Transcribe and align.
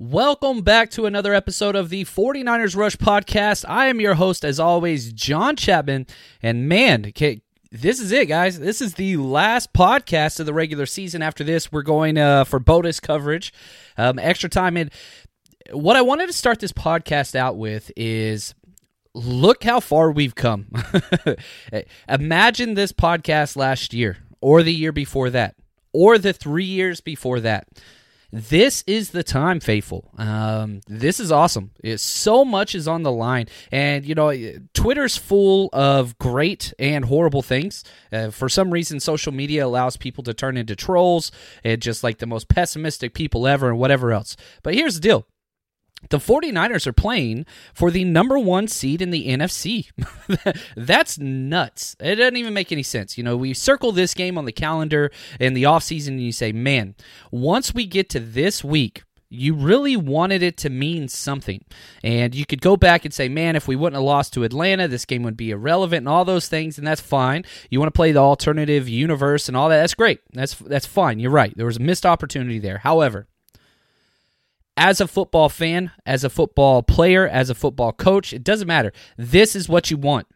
Welcome 0.00 0.60
back 0.60 0.92
to 0.92 1.06
another 1.06 1.34
episode 1.34 1.74
of 1.74 1.88
the 1.88 2.04
49ers 2.04 2.76
Rush 2.76 2.94
podcast. 2.94 3.64
I 3.68 3.86
am 3.86 4.00
your 4.00 4.14
host, 4.14 4.44
as 4.44 4.60
always, 4.60 5.12
John 5.12 5.56
Chapman. 5.56 6.06
And 6.40 6.68
man, 6.68 7.06
okay, 7.06 7.42
this 7.72 7.98
is 7.98 8.12
it, 8.12 8.28
guys. 8.28 8.60
This 8.60 8.80
is 8.80 8.94
the 8.94 9.16
last 9.16 9.72
podcast 9.72 10.38
of 10.38 10.46
the 10.46 10.54
regular 10.54 10.86
season. 10.86 11.20
After 11.20 11.42
this, 11.42 11.72
we're 11.72 11.82
going 11.82 12.16
uh, 12.16 12.44
for 12.44 12.60
bonus 12.60 13.00
coverage, 13.00 13.52
um, 13.96 14.20
extra 14.20 14.48
time. 14.48 14.76
And 14.76 14.92
what 15.72 15.96
I 15.96 16.02
wanted 16.02 16.28
to 16.28 16.32
start 16.32 16.60
this 16.60 16.72
podcast 16.72 17.34
out 17.34 17.56
with 17.56 17.90
is 17.96 18.54
look 19.14 19.64
how 19.64 19.80
far 19.80 20.12
we've 20.12 20.36
come. 20.36 20.68
Imagine 22.08 22.74
this 22.74 22.92
podcast 22.92 23.56
last 23.56 23.92
year, 23.92 24.18
or 24.40 24.62
the 24.62 24.72
year 24.72 24.92
before 24.92 25.30
that, 25.30 25.56
or 25.92 26.18
the 26.18 26.32
three 26.32 26.66
years 26.66 27.00
before 27.00 27.40
that 27.40 27.66
this 28.30 28.84
is 28.86 29.10
the 29.10 29.22
time, 29.22 29.58
faithful. 29.58 30.10
Um, 30.18 30.82
this 30.86 31.18
is 31.18 31.32
awesome. 31.32 31.70
It, 31.82 31.98
so 31.98 32.44
much 32.44 32.74
is 32.74 32.86
on 32.86 33.02
the 33.02 33.12
line, 33.12 33.46
and 33.72 34.04
you 34.04 34.14
know, 34.14 34.30
Twitter's 34.74 35.16
full 35.16 35.70
of 35.72 36.18
great 36.18 36.74
and 36.78 37.06
horrible 37.06 37.40
things. 37.40 37.84
Uh, 38.12 38.30
for 38.30 38.50
some 38.50 38.70
reason, 38.70 39.00
social 39.00 39.32
media 39.32 39.64
allows 39.64 39.96
people 39.96 40.22
to 40.24 40.34
turn 40.34 40.58
into 40.58 40.76
trolls 40.76 41.32
and 41.64 41.80
just 41.80 42.04
like 42.04 42.18
the 42.18 42.26
most 42.26 42.48
pessimistic 42.48 43.14
people 43.14 43.46
ever, 43.46 43.70
and 43.70 43.78
whatever 43.78 44.12
else. 44.12 44.36
But 44.62 44.74
here's 44.74 44.96
the 44.96 45.00
deal: 45.00 45.26
the 46.10 46.18
49ers 46.18 46.86
are 46.86 46.92
playing 46.92 47.44
for 47.74 47.90
the 47.90 48.04
number 48.04 48.38
one 48.38 48.68
seed 48.68 49.02
in 49.02 49.10
the 49.10 49.28
NFC. 49.28 49.90
That's 50.76 51.18
nuts. 51.18 51.96
It 52.00 52.16
doesn't 52.16 52.36
even 52.36 52.54
make 52.54 52.72
any 52.72 52.82
sense. 52.82 53.18
You 53.18 53.24
know, 53.24 53.36
we 53.36 53.52
circle 53.54 53.92
this 53.92 54.14
game 54.14 54.38
on 54.38 54.44
the 54.44 54.52
calendar 54.52 55.10
in 55.40 55.54
the 55.54 55.64
offseason 55.64 56.08
and 56.08 56.22
you 56.22 56.32
say, 56.32 56.52
man, 56.52 56.94
once 57.30 57.74
we 57.74 57.86
get 57.86 58.08
to 58.10 58.20
this 58.20 58.62
week, 58.62 59.02
you 59.30 59.54
really 59.54 59.96
wanted 59.96 60.42
it 60.42 60.56
to 60.58 60.70
mean 60.70 61.08
something. 61.08 61.62
And 62.02 62.34
you 62.34 62.46
could 62.46 62.60
go 62.60 62.76
back 62.76 63.04
and 63.04 63.12
say, 63.12 63.28
man, 63.28 63.56
if 63.56 63.68
we 63.68 63.76
wouldn't 63.76 63.96
have 63.96 64.04
lost 64.04 64.32
to 64.34 64.44
Atlanta, 64.44 64.88
this 64.88 65.04
game 65.04 65.22
would 65.22 65.36
be 65.36 65.50
irrelevant 65.50 65.98
and 65.98 66.08
all 66.08 66.24
those 66.24 66.48
things, 66.48 66.78
and 66.78 66.86
that's 66.86 67.00
fine. 67.00 67.44
You 67.70 67.78
want 67.78 67.88
to 67.88 67.96
play 67.96 68.12
the 68.12 68.20
alternative 68.20 68.88
universe 68.88 69.48
and 69.48 69.56
all 69.56 69.68
that, 69.68 69.80
that's 69.80 69.94
great. 69.94 70.20
That's 70.32 70.54
that's 70.54 70.86
fine. 70.86 71.18
You're 71.18 71.30
right. 71.30 71.54
There 71.56 71.66
was 71.66 71.76
a 71.76 71.80
missed 71.80 72.06
opportunity 72.06 72.58
there. 72.58 72.78
However, 72.78 73.28
as 74.78 75.00
a 75.00 75.08
football 75.08 75.48
fan, 75.48 75.90
as 76.06 76.24
a 76.24 76.30
football 76.30 76.82
player, 76.82 77.26
as 77.26 77.50
a 77.50 77.54
football 77.54 77.92
coach, 77.92 78.32
it 78.32 78.44
doesn't 78.44 78.68
matter. 78.68 78.92
This 79.16 79.56
is 79.56 79.68
what 79.68 79.90
you 79.90 79.96
want. 79.96 80.26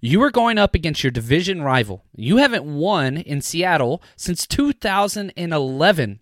You 0.00 0.22
are 0.22 0.30
going 0.30 0.56
up 0.56 0.74
against 0.74 1.04
your 1.04 1.10
division 1.10 1.60
rival. 1.60 2.04
You 2.14 2.38
haven't 2.38 2.64
won 2.64 3.18
in 3.18 3.42
Seattle 3.42 4.02
since 4.16 4.46
2011. 4.46 6.20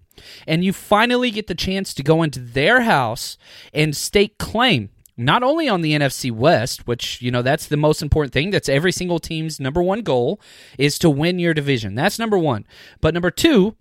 And 0.49 0.65
you 0.65 0.73
finally 0.73 1.31
get 1.31 1.47
the 1.47 1.55
chance 1.55 1.95
to 1.95 2.03
go 2.03 2.25
into 2.25 2.41
their 2.41 2.81
house 2.81 3.39
and 3.73 3.97
stake 3.97 4.39
claim 4.39 4.91
not 5.17 5.43
only 5.43 5.69
on 5.69 5.83
the 5.83 5.93
NFC 5.93 6.33
West, 6.33 6.87
which, 6.87 7.21
you 7.21 7.31
know, 7.31 7.43
that's 7.43 7.67
the 7.67 7.77
most 7.77 8.03
important 8.03 8.33
thing. 8.33 8.51
That's 8.51 8.69
every 8.69 8.93
single 8.93 9.19
team's 9.19 9.61
number 9.61 9.83
one 9.83 10.03
goal 10.03 10.41
is 10.79 10.99
to 11.01 11.11
win 11.11 11.39
your 11.39 11.55
division. 11.55 11.95
That's 11.95 12.19
number 12.19 12.39
one. 12.39 12.65
But 13.01 13.15
number 13.15 13.31
two, 13.31 13.77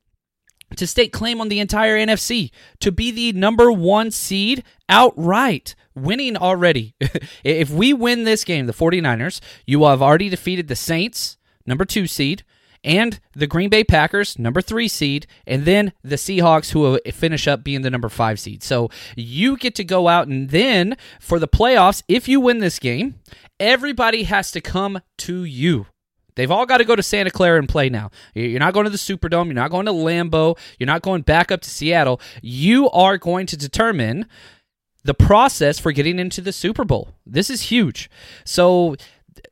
to 0.75 0.88
stake 0.88 1.13
claim 1.13 1.39
on 1.39 1.50
the 1.50 1.59
entire 1.59 1.97
NFC, 1.97 2.51
to 2.79 2.91
be 2.91 3.11
the 3.11 3.33
number 3.33 3.72
one 3.72 4.11
seed 4.11 4.63
outright, 4.89 5.75
winning 5.95 6.38
already. 6.38 6.95
if 7.44 7.69
we 7.69 7.94
win 7.94 8.23
this 8.23 8.44
game, 8.44 8.66
the 8.66 8.73
49ers, 8.73 9.39
you 9.66 9.79
will 9.79 9.89
have 9.89 10.01
already 10.01 10.29
defeated 10.29 10.67
the 10.67 10.75
Saints, 10.75 11.38
number 11.66 11.85
two 11.85 12.07
seed, 12.07 12.44
and 12.83 13.19
the 13.33 13.47
Green 13.47 13.69
Bay 13.69 13.83
Packers, 13.83 14.38
number 14.38 14.61
three 14.61 14.88
seed, 14.88 15.28
and 15.45 15.66
then 15.66 15.94
the 16.03 16.16
Seahawks, 16.16 16.72
who 16.72 16.79
will 16.79 16.99
finish 17.11 17.47
up 17.47 17.63
being 17.63 17.81
the 17.81 17.89
number 17.89 18.09
five 18.09 18.39
seed. 18.39 18.63
So 18.63 18.89
you 19.16 19.57
get 19.57 19.75
to 19.75 19.84
go 19.84 20.07
out, 20.07 20.28
and 20.28 20.49
then 20.49 20.95
for 21.19 21.39
the 21.39 21.47
playoffs, 21.47 22.03
if 22.07 22.28
you 22.28 22.39
win 22.39 22.59
this 22.59 22.79
game, 22.79 23.16
everybody 23.59 24.23
has 24.23 24.51
to 24.51 24.61
come 24.61 25.01
to 25.19 25.44
you. 25.44 25.88
They've 26.37 26.51
all 26.51 26.67
got 26.67 26.77
to 26.77 26.85
go 26.85 26.95
to 26.95 27.03
Santa 27.03 27.31
Clara 27.31 27.57
and 27.57 27.67
play 27.67 27.89
now. 27.89 28.11
You're 28.35 28.59
not 28.59 28.73
going 28.75 28.83
to 28.83 28.91
the 28.91 28.97
Superdome. 28.97 29.47
You're 29.47 29.55
not 29.55 29.71
going 29.71 29.87
to 29.87 29.91
Lambeau. 29.91 30.57
You're 30.77 30.87
not 30.87 31.01
going 31.01 31.23
back 31.23 31.51
up 31.51 31.61
to 31.61 31.69
Seattle. 31.69 32.21
You 32.43 32.89
are 32.91 33.17
going 33.17 33.47
to 33.47 33.57
determine 33.57 34.28
the 35.03 35.16
process 35.16 35.79
for 35.79 35.91
getting 35.91 36.19
into 36.19 36.39
the 36.39 36.53
Super 36.53 36.85
Bowl. 36.85 37.16
This 37.25 37.49
is 37.49 37.63
huge. 37.63 38.09
So 38.45 38.95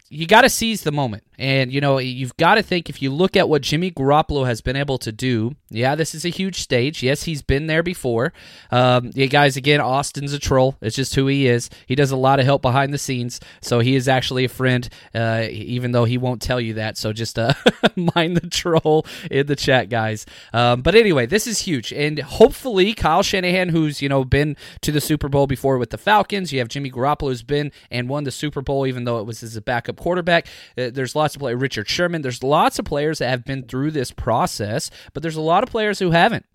you 0.09 0.27
got 0.27 0.41
to 0.41 0.49
seize 0.49 0.83
the 0.83 0.91
moment. 0.91 1.23
And, 1.37 1.71
you 1.71 1.81
know, 1.81 1.97
you've 1.97 2.35
got 2.37 2.55
to 2.55 2.63
think 2.63 2.89
if 2.89 3.01
you 3.01 3.11
look 3.11 3.35
at 3.35 3.49
what 3.49 3.61
Jimmy 3.61 3.91
Garoppolo 3.91 4.45
has 4.45 4.61
been 4.61 4.75
able 4.75 4.97
to 4.99 5.11
do, 5.11 5.55
yeah, 5.69 5.95
this 5.95 6.15
is 6.15 6.25
a 6.25 6.29
huge 6.29 6.61
stage. 6.61 7.03
Yes, 7.03 7.23
he's 7.23 7.41
been 7.41 7.67
there 7.67 7.83
before. 7.83 8.33
Um, 8.71 9.11
yeah, 9.13 9.25
guys, 9.27 9.57
again, 9.57 9.81
Austin's 9.81 10.33
a 10.33 10.39
troll. 10.39 10.75
It's 10.81 10.95
just 10.95 11.15
who 11.15 11.27
he 11.27 11.47
is. 11.47 11.69
He 11.87 11.95
does 11.95 12.11
a 12.11 12.15
lot 12.15 12.39
of 12.39 12.45
help 12.45 12.61
behind 12.61 12.93
the 12.93 12.97
scenes. 12.97 13.39
So 13.61 13.79
he 13.79 13.95
is 13.95 14.07
actually 14.07 14.45
a 14.45 14.49
friend, 14.49 14.87
uh, 15.13 15.47
even 15.49 15.91
though 15.91 16.05
he 16.05 16.17
won't 16.17 16.41
tell 16.41 16.61
you 16.61 16.75
that. 16.75 16.97
So 16.97 17.13
just 17.13 17.37
uh, 17.37 17.53
mind 18.15 18.37
the 18.37 18.49
troll 18.49 19.05
in 19.29 19.47
the 19.47 19.55
chat, 19.55 19.89
guys. 19.89 20.25
Um, 20.53 20.81
but 20.81 20.95
anyway, 20.95 21.25
this 21.25 21.47
is 21.47 21.59
huge. 21.59 21.91
And 21.93 22.19
hopefully, 22.19 22.93
Kyle 22.93 23.23
Shanahan, 23.23 23.69
who's, 23.69 24.01
you 24.01 24.09
know, 24.09 24.23
been 24.23 24.55
to 24.81 24.91
the 24.91 25.01
Super 25.01 25.29
Bowl 25.29 25.47
before 25.47 25.77
with 25.77 25.89
the 25.89 25.97
Falcons, 25.97 26.53
you 26.53 26.59
have 26.59 26.67
Jimmy 26.67 26.91
Garoppolo, 26.91 27.29
who's 27.29 27.43
been 27.43 27.71
and 27.91 28.09
won 28.09 28.23
the 28.23 28.31
Super 28.31 28.61
Bowl, 28.61 28.87
even 28.87 29.03
though 29.03 29.19
it 29.19 29.25
was 29.25 29.43
as 29.43 29.55
a 29.55 29.61
backup 29.61 29.97
quarterback. 29.97 30.47
Uh, 30.77 30.89
there's 30.91 31.15
lots 31.25 31.35
of 31.35 31.39
players. 31.39 31.59
Richard 31.59 31.89
Sherman. 31.89 32.21
There's 32.21 32.43
lots 32.43 32.77
of 32.77 32.85
players 32.85 33.17
that 33.17 33.29
have 33.29 33.43
been 33.45 33.63
through 33.63 33.91
this 33.91 34.11
process, 34.11 34.91
but 35.13 35.23
there's 35.23 35.35
a 35.35 35.41
lot 35.41 35.63
of 35.63 35.69
players 35.69 35.97
who 35.99 36.11
haven't. 36.11 36.45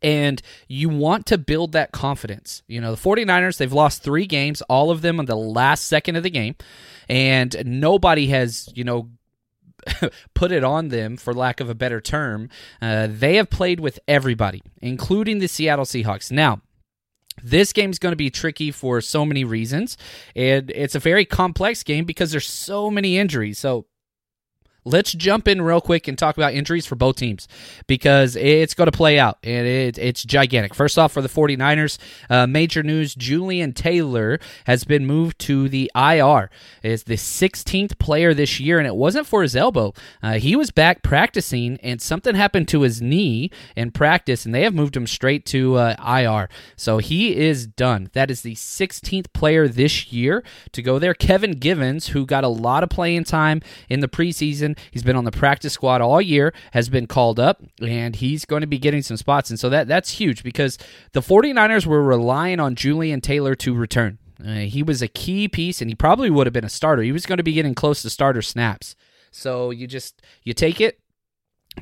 and 0.00 0.40
you 0.68 0.88
want 0.88 1.26
to 1.26 1.36
build 1.36 1.72
that 1.72 1.92
confidence. 1.92 2.62
You 2.66 2.80
know, 2.80 2.94
the 2.94 3.00
49ers, 3.00 3.58
they've 3.58 3.72
lost 3.72 4.02
three 4.02 4.26
games, 4.26 4.62
all 4.62 4.90
of 4.90 5.02
them 5.02 5.20
on 5.20 5.26
the 5.26 5.36
last 5.36 5.84
second 5.84 6.16
of 6.16 6.22
the 6.22 6.30
game, 6.30 6.54
and 7.08 7.54
nobody 7.66 8.28
has, 8.28 8.70
you 8.74 8.84
know, 8.84 9.10
put 10.34 10.50
it 10.50 10.64
on 10.64 10.88
them, 10.88 11.16
for 11.18 11.34
lack 11.34 11.60
of 11.60 11.68
a 11.68 11.74
better 11.74 12.00
term. 12.00 12.48
Uh, 12.80 13.06
they 13.10 13.36
have 13.36 13.50
played 13.50 13.80
with 13.80 13.98
everybody, 14.08 14.62
including 14.80 15.38
the 15.40 15.46
Seattle 15.48 15.84
Seahawks. 15.84 16.32
Now, 16.32 16.62
this 17.42 17.72
game 17.72 17.90
is 17.90 17.98
going 17.98 18.12
to 18.12 18.16
be 18.16 18.30
tricky 18.30 18.70
for 18.70 19.00
so 19.00 19.24
many 19.24 19.44
reasons, 19.44 19.96
and 20.34 20.70
it's 20.70 20.94
a 20.94 21.00
very 21.00 21.24
complex 21.24 21.82
game 21.82 22.04
because 22.04 22.30
there's 22.30 22.48
so 22.48 22.90
many 22.90 23.18
injuries. 23.18 23.58
So 23.58 23.86
Let's 24.84 25.12
jump 25.12 25.46
in 25.46 25.62
real 25.62 25.80
quick 25.80 26.08
and 26.08 26.18
talk 26.18 26.36
about 26.36 26.54
injuries 26.54 26.86
for 26.86 26.96
both 26.96 27.14
teams 27.14 27.46
because 27.86 28.34
it's 28.34 28.74
going 28.74 28.90
to 28.90 28.96
play 28.96 29.16
out 29.16 29.38
and 29.44 29.64
it, 29.64 29.96
it's 29.96 30.24
gigantic. 30.24 30.74
First 30.74 30.98
off, 30.98 31.12
for 31.12 31.22
the 31.22 31.28
49ers, 31.28 31.98
uh, 32.28 32.48
major 32.48 32.82
news 32.82 33.14
Jullian 33.14 33.74
Taylor 33.76 34.40
has 34.66 34.82
been 34.82 35.06
moved 35.06 35.38
to 35.40 35.68
the 35.68 35.88
IR. 35.94 36.50
Is 36.82 37.04
the 37.04 37.14
16th 37.14 37.96
player 38.00 38.34
this 38.34 38.58
year, 38.58 38.78
and 38.78 38.86
it 38.86 38.96
wasn't 38.96 39.28
for 39.28 39.42
his 39.42 39.54
elbow. 39.54 39.94
Uh, 40.20 40.34
he 40.34 40.56
was 40.56 40.72
back 40.72 41.02
practicing, 41.02 41.78
and 41.80 42.02
something 42.02 42.34
happened 42.34 42.66
to 42.68 42.80
his 42.80 43.00
knee 43.00 43.52
in 43.76 43.92
practice, 43.92 44.44
and 44.44 44.52
they 44.52 44.62
have 44.62 44.74
moved 44.74 44.96
him 44.96 45.06
straight 45.06 45.46
to 45.46 45.76
uh, 45.76 45.94
IR. 46.04 46.48
So 46.74 46.98
he 46.98 47.36
is 47.36 47.68
done. 47.68 48.10
That 48.14 48.32
is 48.32 48.42
the 48.42 48.56
16th 48.56 49.32
player 49.32 49.68
this 49.68 50.12
year 50.12 50.42
to 50.72 50.82
go 50.82 50.98
there. 50.98 51.14
Kevin 51.14 51.52
Givens, 51.52 52.08
who 52.08 52.26
got 52.26 52.42
a 52.42 52.48
lot 52.48 52.82
of 52.82 52.88
playing 52.88 53.24
time 53.24 53.60
in 53.88 54.00
the 54.00 54.08
preseason 54.08 54.71
He's 54.90 55.02
been 55.02 55.16
on 55.16 55.24
the 55.24 55.30
practice 55.30 55.72
squad 55.72 56.00
all 56.00 56.20
year, 56.20 56.52
has 56.72 56.88
been 56.88 57.06
called 57.06 57.38
up, 57.38 57.62
and 57.80 58.16
he's 58.16 58.44
going 58.44 58.60
to 58.62 58.66
be 58.66 58.78
getting 58.78 59.02
some 59.02 59.16
spots. 59.16 59.50
And 59.50 59.58
so 59.58 59.68
that 59.68 59.88
that's 59.88 60.10
huge 60.10 60.42
because 60.42 60.78
the 61.12 61.20
49ers 61.20 61.86
were 61.86 62.02
relying 62.02 62.60
on 62.60 62.74
Jullian 62.74 63.22
Taylor 63.22 63.54
to 63.56 63.74
return. 63.74 64.18
Uh, 64.44 64.54
he 64.54 64.82
was 64.82 65.02
a 65.02 65.08
key 65.08 65.48
piece, 65.48 65.80
and 65.80 65.90
he 65.90 65.94
probably 65.94 66.30
would 66.30 66.46
have 66.46 66.54
been 66.54 66.64
a 66.64 66.70
starter. 66.70 67.02
He 67.02 67.12
was 67.12 67.26
going 67.26 67.38
to 67.38 67.44
be 67.44 67.52
getting 67.52 67.74
close 67.74 68.02
to 68.02 68.10
starter 68.10 68.42
snaps. 68.42 68.96
So 69.30 69.70
you 69.70 69.86
just 69.86 70.20
you 70.42 70.52
take 70.52 70.80
it, 70.80 71.00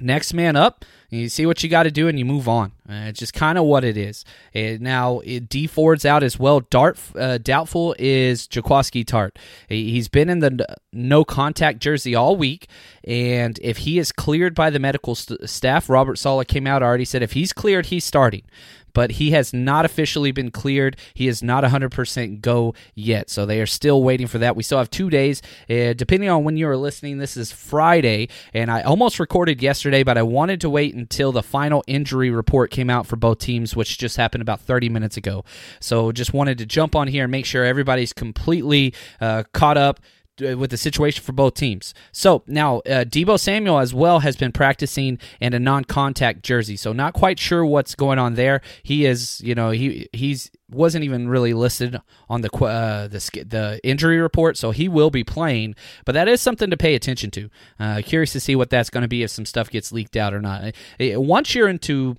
next 0.00 0.32
man 0.32 0.56
up 0.56 0.84
you 1.10 1.28
see 1.28 1.46
what 1.46 1.62
you 1.62 1.68
got 1.68 1.84
to 1.84 1.90
do 1.90 2.08
and 2.08 2.18
you 2.18 2.24
move 2.24 2.48
on. 2.48 2.72
Uh, 2.88 3.06
it's 3.08 3.18
just 3.18 3.34
kind 3.34 3.58
of 3.58 3.64
what 3.64 3.84
it 3.84 3.96
is. 3.96 4.24
And 4.54 4.80
now 4.80 5.20
it, 5.20 5.48
Dee 5.48 5.66
Ford's 5.66 6.04
out 6.04 6.22
as 6.22 6.38
well. 6.38 6.60
Dart 6.60 6.98
uh, 7.16 7.38
doubtful 7.38 7.94
is 7.98 8.46
Jaquiski 8.48 9.04
Tartt 9.04 9.36
he's 9.68 10.08
been 10.08 10.28
in 10.28 10.40
the 10.40 10.76
no 10.92 11.24
contact 11.24 11.78
jersey 11.80 12.14
all 12.14 12.36
week 12.36 12.68
and 13.04 13.58
if 13.62 13.78
he 13.78 13.98
is 13.98 14.12
cleared 14.12 14.54
by 14.54 14.70
the 14.70 14.78
medical 14.78 15.14
st- 15.14 15.48
staff 15.48 15.88
Robert 15.88 16.16
Saleh 16.16 16.46
came 16.46 16.66
out 16.66 16.82
already 16.82 17.04
said 17.04 17.22
if 17.22 17.32
he's 17.32 17.52
cleared 17.52 17.86
he's 17.86 18.04
starting 18.04 18.42
but 18.92 19.12
he 19.12 19.30
has 19.32 19.52
not 19.52 19.84
officially 19.84 20.32
been 20.32 20.50
cleared. 20.50 20.96
He 21.14 21.28
is 21.28 21.42
not 21.42 21.64
100% 21.64 22.40
go 22.40 22.74
yet. 22.94 23.30
So 23.30 23.46
they 23.46 23.60
are 23.60 23.66
still 23.66 24.02
waiting 24.02 24.26
for 24.26 24.38
that. 24.38 24.56
We 24.56 24.62
still 24.62 24.78
have 24.78 24.90
two 24.90 25.10
days. 25.10 25.42
Uh, 25.68 25.92
depending 25.92 26.28
on 26.28 26.44
when 26.44 26.56
you 26.56 26.68
are 26.68 26.76
listening, 26.76 27.18
this 27.18 27.36
is 27.36 27.52
Friday, 27.52 28.28
and 28.54 28.70
I 28.70 28.82
almost 28.82 29.18
recorded 29.20 29.62
yesterday, 29.62 30.02
but 30.02 30.18
I 30.18 30.22
wanted 30.22 30.60
to 30.62 30.70
wait 30.70 30.94
until 30.94 31.32
the 31.32 31.42
final 31.42 31.84
injury 31.86 32.30
report 32.30 32.70
came 32.70 32.90
out 32.90 33.06
for 33.06 33.16
both 33.16 33.38
teams, 33.38 33.76
which 33.76 33.98
just 33.98 34.16
happened 34.16 34.42
about 34.42 34.60
30 34.60 34.88
minutes 34.88 35.16
ago. 35.16 35.44
So 35.80 36.12
just 36.12 36.32
wanted 36.32 36.58
to 36.58 36.66
jump 36.66 36.94
on 36.94 37.08
here 37.08 37.24
and 37.24 37.30
make 37.30 37.46
sure 37.46 37.64
everybody's 37.64 38.12
completely 38.12 38.94
uh, 39.20 39.44
caught 39.52 39.76
up 39.76 40.00
with 40.40 40.70
the 40.70 40.76
situation 40.76 41.22
for 41.22 41.32
both 41.32 41.54
teams. 41.54 41.94
So 42.12 42.42
now 42.46 42.78
uh, 42.78 43.04
Deebo 43.04 43.38
Samuel 43.38 43.78
as 43.78 43.94
well 43.94 44.20
has 44.20 44.36
been 44.36 44.52
practicing 44.52 45.18
in 45.40 45.54
a 45.54 45.58
non-contact 45.58 46.42
jersey. 46.42 46.76
So 46.76 46.92
not 46.92 47.14
quite 47.14 47.38
sure 47.38 47.64
what's 47.64 47.94
going 47.94 48.18
on 48.18 48.34
there. 48.34 48.60
He 48.82 49.06
is, 49.06 49.40
you 49.42 49.54
know, 49.54 49.70
he 49.70 50.08
he's 50.12 50.50
wasn't 50.70 51.04
even 51.04 51.28
really 51.28 51.52
listed 51.52 52.00
on 52.28 52.42
the 52.42 52.50
uh, 52.64 53.08
the 53.08 53.44
the 53.46 53.80
injury 53.82 54.18
report, 54.18 54.56
so 54.56 54.70
he 54.70 54.88
will 54.88 55.10
be 55.10 55.24
playing. 55.24 55.74
But 56.04 56.12
that 56.12 56.28
is 56.28 56.40
something 56.40 56.70
to 56.70 56.76
pay 56.76 56.94
attention 56.94 57.30
to. 57.32 57.50
Uh, 57.78 58.02
curious 58.04 58.32
to 58.32 58.40
see 58.40 58.56
what 58.56 58.70
that's 58.70 58.90
going 58.90 59.02
to 59.02 59.08
be 59.08 59.22
if 59.22 59.30
some 59.30 59.46
stuff 59.46 59.70
gets 59.70 59.92
leaked 59.92 60.16
out 60.16 60.32
or 60.32 60.40
not. 60.40 60.74
Once 60.98 61.54
you're 61.54 61.68
into 61.68 62.16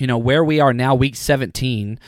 you 0.00 0.06
know 0.06 0.18
where 0.18 0.44
we 0.44 0.60
are 0.60 0.72
now 0.72 0.94
week 0.94 1.16
17 1.16 1.98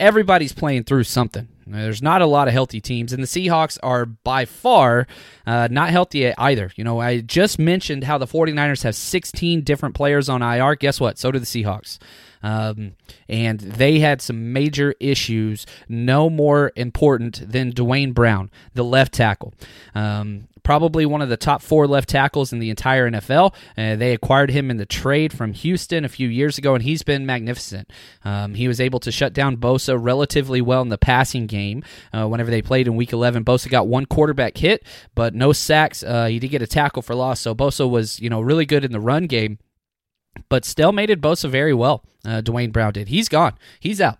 everybody's 0.00 0.52
playing 0.52 0.84
through 0.84 1.04
something. 1.04 1.48
There's 1.66 2.02
not 2.02 2.20
a 2.20 2.26
lot 2.26 2.46
of 2.46 2.52
healthy 2.52 2.80
teams 2.80 3.12
and 3.12 3.22
the 3.22 3.26
seahawks 3.26 3.78
are 3.82 4.04
by 4.04 4.44
far 4.44 5.06
uh, 5.46 5.68
not 5.70 5.90
healthy 5.90 6.34
either. 6.36 6.70
You 6.76 6.84
know 6.84 7.00
i 7.00 7.20
just 7.20 7.58
mentioned 7.58 8.04
how 8.04 8.18
the 8.18 8.26
49ers 8.26 8.82
have 8.82 8.94
16 8.94 9.62
different 9.62 9.94
players 9.94 10.28
on 10.28 10.42
ir 10.42 10.74
guess 10.76 11.00
what? 11.00 11.18
So 11.18 11.30
do 11.30 11.38
the 11.38 11.46
seahawks 11.46 11.98
um, 12.44 12.92
and 13.26 13.58
they 13.58 14.00
had 14.00 14.20
some 14.20 14.52
major 14.52 14.94
issues, 15.00 15.64
no 15.88 16.28
more 16.28 16.72
important 16.76 17.50
than 17.50 17.70
Duane 17.70 18.12
Brown, 18.12 18.50
the 18.74 18.84
left 18.84 19.14
tackle. 19.14 19.54
Um, 19.94 20.48
probably 20.62 21.06
one 21.06 21.22
of 21.22 21.30
the 21.30 21.38
top 21.38 21.62
four 21.62 21.86
left 21.86 22.10
tackles 22.10 22.52
in 22.52 22.58
the 22.58 22.68
entire 22.68 23.10
NFL. 23.10 23.54
Uh, 23.78 23.96
they 23.96 24.12
acquired 24.12 24.50
him 24.50 24.70
in 24.70 24.76
the 24.76 24.84
trade 24.84 25.32
from 25.32 25.54
Houston 25.54 26.04
a 26.04 26.08
few 26.08 26.28
years 26.28 26.58
ago, 26.58 26.74
and 26.74 26.84
he's 26.84 27.02
been 27.02 27.24
magnificent. 27.24 27.90
Um, 28.26 28.54
he 28.54 28.68
was 28.68 28.78
able 28.78 29.00
to 29.00 29.10
shut 29.10 29.32
down 29.32 29.56
Bosa 29.56 29.96
relatively 29.98 30.60
well 30.60 30.82
in 30.82 30.90
the 30.90 30.98
passing 30.98 31.46
game. 31.46 31.82
Uh, 32.12 32.28
whenever 32.28 32.50
they 32.50 32.60
played 32.60 32.86
in 32.86 32.94
Week 32.94 33.14
11, 33.14 33.42
Bosa 33.44 33.70
got 33.70 33.88
one 33.88 34.04
quarterback 34.04 34.58
hit, 34.58 34.84
but 35.14 35.34
no 35.34 35.54
sacks. 35.54 36.02
Uh, 36.02 36.26
he 36.26 36.38
did 36.38 36.48
get 36.48 36.60
a 36.60 36.66
tackle 36.66 37.00
for 37.00 37.14
loss, 37.14 37.40
so 37.40 37.54
Bosa 37.54 37.88
was 37.88 38.20
you 38.20 38.28
know 38.28 38.42
really 38.42 38.66
good 38.66 38.84
in 38.84 38.92
the 38.92 39.00
run 39.00 39.26
game 39.26 39.58
but 40.48 40.64
still 40.64 40.92
made 40.92 41.10
it 41.10 41.20
Bosa 41.20 41.48
very 41.48 41.74
well. 41.74 42.04
Uh, 42.24 42.40
Duane 42.40 42.70
Brown 42.70 42.92
did. 42.92 43.08
He's 43.08 43.28
gone. 43.28 43.54
He's 43.78 44.00
out. 44.00 44.18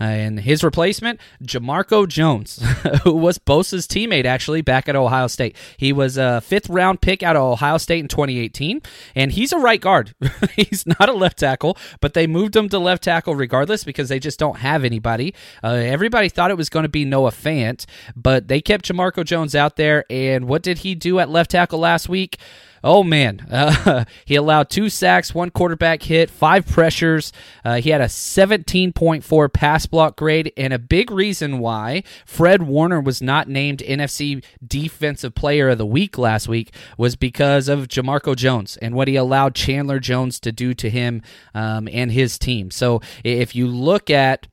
Uh, 0.00 0.04
and 0.04 0.40
his 0.40 0.64
replacement, 0.64 1.20
Jamarco 1.42 2.08
Jones, 2.08 2.62
who 3.04 3.12
was 3.12 3.38
Bosa's 3.38 3.86
teammate 3.86 4.24
actually 4.24 4.60
back 4.60 4.88
at 4.88 4.96
Ohio 4.96 5.26
State. 5.26 5.56
He 5.76 5.92
was 5.92 6.16
a 6.16 6.40
fifth 6.40 6.68
round 6.68 7.00
pick 7.00 7.22
out 7.22 7.36
of 7.36 7.42
Ohio 7.42 7.78
State 7.78 8.00
in 8.00 8.08
2018, 8.08 8.82
and 9.14 9.32
he's 9.32 9.52
a 9.52 9.58
right 9.58 9.80
guard. 9.80 10.14
he's 10.56 10.84
not 10.86 11.08
a 11.08 11.12
left 11.12 11.38
tackle, 11.38 11.76
but 12.00 12.14
they 12.14 12.26
moved 12.26 12.56
him 12.56 12.68
to 12.68 12.78
left 12.78 13.04
tackle 13.04 13.34
regardless 13.34 13.84
because 13.84 14.08
they 14.08 14.18
just 14.18 14.38
don't 14.38 14.58
have 14.58 14.84
anybody. 14.84 15.34
Uh, 15.62 15.68
everybody 15.68 16.28
thought 16.28 16.50
it 16.50 16.56
was 16.56 16.68
going 16.68 16.84
to 16.84 16.88
be 16.88 17.04
Noah 17.04 17.30
Fant, 17.30 17.86
but 18.16 18.48
they 18.48 18.60
kept 18.60 18.86
Jamarco 18.86 19.24
Jones 19.24 19.54
out 19.54 19.76
there. 19.76 20.04
And 20.10 20.46
what 20.46 20.62
did 20.62 20.78
he 20.78 20.94
do 20.94 21.18
at 21.18 21.30
left 21.30 21.52
tackle 21.52 21.78
last 21.78 22.08
week? 22.08 22.38
Oh 22.84 23.02
man, 23.02 23.46
uh, 23.50 24.04
he 24.26 24.36
allowed 24.36 24.68
two 24.68 24.90
sacks, 24.90 25.34
one 25.34 25.50
quarterback 25.50 26.02
hit, 26.02 26.28
five 26.28 26.66
pressures. 26.66 27.32
Uh, 27.64 27.76
he 27.76 27.90
had 27.90 28.00
a 28.00 28.06
17.4 28.06 29.52
pass 29.52 29.86
block 29.86 30.16
grade, 30.16 30.52
and 30.56 30.72
a 30.72 30.78
big 30.78 31.10
reason 31.10 31.58
why 31.58 32.02
Fred 32.26 32.62
Warner 32.62 33.00
was 33.00 33.22
not 33.22 33.48
named 33.48 33.80
NFC 33.80 34.44
Defensive 34.66 35.34
Player 35.34 35.70
of 35.70 35.78
the 35.78 35.86
Week 35.86 36.18
last 36.18 36.48
week 36.48 36.74
was 36.98 37.16
because 37.16 37.68
of 37.68 37.88
Jamarco 37.88 38.36
Jones 38.36 38.76
and 38.78 38.94
what 38.94 39.08
he 39.08 39.16
allowed 39.16 39.54
Chandler 39.54 39.98
Jones 39.98 40.40
to 40.40 40.52
do 40.52 40.74
to 40.74 40.90
him 40.90 41.22
um, 41.54 41.88
and 41.92 42.12
his 42.12 42.38
team. 42.38 42.70
So 42.70 43.00
if 43.22 43.54
you 43.54 43.66
look 43.66 44.10
at 44.10 44.46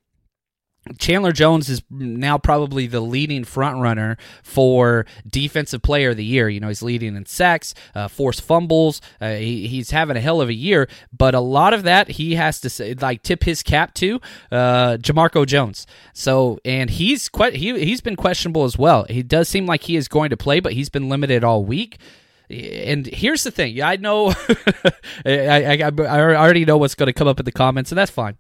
Chandler 0.98 1.32
Jones 1.32 1.70
is 1.70 1.84
now 1.92 2.40
probably 2.40 2.88
the 2.88 3.02
leading 3.02 3.44
front 3.44 3.80
runner 3.80 4.18
for 4.42 5.06
defensive 5.28 5.84
player 5.84 6.10
of 6.10 6.18
the 6.18 6.26
year. 6.26 6.50
You 6.50 6.60
know, 6.60 6.70
he's 6.70 6.82
leading 6.82 7.16
in 7.16 7.28
sacks, 7.28 7.76
uh, 7.94 8.08
forced 8.08 8.42
fumbles. 8.42 9.00
Uh, 9.20 9.36
he, 9.36 9.68
he's 9.68 9.92
having 9.92 10.18
a 10.18 10.22
hell 10.22 10.42
of 10.42 10.50
a 10.50 10.54
year, 10.54 10.88
but 11.16 11.36
a 11.36 11.40
lot 11.40 11.76
of 11.76 11.84
that 11.84 12.10
he 12.10 12.34
has 12.34 12.60
to 12.62 12.70
say, 12.70 12.96
like 12.96 13.22
tip 13.22 13.44
his 13.44 13.62
cap 13.62 13.94
to 13.96 14.20
uh, 14.52 14.98
Jamarco 14.98 15.46
Jones. 15.46 15.86
So, 16.14 16.60
and 16.66 16.90
he's 16.90 17.30
he 17.54 17.80
he's 17.86 18.02
been 18.02 18.16
questionable 18.16 18.64
as 18.64 18.76
well. 18.78 19.06
He 19.08 19.22
does 19.22 19.48
seem 19.48 19.68
like 19.68 19.84
he 19.84 19.96
is 19.96 20.08
going 20.08 20.32
to 20.32 20.38
play, 20.38 20.60
but 20.60 20.74
he's 20.74 20.90
been 20.90 21.10
limited 21.10 21.44
all 21.44 21.64
week. 21.64 22.00
And 22.50 23.06
here's 23.06 23.44
the 23.44 23.52
thing: 23.52 23.82
I 23.82 23.98
know, 23.98 24.30
I, 25.26 25.80
I, 25.84 25.92
I 26.00 26.20
already 26.36 26.66
know 26.66 26.78
what's 26.78 26.96
going 26.96 27.08
to 27.08 27.14
come 27.14 27.28
up 27.28 27.40
in 27.40 27.46
the 27.46 27.52
comments, 27.52 27.92
and 27.92 27.98
that's 27.98 28.12
fine. 28.12 28.38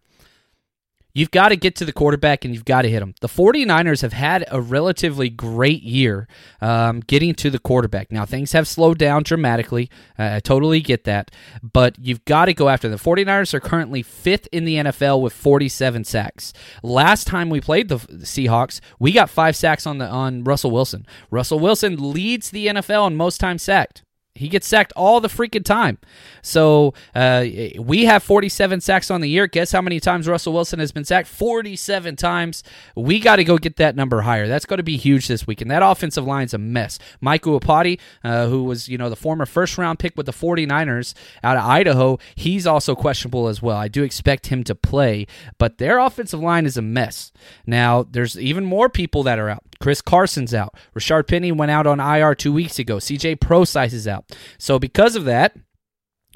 You've 1.13 1.31
got 1.31 1.49
to 1.49 1.55
get 1.55 1.75
to 1.77 1.85
the 1.85 1.93
quarterback 1.93 2.45
and 2.45 2.53
you've 2.53 2.65
got 2.65 2.83
to 2.83 2.89
hit 2.89 3.01
him. 3.01 3.15
The 3.21 3.27
49ers 3.27 4.01
have 4.01 4.13
had 4.13 4.45
a 4.49 4.61
relatively 4.61 5.29
great 5.29 5.83
year 5.83 6.27
um, 6.61 7.01
getting 7.01 7.33
to 7.35 7.49
the 7.49 7.59
quarterback. 7.59 8.11
Now, 8.11 8.25
things 8.25 8.51
have 8.53 8.67
slowed 8.67 8.97
down 8.97 9.23
dramatically. 9.23 9.89
Uh, 10.17 10.35
I 10.35 10.39
totally 10.39 10.81
get 10.81 11.03
that. 11.05 11.31
But 11.61 11.97
you've 11.99 12.23
got 12.25 12.45
to 12.45 12.53
go 12.53 12.69
after 12.69 12.87
them. 12.87 12.97
The 12.97 13.03
49ers 13.03 13.53
are 13.53 13.59
currently 13.59 14.03
fifth 14.03 14.47
in 14.51 14.65
the 14.65 14.75
NFL 14.75 15.21
with 15.21 15.33
47 15.33 16.03
sacks. 16.03 16.53
Last 16.83 17.27
time 17.27 17.49
we 17.49 17.61
played 17.61 17.89
the 17.89 17.97
Seahawks, 17.97 18.79
we 18.99 19.11
got 19.11 19.29
five 19.29 19.55
sacks 19.55 19.85
on, 19.85 19.97
the, 19.97 20.07
on 20.07 20.43
Russell 20.43 20.71
Wilson. 20.71 21.05
Russell 21.29 21.59
Wilson 21.59 22.11
leads 22.11 22.51
the 22.51 22.67
NFL 22.67 23.07
in 23.07 23.15
most 23.15 23.39
times 23.39 23.63
sacked. 23.63 24.03
He 24.33 24.47
gets 24.47 24.65
sacked 24.65 24.93
all 24.95 25.19
the 25.19 25.27
freaking 25.27 25.65
time. 25.65 25.97
So 26.41 26.93
uh, 27.13 27.45
we 27.77 28.05
have 28.05 28.23
47 28.23 28.79
sacks 28.79 29.11
on 29.11 29.19
the 29.19 29.29
year. 29.29 29.45
Guess 29.45 29.73
how 29.73 29.81
many 29.81 29.99
times 29.99 30.25
Russell 30.27 30.53
Wilson 30.53 30.79
has 30.79 30.93
been 30.93 31.03
sacked? 31.03 31.27
47 31.27 32.15
times. 32.15 32.63
We 32.95 33.19
got 33.19 33.35
to 33.37 33.43
go 33.43 33.57
get 33.57 33.75
that 33.75 33.95
number 33.95 34.21
higher. 34.21 34.47
That's 34.47 34.65
going 34.65 34.77
to 34.77 34.83
be 34.83 34.95
huge 34.95 35.27
this 35.27 35.45
week. 35.45 35.59
And 35.59 35.69
that 35.69 35.83
offensive 35.83 36.25
line's 36.25 36.53
a 36.53 36.57
mess. 36.57 36.97
Mike 37.19 37.43
Iupati, 37.43 37.99
uh, 38.23 38.47
who 38.47 38.63
was 38.63 38.87
you 38.87 38.97
know 38.97 39.09
the 39.09 39.17
former 39.17 39.45
first 39.45 39.77
round 39.77 39.99
pick 39.99 40.15
with 40.15 40.25
the 40.25 40.31
49ers 40.31 41.13
out 41.43 41.57
of 41.57 41.65
Idaho, 41.65 42.17
he's 42.35 42.65
also 42.65 42.95
questionable 42.95 43.49
as 43.49 43.61
well. 43.61 43.75
I 43.75 43.89
do 43.89 44.01
expect 44.01 44.47
him 44.47 44.63
to 44.63 44.75
play, 44.75 45.27
but 45.57 45.77
their 45.77 45.99
offensive 45.99 46.39
line 46.39 46.65
is 46.65 46.77
a 46.77 46.81
mess. 46.81 47.33
Now 47.65 48.03
there's 48.03 48.39
even 48.39 48.63
more 48.63 48.87
people 48.87 49.23
that 49.23 49.39
are 49.39 49.49
out. 49.49 49.63
Chris 49.81 50.01
Carson's 50.01 50.53
out. 50.53 50.75
Rashaad 50.95 51.27
Penny 51.27 51.51
went 51.51 51.71
out 51.71 51.87
on 51.87 51.99
IR 51.99 52.35
two 52.35 52.53
weeks 52.53 52.79
ago. 52.79 52.97
CJ 52.97 53.39
Prosise 53.41 53.93
is 53.93 54.07
out. 54.07 54.25
So 54.57 54.79
because 54.79 55.15
of 55.15 55.25
that, 55.25 55.57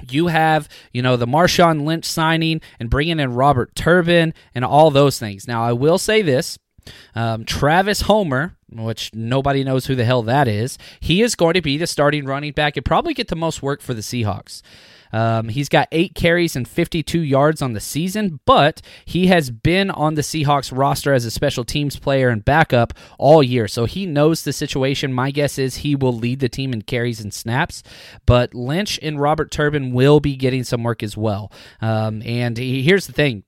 you 0.10 0.28
have, 0.28 0.68
you 0.92 1.02
know, 1.02 1.16
the 1.16 1.28
Marshawn 1.28 1.86
Lynch 1.86 2.06
signing 2.06 2.60
and 2.80 2.90
bringing 2.90 3.20
in 3.20 3.34
Robert 3.34 3.74
Turbin 3.76 4.34
and 4.54 4.66
all 4.66 4.92
those 4.92 5.18
things. 5.20 5.48
Now, 5.48 5.64
I 5.64 5.72
will 5.72 5.98
say 5.98 6.22
this 6.22 6.58
um, 7.16 7.46
Travis 7.46 8.02
Homer, 8.02 8.58
which 8.70 9.14
nobody 9.14 9.64
knows 9.64 9.86
who 9.86 9.96
the 9.96 10.06
hell 10.06 10.24
that 10.24 10.48
is, 10.48 10.78
he 11.00 11.22
is 11.22 11.36
going 11.36 11.54
to 11.54 11.62
be 11.62 11.78
the 11.78 11.88
starting 11.88 12.26
running 12.26 12.52
back 12.52 12.76
and 12.76 12.86
probably 12.86 13.14
get 13.14 13.30
the 13.30 13.36
most 13.36 13.64
work 13.64 13.82
for 13.82 13.94
the 13.94 14.02
Seahawks. 14.02 14.62
Um, 15.16 15.48
he's 15.48 15.70
got 15.70 15.88
eight 15.94 16.14
carries 16.14 16.58
and 16.58 16.68
52 16.68 17.22
yards 17.22 17.62
on 17.62 17.72
the 17.72 17.80
season, 17.80 18.42
but 18.46 18.82
he 19.06 19.28
has 19.28 19.50
been 19.50 19.90
on 19.90 20.16
the 20.16 20.22
Seahawks 20.22 20.78
roster 20.78 21.14
as 21.14 21.24
a 21.24 21.32
special 21.32 21.64
teams 21.64 21.98
player 21.98 22.28
and 22.28 22.44
backup 22.44 22.94
all 23.18 23.42
year. 23.42 23.70
So 23.70 23.86
he 23.86 24.06
knows 24.06 24.44
the 24.44 24.52
situation. 24.52 25.14
My 25.14 25.32
guess 25.32 25.58
is 25.58 25.78
he 25.78 25.96
will 25.96 26.12
lead 26.12 26.42
the 26.42 26.50
team 26.50 26.74
in 26.74 26.82
carries 26.82 27.22
and 27.22 27.34
snaps, 27.34 27.82
but 28.26 28.54
Lynch 28.54 29.00
and 29.02 29.18
Robert 29.18 29.52
Turbin 29.52 29.94
will 29.94 30.20
be 30.20 30.36
getting 30.36 30.66
some 30.66 30.84
work 30.84 31.02
as 31.02 31.16
well. 31.16 31.50
Um, 31.82 32.22
and 32.26 32.58
he, 32.58 32.84
here's 32.84 33.08
the 33.08 33.14
thing 33.14 33.44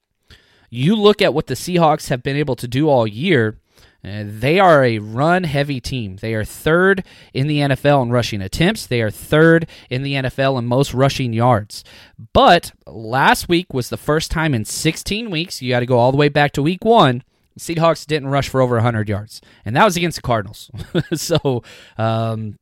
you 0.69 0.95
look 0.95 1.21
at 1.21 1.33
what 1.33 1.47
the 1.47 1.53
Seahawks 1.53 2.07
have 2.07 2.24
been 2.24 2.38
able 2.38 2.55
to 2.55 2.67
do 2.67 2.88
all 2.88 3.05
year 3.05 3.57
they 4.42 4.60
are 4.60 4.84
a 4.84 5.00
run 5.00 5.44
heavy 5.44 5.80
team. 5.80 6.18
They 6.18 6.34
are 6.34 6.44
third 6.44 7.04
in 7.34 7.48
the 7.48 7.60
NFL 7.60 8.04
in 8.04 8.12
rushing 8.12 8.42
attempts. 8.42 8.86
They 8.86 9.02
are 9.02 9.12
third 9.12 9.68
in 9.90 10.04
the 10.04 10.14
NFL 10.14 10.60
in 10.60 10.66
most 10.66 10.94
rushing 10.94 11.34
yards. 11.34 11.84
But 12.34 12.72
last 12.86 13.50
week 13.50 13.74
was 13.74 13.90
the 13.90 13.98
first 13.98 14.32
time 14.32 14.54
in 14.54 14.66
16 14.66 15.30
weeks, 15.30 15.62
you 15.62 15.70
got 15.70 15.82
to 15.82 15.86
go 15.86 15.98
all 15.98 16.12
the 16.12 16.18
way 16.18 16.30
back 16.30 16.52
to 16.54 16.64
week 16.64 16.84
one. 16.84 17.24
Seahawks 17.60 18.06
didn't 18.06 18.30
rush 18.30 18.50
for 18.50 18.62
over 18.62 18.76
100 18.76 19.10
yards, 19.10 19.42
and 19.66 19.76
that 19.76 19.84
was 19.84 19.98
against 19.98 20.18
the 20.18 20.22
Cardinals. 20.22 20.70
so, 21.14 21.64
um, 21.98 22.56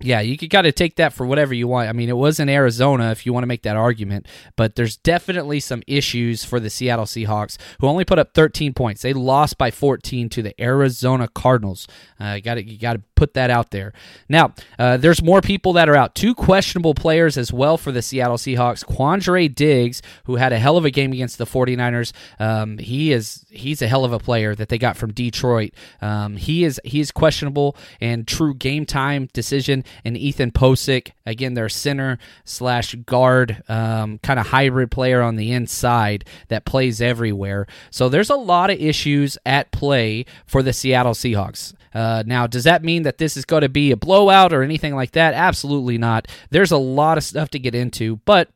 yeah, 0.00 0.20
you 0.20 0.36
could 0.36 0.50
got 0.50 0.62
to 0.62 0.72
take 0.72 0.96
that 0.96 1.12
for 1.12 1.24
whatever 1.24 1.54
you 1.54 1.68
want. 1.68 1.88
I 1.88 1.92
mean, 1.92 2.08
it 2.08 2.16
was 2.16 2.40
in 2.40 2.48
Arizona 2.48 3.12
if 3.12 3.24
you 3.24 3.32
want 3.32 3.44
to 3.44 3.48
make 3.48 3.62
that 3.62 3.76
argument, 3.76 4.26
but 4.56 4.74
there's 4.74 4.96
definitely 4.96 5.60
some 5.60 5.82
issues 5.86 6.44
for 6.44 6.58
the 6.58 6.68
Seattle 6.68 7.04
Seahawks, 7.04 7.56
who 7.80 7.86
only 7.86 8.04
put 8.04 8.18
up 8.18 8.34
13 8.34 8.74
points. 8.74 9.02
They 9.02 9.12
lost 9.12 9.56
by 9.56 9.70
14 9.70 10.28
to 10.30 10.42
the 10.42 10.60
Arizona 10.60 11.28
Cardinals. 11.28 11.86
Uh, 12.18 12.40
got 12.40 12.64
you 12.66 12.76
got 12.76 12.94
to 12.94 13.02
put 13.14 13.34
that 13.34 13.50
out 13.50 13.70
there. 13.70 13.92
Now, 14.28 14.54
uh, 14.78 14.96
there's 14.96 15.22
more 15.22 15.40
people 15.40 15.72
that 15.74 15.88
are 15.88 15.96
out. 15.96 16.14
Two 16.14 16.34
questionable 16.34 16.94
players 16.94 17.36
as 17.36 17.52
well 17.52 17.76
for 17.76 17.92
the 17.92 18.02
Seattle 18.02 18.36
Seahawks. 18.36 18.84
Quandre 18.84 19.52
Diggs, 19.52 20.02
who 20.24 20.36
had 20.36 20.52
a 20.52 20.58
hell 20.58 20.76
of 20.76 20.84
a 20.84 20.90
game 20.90 21.12
against 21.12 21.38
the 21.38 21.44
49ers. 21.44 22.12
Um, 22.38 22.78
he 22.78 23.12
is 23.12 23.44
he's 23.50 23.82
a 23.82 23.88
hell 23.88 24.04
of 24.04 24.12
a 24.12 24.18
player 24.18 24.54
that 24.54 24.68
they 24.68 24.78
got 24.78 24.96
from 24.96 25.12
Detroit. 25.12 25.72
Um, 26.00 26.36
he 26.36 26.64
is 26.64 26.80
he 26.84 27.00
is 27.00 27.10
questionable 27.10 27.76
and 28.00 28.26
true 28.26 28.54
game 28.54 28.86
time 28.86 29.28
decision. 29.32 29.84
And 30.04 30.16
Ethan 30.16 30.52
Pocic, 30.52 31.12
again, 31.26 31.54
their 31.54 31.68
center 31.68 32.18
slash 32.44 32.94
guard 32.94 33.62
um, 33.68 34.18
kind 34.18 34.38
of 34.38 34.48
hybrid 34.48 34.90
player 34.90 35.22
on 35.22 35.36
the 35.36 35.52
inside 35.52 36.24
that 36.48 36.64
plays 36.64 37.00
everywhere. 37.00 37.66
So 37.90 38.08
there's 38.08 38.30
a 38.30 38.36
lot 38.36 38.70
of 38.70 38.80
issues 38.80 39.38
at 39.46 39.70
play 39.70 40.26
for 40.46 40.62
the 40.62 40.72
Seattle 40.72 41.14
Seahawks. 41.14 41.74
Uh, 41.94 42.22
now, 42.26 42.46
does 42.46 42.64
that 42.64 42.82
mean 42.82 43.04
that 43.04 43.18
this 43.18 43.36
is 43.36 43.44
going 43.44 43.62
to 43.62 43.68
be 43.68 43.90
a 43.90 43.96
blowout 43.96 44.52
or 44.52 44.62
anything 44.62 44.94
like 44.94 45.12
that? 45.12 45.34
Absolutely 45.34 45.98
not. 45.98 46.28
There's 46.50 46.72
a 46.72 46.76
lot 46.78 47.18
of 47.18 47.24
stuff 47.24 47.50
to 47.50 47.58
get 47.58 47.74
into, 47.74 48.16
but 48.24 48.50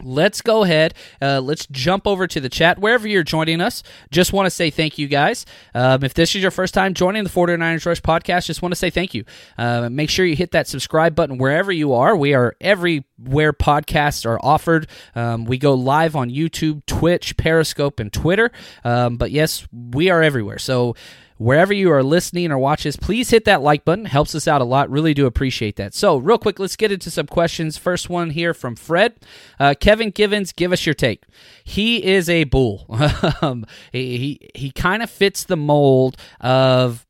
let's 0.00 0.40
go 0.40 0.64
ahead 0.64 0.94
uh, 1.20 1.40
let's 1.40 1.66
jump 1.66 2.06
over 2.06 2.26
to 2.26 2.40
the 2.40 2.48
chat. 2.48 2.78
Wherever 2.78 3.06
you're 3.06 3.22
joining 3.22 3.60
us 3.60 3.82
just 4.10 4.32
want 4.32 4.46
to 4.46 4.50
say 4.50 4.70
thank 4.70 4.98
you 4.98 5.06
guys. 5.06 5.44
Um, 5.74 6.02
if 6.02 6.14
this 6.14 6.34
is 6.34 6.42
your 6.42 6.50
first 6.50 6.74
time 6.74 6.94
joining 6.94 7.24
the 7.24 7.30
49ers 7.30 7.84
rush 7.86 8.00
podcast 8.00 8.46
just 8.46 8.62
want 8.62 8.72
to 8.72 8.76
say 8.76 8.90
thank 8.90 9.14
you. 9.14 9.24
Uh, 9.58 9.88
make 9.90 10.10
sure 10.10 10.24
you 10.24 10.34
hit 10.34 10.52
that 10.52 10.66
subscribe 10.66 11.14
button 11.14 11.38
wherever 11.38 11.70
you 11.70 11.92
are. 11.92 12.16
We 12.16 12.34
are 12.34 12.56
everywhere 12.60 13.52
podcasts 13.52 14.24
are 14.26 14.38
offered. 14.42 14.88
Um, 15.14 15.44
we 15.44 15.58
go 15.58 15.74
live 15.74 16.16
on 16.16 16.30
youtube 16.30 16.84
twitch 16.86 17.36
periscope 17.36 18.00
and 18.00 18.12
twitter. 18.12 18.50
Um, 18.84 19.18
but 19.18 19.30
yes 19.30 19.66
we 19.72 20.10
are 20.10 20.22
everywhere. 20.22 20.58
So 20.58 20.96
Wherever 21.38 21.72
you 21.72 21.90
are 21.90 22.02
listening 22.02 22.50
or 22.52 22.58
watches, 22.58 22.96
please 22.96 23.30
hit 23.30 23.44
that 23.44 23.62
like 23.62 23.84
button. 23.84 24.04
Helps 24.04 24.34
us 24.34 24.46
out 24.46 24.60
a 24.60 24.64
lot. 24.64 24.90
Really 24.90 25.14
do 25.14 25.26
appreciate 25.26 25.76
that. 25.76 25.94
So, 25.94 26.16
real 26.16 26.38
quick, 26.38 26.58
let's 26.58 26.76
get 26.76 26.92
into 26.92 27.10
some 27.10 27.26
questions. 27.26 27.76
First 27.76 28.08
one 28.08 28.30
here 28.30 28.54
from 28.54 28.76
Fred. 28.76 29.14
Uh, 29.58 29.74
Kevin 29.78 30.10
Givens, 30.10 30.52
give 30.52 30.72
us 30.72 30.86
your 30.86 30.94
take. 30.94 31.24
He 31.64 32.04
is 32.04 32.28
a 32.28 32.44
bull. 32.44 32.86
Um, 33.40 33.66
he 33.92 34.18
he, 34.18 34.50
he 34.54 34.70
kind 34.70 35.02
of 35.02 35.10
fits 35.10 35.44
the 35.44 35.56
mold 35.56 36.16
of 36.40 37.06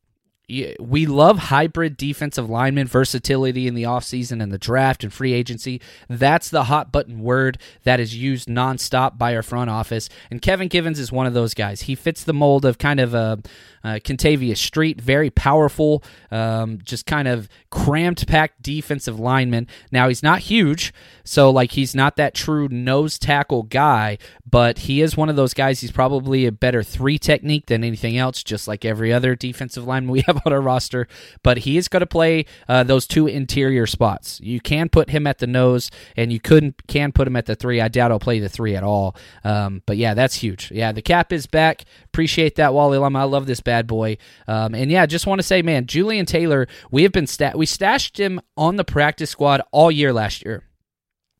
we 0.49 1.05
love 1.05 1.37
hybrid 1.37 1.95
defensive 1.95 2.49
lineman 2.49 2.87
versatility 2.87 3.65
in 3.65 3.75
the 3.75 3.83
offseason 3.83 4.43
and 4.43 4.51
the 4.51 4.57
draft 4.57 5.03
and 5.03 5.13
free 5.13 5.33
agency. 5.33 5.79
That's 6.09 6.49
the 6.49 6.65
hot 6.65 6.91
button 6.91 7.21
word 7.21 7.57
that 7.83 7.99
is 7.99 8.15
used 8.15 8.49
nonstop 8.49 9.17
by 9.17 9.35
our 9.35 9.41
front 9.41 9.69
office. 9.69 10.09
And 10.29 10.41
Kevin 10.41 10.67
Givens 10.67 10.99
is 10.99 11.11
one 11.11 11.27
of 11.27 11.33
those 11.33 11.53
guys. 11.53 11.81
He 11.83 11.95
fits 11.95 12.23
the 12.23 12.33
mold 12.33 12.65
of 12.65 12.77
kind 12.77 12.99
of 12.99 13.13
a 13.13 13.41
uh, 13.83 13.99
Kentavius 14.03 14.57
Street, 14.57 15.01
very 15.01 15.29
powerful, 15.29 16.03
um, 16.31 16.79
just 16.83 17.05
kind 17.05 17.27
of 17.27 17.49
cramped 17.69 18.27
packed 18.27 18.61
defensive 18.61 19.19
lineman. 19.19 19.67
Now, 19.91 20.07
he's 20.07 20.23
not 20.23 20.39
huge, 20.39 20.93
so 21.23 21.49
like 21.49 21.71
he's 21.71 21.93
not 21.93 22.15
that 22.15 22.33
true 22.33 22.69
nose 22.69 23.19
tackle 23.19 23.63
guy, 23.63 24.17
but 24.49 24.79
he 24.79 25.01
is 25.01 25.17
one 25.17 25.29
of 25.29 25.35
those 25.35 25.53
guys. 25.53 25.81
He's 25.81 25.91
probably 25.91 26.45
a 26.45 26.51
better 26.51 26.81
three 26.81 27.17
technique 27.19 27.65
than 27.65 27.83
anything 27.83 28.17
else, 28.17 28.41
just 28.41 28.67
like 28.67 28.85
every 28.85 29.11
other 29.11 29.35
defensive 29.35 29.85
lineman 29.85 30.11
we 30.11 30.21
have 30.27 30.32
on 30.45 30.53
our 30.53 30.61
roster. 30.61 31.07
But 31.43 31.59
he 31.59 31.77
is 31.77 31.87
going 31.87 32.01
to 32.01 32.07
play 32.07 32.45
uh, 32.67 32.83
those 32.83 33.07
two 33.07 33.27
interior 33.27 33.87
spots. 33.87 34.39
You 34.41 34.59
can 34.59 34.89
put 34.89 35.09
him 35.09 35.27
at 35.27 35.39
the 35.39 35.47
nose, 35.47 35.89
and 36.15 36.31
you 36.31 36.39
couldn't 36.39 36.87
can 36.87 37.11
put 37.11 37.27
him 37.27 37.35
at 37.35 37.45
the 37.45 37.55
three. 37.55 37.81
I 37.81 37.87
doubt 37.87 38.11
he'll 38.11 38.19
play 38.19 38.39
the 38.39 38.49
three 38.49 38.75
at 38.75 38.83
all. 38.83 39.15
Um, 39.43 39.81
but 39.85 39.97
yeah, 39.97 40.13
that's 40.13 40.35
huge. 40.35 40.71
Yeah, 40.71 40.91
the 40.91 41.01
cap 41.01 41.31
is 41.33 41.47
back. 41.47 41.83
Appreciate 42.05 42.55
that, 42.55 42.73
Wally 42.73 42.97
Lama. 42.97 43.19
I 43.19 43.23
love 43.23 43.45
this 43.45 43.61
bad 43.61 43.87
boy. 43.87 44.17
Um, 44.47 44.75
and 44.75 44.91
yeah, 44.91 45.05
just 45.05 45.27
want 45.27 45.39
to 45.39 45.43
say, 45.43 45.61
man, 45.61 45.85
Jullian 45.85 46.27
Taylor, 46.27 46.67
we 46.91 47.03
have 47.03 47.11
been 47.11 47.27
stat 47.27 47.57
we 47.57 47.65
stashed 47.65 48.19
him 48.19 48.39
on 48.57 48.75
the 48.75 48.83
practice 48.83 49.29
squad 49.29 49.61
all 49.71 49.91
year 49.91 50.13
last 50.13 50.43
year. 50.43 50.63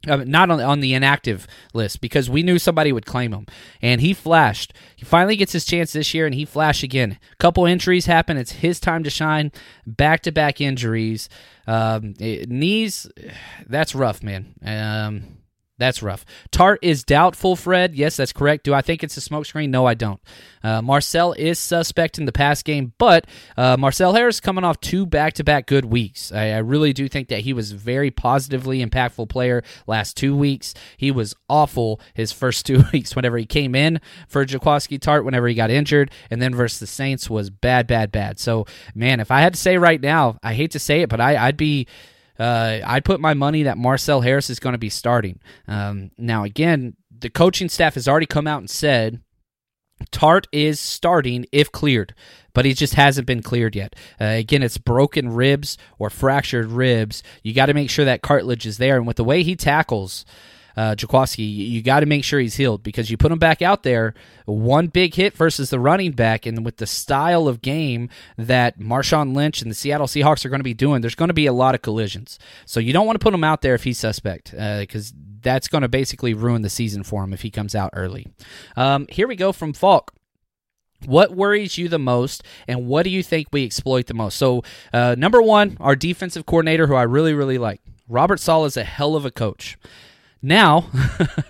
Uh, 0.06 0.18
not 0.18 0.52
on, 0.52 0.60
on 0.60 0.82
the 0.82 0.94
inactive 0.94 1.48
list 1.74 2.02
because 2.02 2.30
we 2.30 2.44
knew 2.44 2.60
somebody 2.60 2.92
would 2.92 3.06
claim 3.06 3.32
him. 3.34 3.46
And 3.82 4.02
he 4.02 4.14
flashed. 4.14 4.74
He 4.98 5.06
finally 5.06 5.38
gets 5.38 5.54
his 5.54 5.64
chance 5.64 5.94
this 5.94 6.14
year 6.14 6.26
and 6.26 6.36
he 6.36 6.44
flashed 6.44 6.84
again. 6.84 7.18
Couple 7.38 7.66
injuries 7.66 8.06
happen. 8.06 8.36
It's 8.36 8.52
his 8.52 8.82
time 8.82 9.04
to 9.04 9.10
shine. 9.10 9.52
Back-to-back 9.88 10.60
injuries. 10.60 11.30
Um, 11.68 12.16
it, 12.20 12.50
knees 12.50 13.10
that's 13.68 13.96
rough 13.96 14.22
man. 14.22 14.56
Um, 14.64 15.38
that's 15.84 16.02
rough. 16.02 16.26
Tartt 16.52 16.78
is 16.82 17.04
doubtful, 17.04 17.56
Fred. 17.56 17.94
Yes, 17.94 18.16
that's 18.16 18.34
correct. 18.34 18.64
Do 18.64 18.74
I 18.74 18.82
think 18.82 19.04
it's 19.04 19.18
a 19.18 19.20
smokescreen? 19.20 19.70
No, 19.70 19.86
I 19.86 19.94
don't. 19.94 20.22
Uh, 20.64 20.82
Marcel 20.82 21.34
is 21.34 21.60
suspect 21.60 22.18
in 22.18 22.26
the 22.26 22.32
pass 22.32 22.64
game, 22.64 22.94
but 22.98 23.28
uh, 23.58 23.76
Marcel 23.76 24.14
Harris 24.14 24.40
coming 24.40 24.64
off 24.64 24.80
two 24.80 25.06
back 25.06 25.34
to 25.34 25.44
back 25.44 25.68
good 25.68 25.86
weeks. 25.86 26.32
I, 26.32 26.52
I, 26.52 26.58
really 26.60 26.94
do 26.94 27.10
think 27.10 27.28
that 27.28 27.42
he 27.42 27.52
was 27.52 27.74
very 27.74 28.12
positively 28.12 28.84
impactful 28.84 29.28
player 29.28 29.62
last 29.88 30.16
two 30.16 30.38
weeks. 30.38 30.74
He 30.96 31.12
was 31.12 31.36
awful 31.50 32.00
his 32.14 32.32
first 32.32 32.66
two 32.66 32.86
weeks 32.94 33.14
whenever 33.14 33.38
he 33.38 33.46
came 33.46 33.76
in 33.76 34.00
for 34.30 34.46
Jaquiski 34.46 35.00
Tartt 35.00 35.26
whenever 35.26 35.50
he 35.50 35.54
got 35.54 35.70
injured, 35.70 36.12
and 36.32 36.42
then 36.42 36.56
versus 36.56 36.80
the 36.80 36.88
Saints 36.88 37.30
was 37.30 37.50
bad, 37.50 37.88
bad, 37.88 38.10
bad. 38.10 38.40
So, 38.40 38.66
man, 38.96 39.20
if 39.20 39.32
I 39.32 39.42
had 39.42 39.56
to 39.56 39.60
say 39.60 39.78
right 39.78 40.00
now, 40.00 40.38
I 40.42 40.54
hate 40.54 40.72
to 40.72 40.80
say 40.80 41.02
it, 41.02 41.10
but 41.10 41.20
I, 41.20 41.36
I'd 41.36 41.58
be 41.58 41.88
uh, 42.40 42.80
I'd 42.86 43.06
put 43.06 43.20
my 43.20 43.34
money 43.34 43.64
that 43.64 43.78
Marcel 43.78 44.22
Harris 44.22 44.50
is 44.50 44.60
going 44.60 44.74
to 44.74 44.80
be 44.80 44.90
starting. 44.90 45.40
Um, 45.68 46.12
now, 46.18 46.44
again, 46.44 46.96
the 47.18 47.30
coaching 47.30 47.70
staff 47.70 47.94
has 47.96 48.08
already 48.08 48.26
come 48.26 48.48
out 48.48 48.60
and 48.60 48.70
said 48.70 49.22
Tartt 50.12 50.46
is 50.52 50.80
starting 50.80 51.46
if 51.52 51.72
cleared, 51.72 52.14
but 52.54 52.66
he 52.66 52.74
just 52.74 52.96
hasn't 52.96 53.28
been 53.28 53.42
cleared 53.42 53.76
yet. 53.76 53.96
Uh, 54.20 54.26
again, 54.26 54.64
it's 54.64 54.78
broken 54.78 55.30
ribs 55.30 55.78
or 56.00 56.10
fractured 56.10 56.68
ribs. 56.68 57.24
You 57.44 57.54
got 57.54 57.68
to 57.68 57.74
make 57.74 57.90
sure 57.90 58.06
that 58.06 58.22
cartilage 58.22 58.66
is 58.66 58.78
there. 58.78 58.98
And 58.98 59.08
with 59.08 59.18
the 59.18 59.24
way 59.24 59.44
he 59.44 59.56
tackles, 59.56 60.26
uh, 60.76 60.96
Jaquiski. 60.96 61.40
You, 61.40 61.82
got 61.82 62.02
to 62.02 62.06
make 62.06 62.24
sure 62.24 62.40
he's 62.40 62.56
healed 62.56 62.84
because 62.84 63.10
you 63.10 63.18
put 63.18 63.32
him 63.32 63.40
back 63.40 63.62
out 63.62 63.84
there, 63.84 64.14
one 64.46 64.88
big 64.88 65.16
hit 65.16 65.36
versus 65.36 65.70
the 65.70 65.80
running 65.80 66.12
back, 66.12 66.46
and 66.46 66.66
with 66.66 66.78
the 66.78 66.88
style 66.88 67.48
of 67.48 67.62
game 67.62 68.10
that 68.38 68.80
Marshawn 68.80 69.36
Lynch 69.36 69.62
and 69.62 69.70
the 69.70 69.76
Seattle 69.76 70.08
Seahawks 70.08 70.46
are 70.46 70.50
going 70.50 70.60
to 70.60 70.64
be 70.64 70.74
doing, 70.74 71.02
there's 71.02 71.16
going 71.16 71.30
to 71.30 71.34
be 71.34 71.46
a 71.46 71.54
lot 71.54 71.76
of 71.76 71.82
collisions. 71.82 72.40
So 72.66 72.80
you 72.80 72.94
don't 72.94 73.06
want 73.06 73.20
to 73.20 73.24
put 73.24 73.34
him 73.34 73.44
out 73.44 73.62
there 73.62 73.76
if 73.76 73.84
he's 73.84 73.98
suspect 73.98 74.52
because 74.52 75.12
uh, 75.12 75.16
that's 75.42 75.68
going 75.68 75.82
to 75.82 75.90
basically 75.90 76.34
ruin 76.34 76.62
the 76.62 76.70
season 76.70 77.04
for 77.04 77.24
him 77.24 77.34
if 77.34 77.42
he 77.42 77.52
comes 77.52 77.76
out 77.76 77.92
early. 77.94 78.28
Um, 78.76 79.08
here 79.10 79.28
we 79.28 79.36
go 79.36 79.52
from 79.52 79.74
Falk. 79.74 80.14
What 81.06 81.36
worries 81.36 81.78
you 81.78 81.90
the 81.90 82.00
most, 82.00 82.44
and 82.66 82.88
what 82.88 83.04
do 83.04 83.10
you 83.10 83.24
think 83.24 83.50
we 83.52 83.66
exploit 83.66 84.08
the 84.08 84.14
most? 84.14 84.38
So, 84.38 84.64
uh, 84.94 85.16
number 85.18 85.42
one, 85.42 85.76
our 85.82 85.98
defensive 85.98 86.46
coordinator, 86.46 86.88
who 86.88 86.96
I 86.96 87.04
really, 87.04 87.34
really 87.34 87.58
like. 87.58 87.82
Robert 88.08 88.40
Saleh 88.40 88.68
is 88.68 88.78
a 88.78 88.86
hell 88.86 89.16
of 89.16 89.26
a 89.26 89.32
coach. 89.32 89.78
Now, 90.46 90.90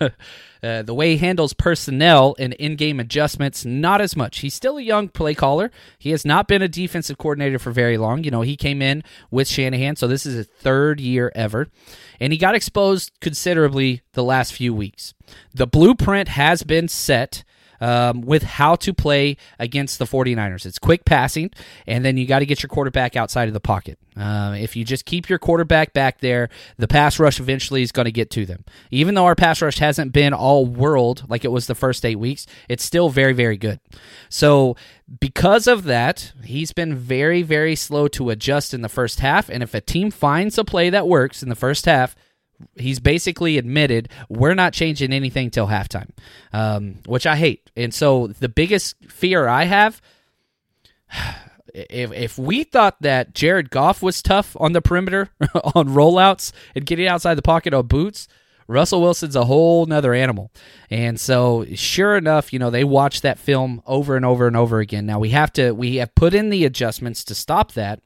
uh, 0.00 0.82
the 0.82 0.94
way 0.94 1.10
he 1.10 1.16
handles 1.16 1.52
personnel 1.52 2.36
and 2.38 2.52
in 2.54 2.76
game 2.76 3.00
adjustments, 3.00 3.64
not 3.64 4.00
as 4.00 4.14
much. 4.14 4.38
He's 4.38 4.54
still 4.54 4.78
a 4.78 4.82
young 4.82 5.08
play 5.08 5.34
caller. 5.34 5.72
He 5.98 6.10
has 6.10 6.24
not 6.24 6.46
been 6.46 6.62
a 6.62 6.68
defensive 6.68 7.18
coordinator 7.18 7.58
for 7.58 7.72
very 7.72 7.98
long. 7.98 8.22
You 8.22 8.30
know, 8.30 8.42
he 8.42 8.56
came 8.56 8.80
in 8.80 9.02
with 9.32 9.48
Shanahan, 9.48 9.96
so 9.96 10.06
this 10.06 10.24
is 10.24 10.34
his 10.36 10.46
third 10.46 11.00
year 11.00 11.32
ever. 11.34 11.66
And 12.20 12.32
he 12.32 12.38
got 12.38 12.54
exposed 12.54 13.10
considerably 13.20 14.02
the 14.12 14.22
last 14.22 14.52
few 14.52 14.72
weeks. 14.72 15.12
The 15.52 15.66
blueprint 15.66 16.28
has 16.28 16.62
been 16.62 16.86
set 16.86 17.42
um, 17.80 18.22
with 18.22 18.42
how 18.42 18.76
to 18.76 18.92
play 18.92 19.36
against 19.58 19.98
the 19.98 20.04
49ers. 20.04 20.66
It's 20.66 20.78
quick 20.78 21.04
passing, 21.04 21.50
and 21.86 22.04
then 22.04 22.16
you 22.16 22.26
got 22.26 22.40
to 22.40 22.46
get 22.46 22.62
your 22.62 22.68
quarterback 22.68 23.16
outside 23.16 23.48
of 23.48 23.54
the 23.54 23.60
pocket. 23.60 23.98
Uh, 24.16 24.54
if 24.58 24.76
you 24.76 24.84
just 24.84 25.04
keep 25.04 25.28
your 25.28 25.38
quarterback 25.38 25.92
back 25.92 26.20
there, 26.20 26.48
the 26.78 26.86
pass 26.86 27.18
rush 27.18 27.40
eventually 27.40 27.82
is 27.82 27.90
going 27.90 28.04
to 28.04 28.12
get 28.12 28.30
to 28.30 28.46
them. 28.46 28.64
Even 28.90 29.14
though 29.14 29.26
our 29.26 29.34
pass 29.34 29.60
rush 29.60 29.78
hasn't 29.78 30.12
been 30.12 30.32
all 30.32 30.66
world 30.66 31.24
like 31.28 31.44
it 31.44 31.50
was 31.50 31.66
the 31.66 31.74
first 31.74 32.04
eight 32.04 32.18
weeks, 32.18 32.46
it's 32.68 32.84
still 32.84 33.08
very, 33.08 33.32
very 33.32 33.56
good. 33.56 33.80
So, 34.28 34.76
because 35.20 35.66
of 35.66 35.84
that, 35.84 36.32
he's 36.44 36.72
been 36.72 36.94
very, 36.94 37.42
very 37.42 37.76
slow 37.76 38.08
to 38.08 38.30
adjust 38.30 38.72
in 38.72 38.82
the 38.82 38.88
first 38.88 39.20
half. 39.20 39.48
And 39.50 39.62
if 39.62 39.74
a 39.74 39.80
team 39.80 40.10
finds 40.10 40.56
a 40.58 40.64
play 40.64 40.90
that 40.90 41.08
works 41.08 41.42
in 41.42 41.48
the 41.48 41.54
first 41.54 41.84
half, 41.84 42.14
he's 42.76 43.00
basically 43.00 43.58
admitted 43.58 44.08
we're 44.28 44.54
not 44.54 44.72
changing 44.72 45.12
anything 45.12 45.50
till 45.50 45.66
halftime, 45.66 46.10
um, 46.52 46.96
which 47.06 47.26
I 47.26 47.36
hate. 47.36 47.70
And 47.76 47.92
so 47.92 48.28
the 48.28 48.48
biggest 48.48 48.96
fear 49.08 49.48
I 49.48 49.64
have, 49.64 50.00
if 51.74 52.12
if 52.12 52.38
we 52.38 52.64
thought 52.64 53.00
that 53.02 53.34
Jared 53.34 53.70
Goff 53.70 54.02
was 54.02 54.22
tough 54.22 54.56
on 54.60 54.72
the 54.72 54.82
perimeter 54.82 55.30
on 55.74 55.88
rollouts 55.88 56.52
and 56.74 56.86
getting 56.86 57.06
outside 57.06 57.34
the 57.34 57.42
pocket 57.42 57.74
on 57.74 57.86
boots. 57.86 58.28
Russell 58.66 59.02
Wilson's 59.02 59.36
a 59.36 59.44
whole 59.44 59.84
nother 59.84 60.14
animal. 60.14 60.50
And 60.88 61.20
so 61.20 61.66
sure 61.74 62.16
enough, 62.16 62.50
you 62.50 62.58
know, 62.58 62.70
they 62.70 62.82
watch 62.82 63.20
that 63.20 63.38
film 63.38 63.82
over 63.86 64.16
and 64.16 64.24
over 64.24 64.46
and 64.46 64.56
over 64.56 64.80
again. 64.80 65.04
Now 65.04 65.18
we 65.18 65.28
have 65.30 65.52
to 65.54 65.72
we 65.72 65.96
have 65.96 66.14
put 66.14 66.32
in 66.32 66.48
the 66.48 66.64
adjustments 66.64 67.24
to 67.24 67.34
stop 67.34 67.72
that, 67.72 68.00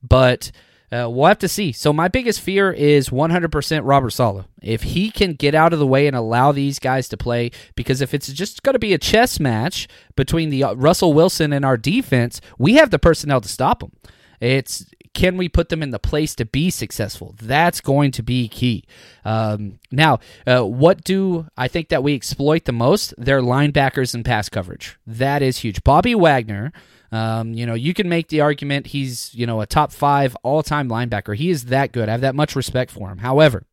but 0.00 0.52
uh, 0.90 1.08
we'll 1.10 1.26
have 1.26 1.38
to 1.38 1.48
see. 1.48 1.72
So 1.72 1.92
my 1.92 2.08
biggest 2.08 2.40
fear 2.40 2.72
is 2.72 3.10
100% 3.10 3.80
Robert 3.84 4.10
Saleh. 4.10 4.46
If 4.62 4.82
he 4.82 5.10
can 5.10 5.34
get 5.34 5.54
out 5.54 5.72
of 5.72 5.78
the 5.78 5.86
way 5.86 6.06
and 6.06 6.16
allow 6.16 6.52
these 6.52 6.78
guys 6.78 7.08
to 7.08 7.16
play, 7.16 7.50
because 7.74 8.00
if 8.00 8.14
it's 8.14 8.32
just 8.32 8.62
going 8.62 8.74
to 8.74 8.78
be 8.78 8.94
a 8.94 8.98
chess 8.98 9.38
match 9.38 9.88
between 10.16 10.50
the 10.50 10.64
uh, 10.64 10.74
Russell 10.74 11.12
Wilson 11.12 11.52
and 11.52 11.64
our 11.64 11.76
defense, 11.76 12.40
we 12.58 12.74
have 12.74 12.90
the 12.90 12.98
personnel 12.98 13.40
to 13.40 13.48
stop 13.48 13.80
them. 13.80 13.92
It's 14.40 14.86
can 15.14 15.36
we 15.36 15.48
put 15.48 15.68
them 15.68 15.82
in 15.82 15.90
the 15.90 15.98
place 15.98 16.34
to 16.36 16.44
be 16.44 16.70
successful? 16.70 17.34
That's 17.42 17.80
going 17.80 18.12
to 18.12 18.22
be 18.22 18.46
key. 18.46 18.84
Um, 19.24 19.80
now, 19.90 20.20
uh, 20.46 20.62
what 20.62 21.02
do 21.02 21.48
I 21.56 21.66
think 21.66 21.88
that 21.88 22.04
we 22.04 22.14
exploit 22.14 22.66
the 22.66 22.72
most? 22.72 23.14
Their 23.18 23.40
linebackers 23.40 24.14
and 24.14 24.24
pass 24.24 24.48
coverage. 24.48 24.96
That 25.06 25.42
is 25.42 25.58
huge. 25.58 25.82
Bobby 25.82 26.14
Wagner 26.14 26.72
um, 27.10 27.54
you 27.54 27.66
know, 27.66 27.74
you 27.74 27.94
can 27.94 28.08
make 28.08 28.28
the 28.28 28.40
argument 28.40 28.88
he's, 28.88 29.34
you 29.34 29.46
know, 29.46 29.60
a 29.60 29.66
top 29.66 29.92
five 29.92 30.36
all 30.42 30.62
time 30.62 30.88
linebacker. 30.88 31.36
He 31.36 31.50
is 31.50 31.66
that 31.66 31.92
good. 31.92 32.08
I 32.08 32.12
have 32.12 32.20
that 32.20 32.34
much 32.34 32.54
respect 32.54 32.90
for 32.90 33.10
him. 33.10 33.18
However, 33.18 33.64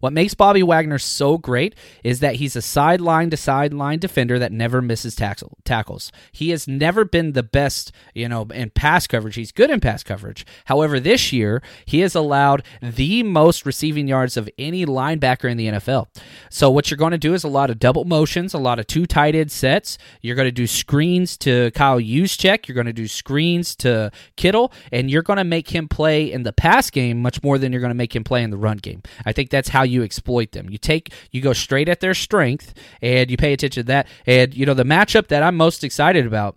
what 0.00 0.12
makes 0.12 0.34
Bobby 0.34 0.62
Wagner 0.62 0.98
so 0.98 1.38
great 1.38 1.74
is 2.04 2.20
that 2.20 2.36
he's 2.36 2.56
a 2.56 2.62
sideline 2.62 3.30
to 3.30 3.36
sideline 3.36 3.98
defender 3.98 4.38
that 4.38 4.52
never 4.52 4.80
misses 4.80 5.14
tackle, 5.14 5.58
tackles. 5.64 6.12
He 6.32 6.50
has 6.50 6.68
never 6.68 7.04
been 7.04 7.32
the 7.32 7.42
best, 7.42 7.92
you 8.14 8.28
know, 8.28 8.42
in 8.54 8.70
pass 8.70 9.06
coverage. 9.06 9.34
He's 9.34 9.52
good 9.52 9.70
in 9.70 9.80
pass 9.80 10.02
coverage. 10.02 10.46
However, 10.66 11.00
this 11.00 11.32
year, 11.32 11.62
he 11.84 12.00
has 12.00 12.14
allowed 12.14 12.62
the 12.80 13.22
most 13.22 13.66
receiving 13.66 14.08
yards 14.08 14.36
of 14.36 14.48
any 14.58 14.86
linebacker 14.86 15.50
in 15.50 15.56
the 15.56 15.68
NFL. 15.68 16.08
So, 16.50 16.70
what 16.70 16.90
you're 16.90 16.98
going 16.98 17.12
to 17.12 17.18
do 17.18 17.34
is 17.34 17.44
a 17.44 17.48
lot 17.48 17.70
of 17.70 17.78
double 17.78 18.04
motions, 18.04 18.54
a 18.54 18.58
lot 18.58 18.78
of 18.78 18.86
two 18.86 19.06
tight 19.06 19.34
end 19.34 19.50
sets. 19.50 19.98
You're 20.22 20.36
going 20.36 20.46
to 20.46 20.52
do 20.52 20.66
screens 20.66 21.36
to 21.38 21.70
Kyle 21.72 22.00
Juszczyk. 22.00 22.68
You're 22.68 22.74
going 22.74 22.86
to 22.86 22.92
do 22.92 23.08
screens 23.08 23.74
to 23.76 24.10
Kittle, 24.36 24.72
and 24.92 25.10
you're 25.10 25.22
going 25.22 25.38
to 25.38 25.44
make 25.44 25.70
him 25.70 25.88
play 25.88 26.30
in 26.30 26.42
the 26.42 26.52
pass 26.52 26.90
game 26.90 27.20
much 27.20 27.42
more 27.42 27.58
than 27.58 27.72
you're 27.72 27.80
going 27.80 27.90
to 27.90 27.94
make 27.94 28.14
him 28.14 28.24
play 28.24 28.42
in 28.42 28.50
the 28.50 28.56
run 28.56 28.78
game. 28.78 29.02
I 29.26 29.32
think 29.32 29.50
that's 29.58 29.70
how 29.70 29.82
you 29.82 30.04
exploit 30.04 30.52
them. 30.52 30.70
You 30.70 30.78
take 30.78 31.12
you 31.32 31.40
go 31.42 31.52
straight 31.52 31.88
at 31.88 31.98
their 31.98 32.14
strength 32.14 32.74
and 33.02 33.28
you 33.28 33.36
pay 33.36 33.52
attention 33.52 33.82
to 33.82 33.86
that. 33.88 34.06
And 34.24 34.56
you 34.56 34.64
know 34.64 34.74
the 34.74 34.84
matchup 34.84 35.26
that 35.28 35.42
I'm 35.42 35.56
most 35.56 35.82
excited 35.82 36.26
about, 36.26 36.56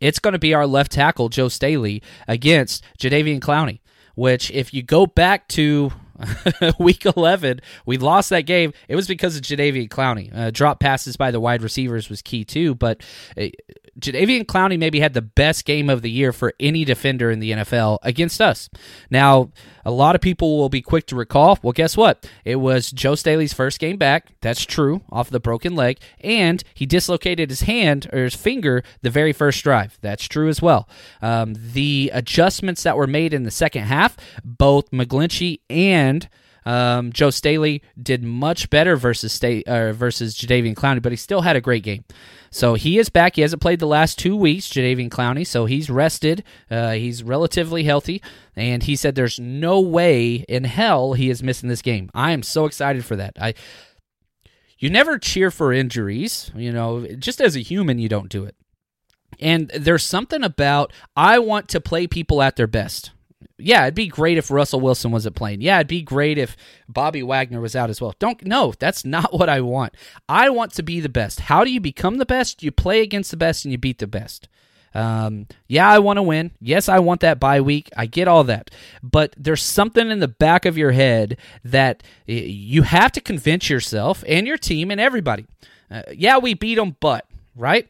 it's 0.00 0.18
going 0.18 0.32
to 0.32 0.38
be 0.38 0.52
our 0.52 0.66
left 0.66 0.92
tackle 0.92 1.30
Joe 1.30 1.48
Staley 1.48 2.02
against 2.28 2.84
Jadeveon 2.98 3.40
Clowney. 3.40 3.80
Which, 4.14 4.50
if 4.50 4.74
you 4.74 4.82
go 4.82 5.06
back 5.06 5.48
to 5.48 5.90
week 6.78 7.06
11, 7.06 7.62
we 7.86 7.96
lost 7.96 8.28
that 8.28 8.42
game. 8.42 8.74
It 8.86 8.94
was 8.94 9.08
because 9.08 9.36
of 9.36 9.42
Jadeveon 9.42 9.88
Clowney. 9.88 10.30
Uh, 10.36 10.50
drop 10.50 10.80
passes 10.80 11.16
by 11.16 11.30
the 11.30 11.40
wide 11.40 11.62
receivers 11.62 12.10
was 12.10 12.20
key 12.20 12.44
too, 12.44 12.74
but 12.74 13.02
Jadeveon 14.00 14.44
Clowney 14.44 14.78
maybe 14.78 15.00
had 15.00 15.12
the 15.12 15.22
best 15.22 15.64
game 15.64 15.90
of 15.90 16.02
the 16.02 16.10
year 16.10 16.32
for 16.32 16.54
any 16.58 16.84
defender 16.84 17.30
in 17.30 17.40
the 17.40 17.52
NFL 17.52 17.98
against 18.02 18.40
us. 18.40 18.70
Now, 19.10 19.50
a 19.84 19.90
lot 19.90 20.14
of 20.14 20.20
people 20.20 20.58
will 20.58 20.68
be 20.68 20.80
quick 20.80 21.06
to 21.08 21.16
recall. 21.16 21.58
Well, 21.62 21.72
guess 21.72 21.96
what? 21.96 22.28
It 22.44 22.56
was 22.56 22.90
Joe 22.90 23.14
Staley's 23.14 23.52
first 23.52 23.78
game 23.78 23.96
back. 23.96 24.28
That's 24.40 24.64
true, 24.64 25.02
off 25.10 25.30
the 25.30 25.40
broken 25.40 25.74
leg. 25.74 25.98
And 26.20 26.62
he 26.74 26.86
dislocated 26.86 27.50
his 27.50 27.62
hand 27.62 28.08
or 28.12 28.24
his 28.24 28.34
finger 28.34 28.82
the 29.02 29.10
very 29.10 29.32
first 29.32 29.62
drive. 29.62 29.98
That's 30.00 30.26
true 30.26 30.48
as 30.48 30.62
well. 30.62 30.88
Um, 31.20 31.54
the 31.56 32.10
adjustments 32.14 32.82
that 32.84 32.96
were 32.96 33.06
made 33.06 33.34
in 33.34 33.42
the 33.42 33.50
second 33.50 33.84
half, 33.84 34.16
both 34.44 34.90
McGlinchey 34.90 35.60
and 35.68 36.28
um, 36.64 37.12
Joe 37.12 37.30
Staley 37.30 37.82
did 38.00 38.22
much 38.22 38.70
better 38.70 38.96
versus 38.96 39.32
State 39.32 39.66
uh, 39.66 39.92
versus 39.92 40.34
Jadeveon 40.36 40.74
Clowney, 40.74 41.02
but 41.02 41.12
he 41.12 41.16
still 41.16 41.42
had 41.42 41.56
a 41.56 41.60
great 41.60 41.82
game. 41.82 42.04
So 42.52 42.74
he 42.74 42.98
is 42.98 43.08
back. 43.08 43.36
He 43.36 43.42
hasn't 43.42 43.62
played 43.62 43.80
the 43.80 43.86
last 43.86 44.18
two 44.18 44.36
weeks, 44.36 44.68
Jadeveon 44.68 45.08
Clowney, 45.08 45.46
so 45.46 45.64
he's 45.64 45.88
rested. 45.88 46.44
Uh, 46.70 46.92
he's 46.92 47.22
relatively 47.22 47.84
healthy, 47.84 48.22
and 48.54 48.82
he 48.82 48.94
said 48.94 49.14
there's 49.14 49.40
no 49.40 49.80
way 49.80 50.44
in 50.48 50.64
hell 50.64 51.14
he 51.14 51.30
is 51.30 51.42
missing 51.42 51.70
this 51.70 51.80
game. 51.80 52.10
I 52.14 52.32
am 52.32 52.42
so 52.42 52.66
excited 52.66 53.06
for 53.06 53.16
that. 53.16 53.32
I 53.40 53.54
you 54.78 54.90
never 54.90 55.18
cheer 55.18 55.50
for 55.50 55.72
injuries, 55.72 56.50
you 56.54 56.72
know, 56.72 57.06
just 57.18 57.40
as 57.40 57.56
a 57.56 57.60
human 57.60 57.98
you 57.98 58.08
don't 58.08 58.28
do 58.28 58.44
it. 58.44 58.54
And 59.40 59.70
there's 59.70 60.04
something 60.04 60.44
about 60.44 60.92
I 61.16 61.38
want 61.38 61.68
to 61.70 61.80
play 61.80 62.06
people 62.06 62.42
at 62.42 62.56
their 62.56 62.66
best 62.66 63.12
yeah, 63.58 63.82
it'd 63.82 63.94
be 63.94 64.06
great 64.06 64.38
if 64.38 64.50
Russell 64.50 64.80
Wilson 64.80 65.10
wasn't 65.10 65.36
playing. 65.36 65.60
Yeah, 65.60 65.76
it'd 65.78 65.88
be 65.88 66.02
great 66.02 66.38
if 66.38 66.56
Bobby 66.88 67.22
Wagner 67.22 67.60
was 67.60 67.76
out 67.76 67.90
as 67.90 68.00
well. 68.00 68.14
Don't 68.18 68.44
no, 68.44 68.72
that's 68.78 69.04
not 69.04 69.32
what 69.38 69.48
I 69.48 69.60
want. 69.60 69.94
I 70.28 70.50
want 70.50 70.72
to 70.74 70.82
be 70.82 71.00
the 71.00 71.08
best. 71.08 71.40
How 71.40 71.64
do 71.64 71.72
you 71.72 71.80
become 71.80 72.18
the 72.18 72.26
best? 72.26 72.62
You 72.62 72.70
play 72.70 73.02
against 73.02 73.30
the 73.30 73.36
best 73.36 73.64
and 73.64 73.72
you 73.72 73.78
beat 73.78 73.98
the 73.98 74.06
best. 74.06 74.48
Um, 74.94 75.46
yeah, 75.68 75.88
I 75.88 75.98
want 76.00 76.18
to 76.18 76.22
win. 76.22 76.50
Yes, 76.60 76.88
I 76.88 76.98
want 76.98 77.20
that 77.20 77.40
bye 77.40 77.60
week. 77.60 77.88
I 77.96 78.06
get 78.06 78.28
all 78.28 78.44
that. 78.44 78.70
But 79.02 79.34
there's 79.38 79.62
something 79.62 80.10
in 80.10 80.20
the 80.20 80.28
back 80.28 80.66
of 80.66 80.76
your 80.76 80.92
head 80.92 81.38
that 81.64 82.02
you 82.26 82.82
have 82.82 83.12
to 83.12 83.20
convince 83.20 83.70
yourself 83.70 84.22
and 84.26 84.46
your 84.46 84.58
team 84.58 84.90
and 84.90 85.00
everybody. 85.00 85.46
Uh, 85.90 86.02
yeah, 86.12 86.38
we 86.38 86.54
beat 86.54 86.76
them, 86.76 86.96
but, 87.00 87.26
right? 87.56 87.88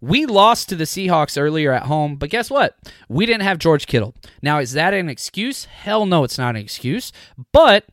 We 0.00 0.26
lost 0.26 0.68
to 0.68 0.76
the 0.76 0.84
Seahawks 0.84 1.40
earlier 1.40 1.72
at 1.72 1.84
home, 1.84 2.16
but 2.16 2.30
guess 2.30 2.50
what? 2.50 2.76
We 3.08 3.26
didn't 3.26 3.42
have 3.42 3.58
George 3.58 3.86
Kittle. 3.86 4.14
Now, 4.42 4.58
is 4.58 4.72
that 4.72 4.94
an 4.94 5.08
excuse? 5.08 5.64
Hell 5.64 6.06
no, 6.06 6.24
it's 6.24 6.38
not 6.38 6.56
an 6.56 6.62
excuse. 6.62 7.12
But 7.52 7.86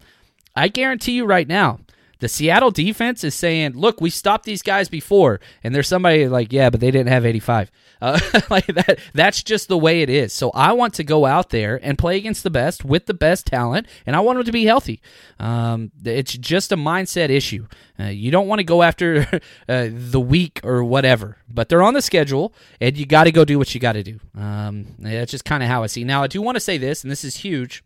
I 0.55 0.67
guarantee 0.67 1.13
you 1.13 1.25
right 1.25 1.47
now, 1.47 1.79
the 2.21 2.29
Seattle 2.29 2.71
defense 2.71 3.23
is 3.23 3.35
saying, 3.35 3.73
"Look, 3.73 3.99
we 3.99 4.09
stopped 4.09 4.45
these 4.45 4.61
guys 4.61 4.87
before," 4.87 5.39
and 5.63 5.75
there's 5.75 5.87
somebody 5.87 6.27
like, 6.27 6.53
"Yeah, 6.53 6.69
but 6.69 6.79
they 6.79 6.91
didn't 6.91 7.09
have 7.09 7.25
85." 7.25 7.71
Uh, 8.01 8.19
like 8.49 8.67
that. 8.67 8.99
That's 9.13 9.43
just 9.43 9.67
the 9.67 9.77
way 9.77 10.01
it 10.01 10.09
is. 10.09 10.31
So 10.31 10.51
I 10.51 10.71
want 10.73 10.93
to 10.95 11.03
go 11.03 11.25
out 11.25 11.49
there 11.49 11.79
and 11.83 11.97
play 11.97 12.17
against 12.17 12.43
the 12.43 12.49
best 12.49 12.85
with 12.85 13.07
the 13.07 13.13
best 13.13 13.47
talent, 13.47 13.87
and 14.05 14.15
I 14.15 14.21
want 14.21 14.37
them 14.37 14.45
to 14.45 14.51
be 14.51 14.65
healthy. 14.65 15.01
Um, 15.39 15.91
it's 16.03 16.33
just 16.33 16.71
a 16.71 16.77
mindset 16.77 17.29
issue. 17.29 17.67
Uh, 17.99 18.05
you 18.05 18.31
don't 18.31 18.47
want 18.47 18.59
to 18.59 18.63
go 18.63 18.83
after 18.83 19.27
uh, 19.69 19.89
the 19.91 20.19
week 20.19 20.61
or 20.63 20.83
whatever, 20.83 21.37
but 21.49 21.69
they're 21.69 21.83
on 21.83 21.93
the 21.93 22.01
schedule, 22.01 22.53
and 22.79 22.97
you 22.97 23.05
got 23.05 23.25
to 23.25 23.31
go 23.31 23.45
do 23.45 23.57
what 23.57 23.73
you 23.73 23.81
got 23.81 23.93
to 23.93 24.03
do. 24.03 24.19
Um, 24.37 24.95
that's 24.99 25.31
just 25.31 25.45
kind 25.45 25.63
of 25.63 25.69
how 25.69 25.83
I 25.83 25.87
see. 25.87 26.03
Now, 26.03 26.23
I 26.23 26.27
do 26.27 26.41
want 26.41 26.55
to 26.55 26.61
say 26.61 26.77
this, 26.77 27.03
and 27.03 27.11
this 27.11 27.23
is 27.23 27.37
huge. 27.37 27.83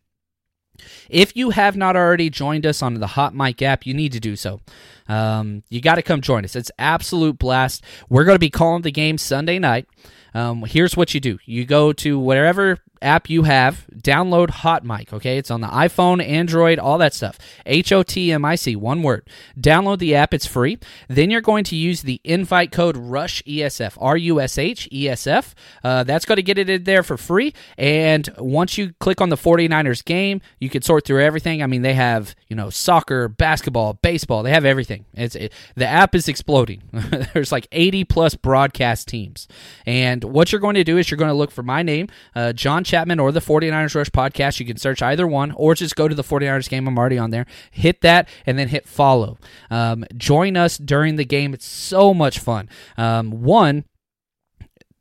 If 1.09 1.35
you 1.35 1.51
have 1.51 1.75
not 1.75 1.95
already 1.95 2.29
joined 2.29 2.65
us 2.65 2.81
on 2.81 2.95
the 2.95 3.07
Hot 3.07 3.35
Mic 3.35 3.61
app, 3.61 3.85
you 3.85 3.93
need 3.93 4.11
to 4.13 4.19
do 4.19 4.35
so. 4.35 4.61
Um, 5.07 5.63
you 5.69 5.81
got 5.81 5.95
to 5.95 6.01
come 6.01 6.21
join 6.21 6.45
us. 6.45 6.55
It's 6.55 6.71
absolute 6.79 7.37
blast. 7.37 7.83
We're 8.09 8.23
going 8.23 8.35
to 8.35 8.39
be 8.39 8.49
calling 8.49 8.81
the 8.81 8.91
game 8.91 9.17
Sunday 9.17 9.59
night. 9.59 9.87
Um, 10.33 10.63
here's 10.63 10.97
what 10.97 11.13
you 11.13 11.19
do 11.21 11.39
you 11.45 11.65
go 11.65 11.93
to 11.93 12.19
wherever 12.19 12.79
app 13.01 13.29
you 13.29 13.43
have, 13.43 13.85
download 13.95 14.49
Hot 14.49 14.83
Mic, 14.83 15.13
okay? 15.13 15.37
It's 15.37 15.51
on 15.51 15.61
the 15.61 15.67
iPhone, 15.67 16.25
Android, 16.25 16.79
all 16.79 16.97
that 16.97 17.13
stuff. 17.13 17.37
H 17.65 17.91
O 17.91 18.03
T 18.03 18.31
M 18.31 18.45
I 18.45 18.55
C, 18.55 18.75
one 18.75 19.03
word. 19.03 19.27
Download 19.59 19.99
the 19.99 20.15
app, 20.15 20.33
it's 20.33 20.45
free. 20.45 20.77
Then 21.07 21.29
you're 21.29 21.41
going 21.41 21.63
to 21.65 21.75
use 21.75 22.01
the 22.01 22.21
invite 22.23 22.71
code 22.71 22.97
RUSH 22.97 23.43
ESF, 23.43 23.97
R 23.99 24.17
U 24.17 24.39
S 24.39 24.57
H 24.57 24.87
E 24.91 25.07
S 25.09 25.27
F. 25.27 25.55
Uh, 25.83 26.03
that's 26.03 26.25
going 26.25 26.37
to 26.37 26.43
get 26.43 26.57
it 26.57 26.69
in 26.69 26.83
there 26.83 27.03
for 27.03 27.17
free. 27.17 27.53
And 27.77 28.29
once 28.37 28.77
you 28.77 28.93
click 28.99 29.21
on 29.21 29.29
the 29.29 29.37
49ers 29.37 30.03
game, 30.03 30.41
you 30.59 30.69
can 30.69 30.81
sort 30.81 31.05
through 31.05 31.23
everything. 31.23 31.61
I 31.61 31.67
mean, 31.67 31.81
they 31.81 31.93
have, 31.93 32.35
you 32.47 32.55
know, 32.55 32.69
soccer, 32.69 33.27
basketball, 33.27 33.93
baseball, 33.93 34.43
they 34.43 34.51
have 34.51 34.65
everything. 34.65 35.05
It's 35.13 35.35
it, 35.35 35.53
The 35.75 35.87
app 35.87 36.15
is 36.15 36.27
exploding. 36.27 36.83
There's 37.33 37.51
like 37.51 37.67
80 37.71 38.05
plus 38.05 38.35
broadcast 38.35 39.07
teams. 39.07 39.47
And 39.85 40.23
what 40.23 40.51
you're 40.51 40.61
going 40.61 40.75
to 40.75 40.83
do 40.83 40.97
is 40.97 41.09
you're 41.09 41.17
going 41.17 41.29
to 41.29 41.35
look 41.35 41.51
for 41.51 41.63
my 41.63 41.83
name, 41.83 42.07
uh, 42.35 42.53
John 42.53 42.83
Chapman 42.95 43.19
or 43.19 43.33
the 43.33 43.41
49ers 43.41 43.93
Rush 43.93 44.09
podcast. 44.09 44.61
You 44.61 44.65
can 44.65 44.77
search 44.77 45.01
either 45.01 45.27
one 45.27 45.51
or 45.51 45.75
just 45.75 45.97
go 45.97 46.07
to 46.07 46.15
the 46.15 46.23
49ers 46.23 46.69
game. 46.69 46.87
I'm 46.87 46.97
already 46.97 47.17
on 47.17 47.29
there. 47.29 47.45
Hit 47.69 47.99
that 48.01 48.29
and 48.45 48.57
then 48.57 48.69
hit 48.69 48.87
follow. 48.87 49.37
Um, 49.69 50.05
join 50.15 50.55
us 50.55 50.77
during 50.77 51.17
the 51.17 51.25
game. 51.25 51.53
It's 51.53 51.65
so 51.65 52.13
much 52.13 52.39
fun. 52.39 52.69
Um, 52.95 53.43
one, 53.43 53.83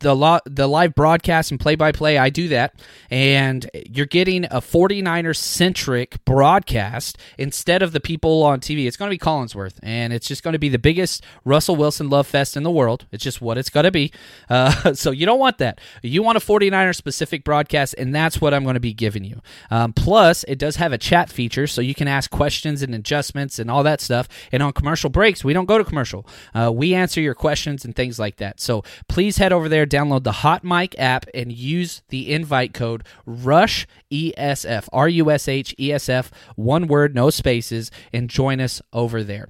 the 0.04 0.14
lo- 0.14 0.40
the 0.44 0.68
live 0.68 0.94
broadcast 0.94 1.50
and 1.50 1.58
play 1.58 1.74
by 1.74 1.90
play, 1.90 2.18
I 2.18 2.28
do 2.28 2.46
that, 2.48 2.74
and 3.10 3.68
you're 3.90 4.04
getting 4.04 4.44
a 4.44 4.60
49er 4.60 5.34
centric 5.34 6.22
broadcast 6.26 7.16
instead 7.38 7.82
of 7.82 7.92
the 7.92 8.00
people 8.00 8.42
on 8.42 8.60
TV. 8.60 8.86
It's 8.86 8.98
going 8.98 9.08
to 9.08 9.14
be 9.14 9.18
Collinsworth, 9.18 9.78
and 9.82 10.12
it's 10.12 10.28
just 10.28 10.42
going 10.42 10.52
to 10.52 10.58
be 10.58 10.68
the 10.68 10.78
biggest 10.78 11.24
Russell 11.44 11.74
Wilson 11.74 12.10
love 12.10 12.26
fest 12.26 12.54
in 12.54 12.64
the 12.64 12.70
world. 12.70 13.06
It's 13.12 13.24
just 13.24 13.40
what 13.40 13.56
it's 13.56 13.70
going 13.70 13.84
to 13.84 13.90
be. 13.90 14.12
Uh, 14.50 14.92
so 14.94 15.10
you 15.10 15.24
don't 15.24 15.38
want 15.38 15.56
that. 15.58 15.80
You 16.02 16.22
want 16.22 16.36
a 16.36 16.40
49er 16.40 16.94
specific 16.94 17.42
broadcast, 17.42 17.94
and 17.96 18.14
that's 18.14 18.42
what 18.42 18.52
I'm 18.52 18.62
going 18.62 18.74
to 18.74 18.80
be 18.80 18.92
giving 18.92 19.24
you. 19.24 19.40
Um, 19.70 19.94
plus, 19.94 20.44
it 20.44 20.58
does 20.58 20.76
have 20.76 20.92
a 20.92 20.98
chat 20.98 21.30
feature, 21.30 21.66
so 21.66 21.80
you 21.80 21.94
can 21.94 22.08
ask 22.08 22.30
questions 22.30 22.82
and 22.82 22.94
adjustments 22.94 23.58
and 23.58 23.70
all 23.70 23.82
that 23.84 24.02
stuff. 24.02 24.28
And 24.52 24.62
on 24.62 24.74
commercial 24.74 25.08
breaks, 25.08 25.42
we 25.42 25.54
don't 25.54 25.64
go 25.64 25.78
to 25.78 25.84
commercial. 25.84 26.26
Uh, 26.54 26.70
we 26.70 26.92
answer 26.92 27.22
your 27.22 27.34
questions 27.34 27.86
and 27.86 27.96
things 27.96 28.18
like 28.18 28.36
that. 28.36 28.60
So 28.60 28.84
please 29.08 29.38
head 29.38 29.50
over 29.50 29.70
there 29.70 29.86
download 29.94 30.24
the 30.24 30.32
Hot 30.32 30.64
Mic 30.64 30.98
app 30.98 31.26
and 31.32 31.52
use 31.52 32.02
the 32.08 32.32
invite 32.32 32.74
code 32.74 33.04
RUSH 33.26 33.86
ESF, 34.10 34.88
R 34.92 35.08
U 35.08 35.30
S 35.30 35.48
H 35.48 35.74
E 35.78 35.92
S 35.92 36.08
F, 36.08 36.30
one 36.56 36.86
word, 36.86 37.14
no 37.14 37.30
spaces, 37.30 37.90
and 38.12 38.28
join 38.28 38.60
us 38.60 38.82
over 38.92 39.22
there. 39.22 39.46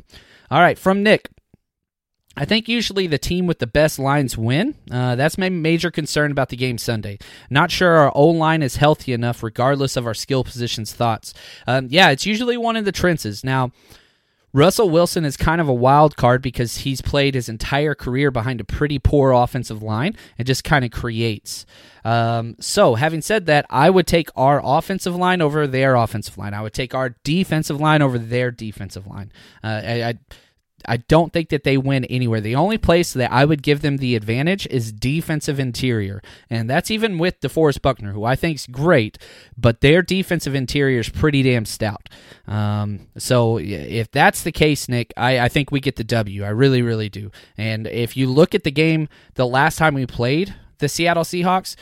All 0.51 0.61
right, 0.61 0.79
from 0.79 1.03
Nick. 1.03 1.29
I 2.37 2.45
think 2.45 2.69
usually 2.69 3.07
the 3.07 3.17
team 3.17 3.47
with 3.47 3.61
the 3.61 3.67
best 3.67 3.97
lines 3.97 4.37
win. 4.37 4.75
Uh, 4.91 5.15
that's 5.15 5.39
my 5.39 5.49
major 5.49 5.93
concern 5.93 6.33
about 6.33 6.49
the 6.49 6.57
game 6.57 6.79
Sunday. 6.79 7.19
Not 7.49 7.71
sure 7.71 7.91
our 7.91 8.13
O 8.13 8.27
line 8.27 8.61
is 8.61 8.77
healthy 8.77 9.13
enough, 9.13 9.43
regardless 9.43 9.97
of 9.97 10.05
our 10.05 10.15
skill 10.15 10.43
positions 10.43 10.93
thoughts. 10.93 11.33
Um, 11.69 11.87
yeah, 11.91 12.11
it's 12.11 12.27
usually 12.27 12.57
one 12.57 12.77
of 12.77 12.85
the 12.85 12.91
trenches. 12.91 13.45
Now, 13.45 13.71
Russell 14.55 14.89
Wilson 14.89 15.25
is 15.25 15.37
kind 15.37 15.61
of 15.61 15.69
a 15.69 15.75
wild 15.75 16.17
card 16.17 16.41
because 16.41 16.79
he's 16.79 17.03
played 17.03 17.35
his 17.35 17.49
entire 17.49 17.95
career 17.97 18.31
behind 18.31 18.61
a 18.61 18.65
pretty 18.65 19.01
poor 19.01 19.33
offensive 19.33 19.83
line 19.83 20.15
and 20.39 20.47
just 20.47 20.63
kind 20.63 20.85
of 20.85 20.93
creates. 20.93 21.67
Um, 22.05 22.55
so, 22.61 22.95
having 22.95 23.21
said 23.21 23.47
that, 23.47 23.67
I 23.69 23.91
would 23.91 24.07
take 24.07 24.29
our 24.37 24.61
offensive 24.65 25.17
line 25.17 25.43
over 25.43 25.67
their 25.67 25.97
offensive 25.97 26.39
line. 26.39 26.55
I 26.55 26.63
would 26.63 26.73
take 26.73 26.95
our 26.95 27.17
defensive 27.25 27.81
line 27.81 28.01
over 28.01 28.17
their 28.17 28.53
defensive 28.53 29.09
line. 29.09 29.33
Uh, 29.65 29.83
I, 29.85 30.03
I 30.05 30.15
I 30.87 30.99
don't 30.99 31.33
think 31.33 31.49
that 31.51 31.65
they 31.65 31.77
win 31.77 32.05
anywhere. 32.07 32.41
The 32.41 32.57
only 32.57 32.79
place 32.79 33.13
that 33.13 33.33
I 33.33 33.45
would 33.45 33.63
give 33.63 33.83
them 33.83 33.99
the 33.99 34.17
advantage 34.17 34.67
is 34.69 34.93
defensive 34.93 35.59
interior, 35.59 36.23
and 36.51 36.69
that's 36.69 36.91
even 36.91 37.19
with 37.19 37.41
DeForest 37.41 37.83
Buckner, 37.83 38.13
who 38.13 38.25
I 38.25 38.37
think 38.37 38.57
is 38.57 38.67
great, 38.67 39.19
but 39.57 39.81
their 39.81 40.03
defensive 40.03 40.55
interior 40.55 41.01
is 41.01 41.09
pretty 41.09 41.43
damn 41.43 41.65
stout. 41.65 42.09
Um, 42.47 43.09
so 43.17 43.59
if 43.59 44.11
that's 44.11 44.43
the 44.43 44.53
case, 44.53 44.89
Nick, 44.89 45.13
I, 45.17 45.41
I 45.41 45.49
think 45.49 45.71
we 45.71 45.81
get 45.81 45.97
the 45.97 46.05
W. 46.05 46.45
I 46.45 46.49
really, 46.49 46.83
really 46.83 47.09
do. 47.09 47.31
And 47.57 47.87
if 47.87 48.17
you 48.17 48.29
look 48.29 48.55
at 48.55 48.65
the 48.65 48.71
game 48.71 49.09
the 49.35 49.47
last 49.47 49.79
time 49.79 49.95
we 49.95 50.07
played 50.07 50.55
the 50.79 50.89
Seattle 50.89 51.25
Seahawks, 51.25 51.77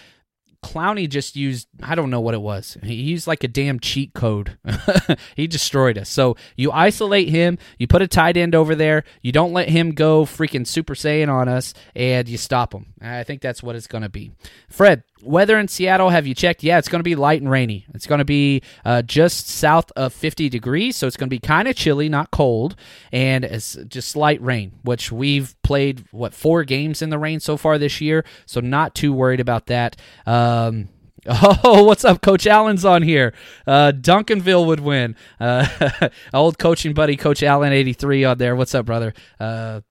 Clowney 0.62 1.08
just 1.08 1.36
used 1.36 1.68
I 1.82 1.94
don't 1.94 2.10
know 2.10 2.20
what 2.20 2.34
it 2.34 2.40
was. 2.40 2.76
He 2.82 2.94
used 2.94 3.26
like 3.26 3.44
a 3.44 3.48
damn 3.48 3.80
cheat 3.80 4.14
code. 4.14 4.58
he 5.36 5.46
destroyed 5.46 5.98
us. 5.98 6.08
So 6.08 6.36
you 6.56 6.70
isolate 6.72 7.28
him, 7.28 7.58
you 7.78 7.86
put 7.86 8.02
a 8.02 8.08
tight 8.08 8.36
end 8.36 8.54
over 8.54 8.74
there, 8.74 9.04
you 9.20 9.32
don't 9.32 9.52
let 9.52 9.68
him 9.68 9.92
go 9.92 10.24
freaking 10.24 10.66
Super 10.66 10.94
Saiyan 10.94 11.28
on 11.28 11.48
us, 11.48 11.74
and 11.94 12.28
you 12.28 12.38
stop 12.38 12.72
him. 12.72 12.86
I 13.00 13.24
think 13.24 13.42
that's 13.42 13.62
what 13.62 13.76
it's 13.76 13.86
going 13.86 14.02
to 14.02 14.08
be. 14.08 14.32
Fred, 14.68 15.02
weather 15.22 15.58
in 15.58 15.68
Seattle, 15.68 16.10
have 16.10 16.26
you 16.26 16.34
checked? 16.34 16.62
Yeah, 16.62 16.78
it's 16.78 16.88
going 16.88 17.00
to 17.00 17.04
be 17.04 17.14
light 17.14 17.40
and 17.40 17.50
rainy. 17.50 17.86
It's 17.94 18.06
going 18.06 18.20
to 18.20 18.24
be 18.24 18.62
uh, 18.84 19.02
just 19.02 19.48
south 19.48 19.90
of 19.96 20.12
50 20.12 20.48
degrees, 20.48 20.96
so 20.96 21.06
it's 21.06 21.16
going 21.16 21.28
to 21.28 21.34
be 21.34 21.40
kind 21.40 21.68
of 21.68 21.76
chilly, 21.76 22.08
not 22.08 22.30
cold, 22.30 22.76
and 23.10 23.44
it's 23.44 23.76
just 23.88 24.16
light 24.16 24.40
rain, 24.42 24.72
which 24.82 25.10
we've 25.10 25.60
played, 25.72 26.04
what, 26.10 26.34
four 26.34 26.64
games 26.64 27.00
in 27.00 27.08
the 27.08 27.18
rain 27.18 27.40
so 27.40 27.56
far 27.56 27.78
this 27.78 27.98
year, 27.98 28.26
so 28.44 28.60
not 28.60 28.94
too 28.94 29.10
worried 29.10 29.40
about 29.40 29.66
that. 29.66 29.96
Um, 30.26 30.90
Oh, 31.64 31.84
what's 31.84 32.04
up? 32.04 32.20
Coach 32.20 32.48
Allen's 32.48 32.84
on 32.84 33.02
here. 33.02 33.32
Uh, 33.64 33.92
Duncanville 33.94 34.66
would 34.66 34.80
win. 34.80 35.14
Uh, 35.38 36.08
old 36.34 36.58
coaching 36.58 36.94
buddy, 36.94 37.16
Coach 37.16 37.44
Allen, 37.44 37.72
83 37.72 38.24
on 38.24 38.38
there. 38.38 38.56
What's 38.56 38.74
up, 38.74 38.84
brother? 38.86 39.14
Uh, 39.38 39.82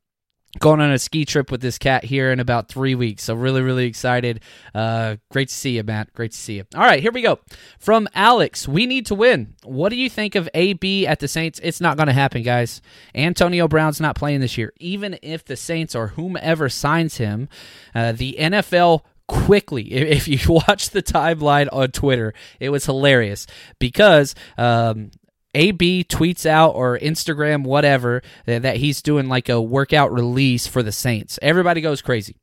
going 0.60 0.82
on 0.82 0.92
a 0.92 1.00
ski 1.00 1.26
trip 1.26 1.52
with 1.52 1.62
this 1.62 1.78
cat 1.78 2.04
here 2.04 2.32
in 2.32 2.40
about 2.40 2.68
three 2.68 2.96
weeks. 2.96 3.24
So 3.24 3.36
really, 3.36 3.62
really 3.62 3.86
excited. 3.86 4.42
Uh, 4.76 5.18
great 5.30 5.50
to 5.50 5.56
see 5.56 5.78
you, 5.78 5.84
Matt. 5.84 6.14
Great 6.14 6.32
to 6.32 6.38
see 6.38 6.56
you. 6.56 6.66
All 6.76 6.82
right, 6.82 7.02
here 7.02 7.12
we 7.12 7.22
go. 7.22 7.40
From 7.80 8.08
Alex, 8.14 8.68
we 8.68 8.86
need 8.86 9.06
to 9.08 9.16
win. 9.16 9.56
What 9.64 9.90
do 9.90 9.96
you 9.96 10.10
think 10.10 10.36
of 10.36 10.50
AB 10.54 11.08
at 11.08 11.20
the 11.20 11.28
Saints? 11.28 11.60
It's 11.64 11.82
not 11.82 11.98
going 11.98 12.08
to 12.08 12.14
happen, 12.14 12.44
guys. 12.44 12.82
Antonio 13.16 13.68
Brown's 13.68 14.02
not 14.02 14.16
playing 14.16 14.42
this 14.42 14.58
year. 14.58 14.74
Even 14.78 15.18
if 15.22 15.46
the 15.46 15.56
Saints 15.56 15.96
or 15.96 16.10
whomever 16.10 16.70
signs 16.70 17.18
him, 17.18 17.48
uh, 17.96 18.12
the 18.12 18.36
NFL 18.40 19.02
quickly. 19.28 19.94
If 19.94 20.28
you 20.28 20.40
watch 20.68 20.90
the 20.90 21.02
timeline 21.02 21.70
on 21.72 21.92
Twitter, 21.92 22.34
it 22.60 22.70
was 22.70 22.86
hilarious 22.86 23.48
because 23.80 24.36
um, 24.58 25.12
AB 25.54 26.06
tweets 26.06 26.46
out 26.46 26.76
or 26.76 26.98
Instagram, 27.00 27.64
whatever, 27.64 28.22
that 28.46 28.78
he's 28.78 29.02
doing 29.02 29.28
like 29.28 29.50
a 29.50 29.62
workout 29.62 30.12
release 30.12 30.68
for 30.68 30.84
the 30.84 30.92
Saints. 30.92 31.38
Everybody 31.42 31.82
goes 31.82 32.02
crazy. 32.02 32.36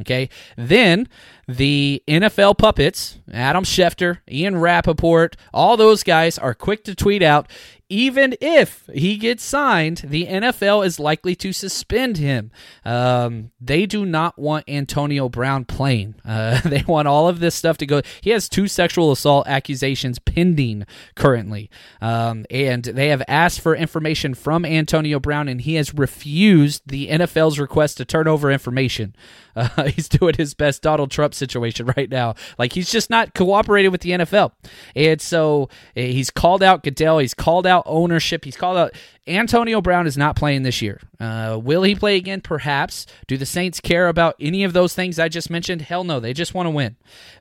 Okay. 0.00 0.28
Then 0.56 1.08
the 1.46 2.02
NFL 2.08 2.58
puppets, 2.58 3.18
Adam 3.32 3.64
Schefter, 3.64 4.18
Ian 4.28 4.58
Rapoport, 4.58 5.36
all 5.52 5.76
those 5.76 6.02
guys 6.02 6.36
are 6.38 6.54
quick 6.54 6.84
to 6.84 6.94
tweet 6.94 7.22
out 7.22 7.48
even 7.88 8.34
if 8.40 8.88
he 8.92 9.16
gets 9.16 9.44
signed, 9.44 10.02
the 10.04 10.26
NFL 10.26 10.84
is 10.86 10.98
likely 10.98 11.34
to 11.36 11.52
suspend 11.52 12.16
him. 12.16 12.50
Um, 12.84 13.50
they 13.60 13.86
do 13.86 14.06
not 14.06 14.38
want 14.38 14.68
Antonio 14.68 15.28
Brown 15.28 15.64
playing. 15.64 16.14
Uh, 16.24 16.60
they 16.64 16.82
want 16.86 17.08
all 17.08 17.28
of 17.28 17.40
this 17.40 17.54
stuff 17.54 17.76
to 17.78 17.86
go. 17.86 18.02
He 18.20 18.30
has 18.30 18.48
two 18.48 18.68
sexual 18.68 19.12
assault 19.12 19.46
accusations 19.46 20.18
pending 20.18 20.86
currently. 21.14 21.70
Um, 22.00 22.46
and 22.50 22.84
they 22.84 23.08
have 23.08 23.22
asked 23.28 23.60
for 23.60 23.76
information 23.76 24.34
from 24.34 24.64
Antonio 24.64 25.20
Brown, 25.20 25.48
and 25.48 25.60
he 25.60 25.74
has 25.74 25.94
refused 25.94 26.82
the 26.86 27.08
NFL's 27.08 27.58
request 27.58 27.98
to 27.98 28.04
turn 28.04 28.28
over 28.28 28.50
information. 28.50 29.14
Uh, 29.56 29.84
he's 29.84 30.08
doing 30.08 30.34
his 30.34 30.52
best 30.52 30.82
Donald 30.82 31.12
Trump 31.12 31.32
situation 31.32 31.86
right 31.96 32.10
now. 32.10 32.34
Like 32.58 32.72
he's 32.72 32.90
just 32.90 33.08
not 33.08 33.34
cooperating 33.34 33.92
with 33.92 34.00
the 34.00 34.10
NFL. 34.10 34.50
And 34.96 35.20
so 35.20 35.68
eh, 35.94 36.08
he's 36.08 36.28
called 36.28 36.60
out 36.60 36.82
Goodell. 36.82 37.18
He's 37.18 37.34
called 37.34 37.64
out 37.64 37.73
ownership. 37.86 38.44
He's 38.44 38.56
called 38.56 38.76
out 38.76 38.94
Antonio 39.26 39.80
Brown 39.80 40.06
is 40.06 40.16
not 40.16 40.36
playing 40.36 40.62
this 40.62 40.80
year. 40.82 41.00
Uh, 41.18 41.58
will 41.62 41.82
he 41.82 41.94
play 41.94 42.16
again? 42.16 42.40
Perhaps. 42.40 43.06
Do 43.26 43.36
the 43.36 43.46
Saints 43.46 43.80
care 43.80 44.08
about 44.08 44.36
any 44.38 44.64
of 44.64 44.72
those 44.72 44.94
things 44.94 45.18
I 45.18 45.28
just 45.28 45.50
mentioned? 45.50 45.82
Hell 45.82 46.04
no. 46.04 46.20
They 46.20 46.32
just 46.32 46.54
want 46.54 46.66
to 46.66 46.70
win. 46.70 46.96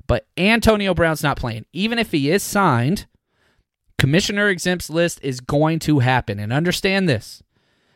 But 0.08 0.26
Antonio 0.38 0.94
Brown's 0.94 1.24
not 1.24 1.38
playing. 1.38 1.66
Even 1.74 2.00
if 2.00 2.12
he 2.12 2.30
is 2.30 2.44
signed, 2.44 3.06
commissioner 3.98 4.50
exempts 4.50 4.90
list 4.90 5.20
is 5.22 5.40
going 5.40 5.80
to 5.80 6.00
happen. 6.00 6.40
And 6.40 6.52
understand 6.52 7.08
this 7.08 7.44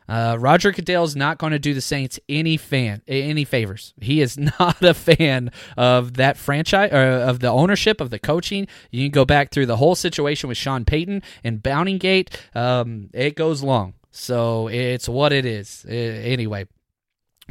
uh, 0.07 0.37
Roger 0.39 0.71
Goodell 0.71 1.03
is 1.03 1.15
not 1.15 1.37
going 1.37 1.51
to 1.51 1.59
do 1.59 1.73
the 1.73 1.81
Saints 1.81 2.19
any 2.29 2.57
fan 2.57 3.01
any 3.07 3.45
favors. 3.45 3.93
He 3.99 4.21
is 4.21 4.37
not 4.59 4.81
a 4.81 4.93
fan 4.93 5.51
of 5.75 6.15
that 6.15 6.37
franchise 6.37 6.91
or 6.91 7.03
of 7.03 7.39
the 7.39 7.49
ownership 7.49 8.01
of 8.01 8.09
the 8.09 8.19
coaching. 8.19 8.67
You 8.91 9.05
can 9.05 9.11
go 9.11 9.25
back 9.25 9.51
through 9.51 9.65
the 9.65 9.77
whole 9.77 9.95
situation 9.95 10.47
with 10.47 10.57
Sean 10.57 10.85
Payton 10.85 11.23
and 11.43 11.61
Bountygate. 11.61 12.29
Um, 12.55 13.09
it 13.13 13.35
goes 13.35 13.63
long, 13.63 13.93
so 14.11 14.67
it's 14.67 15.09
what 15.09 15.33
it 15.33 15.45
is. 15.45 15.85
Uh, 15.87 15.91
anyway, 15.93 16.67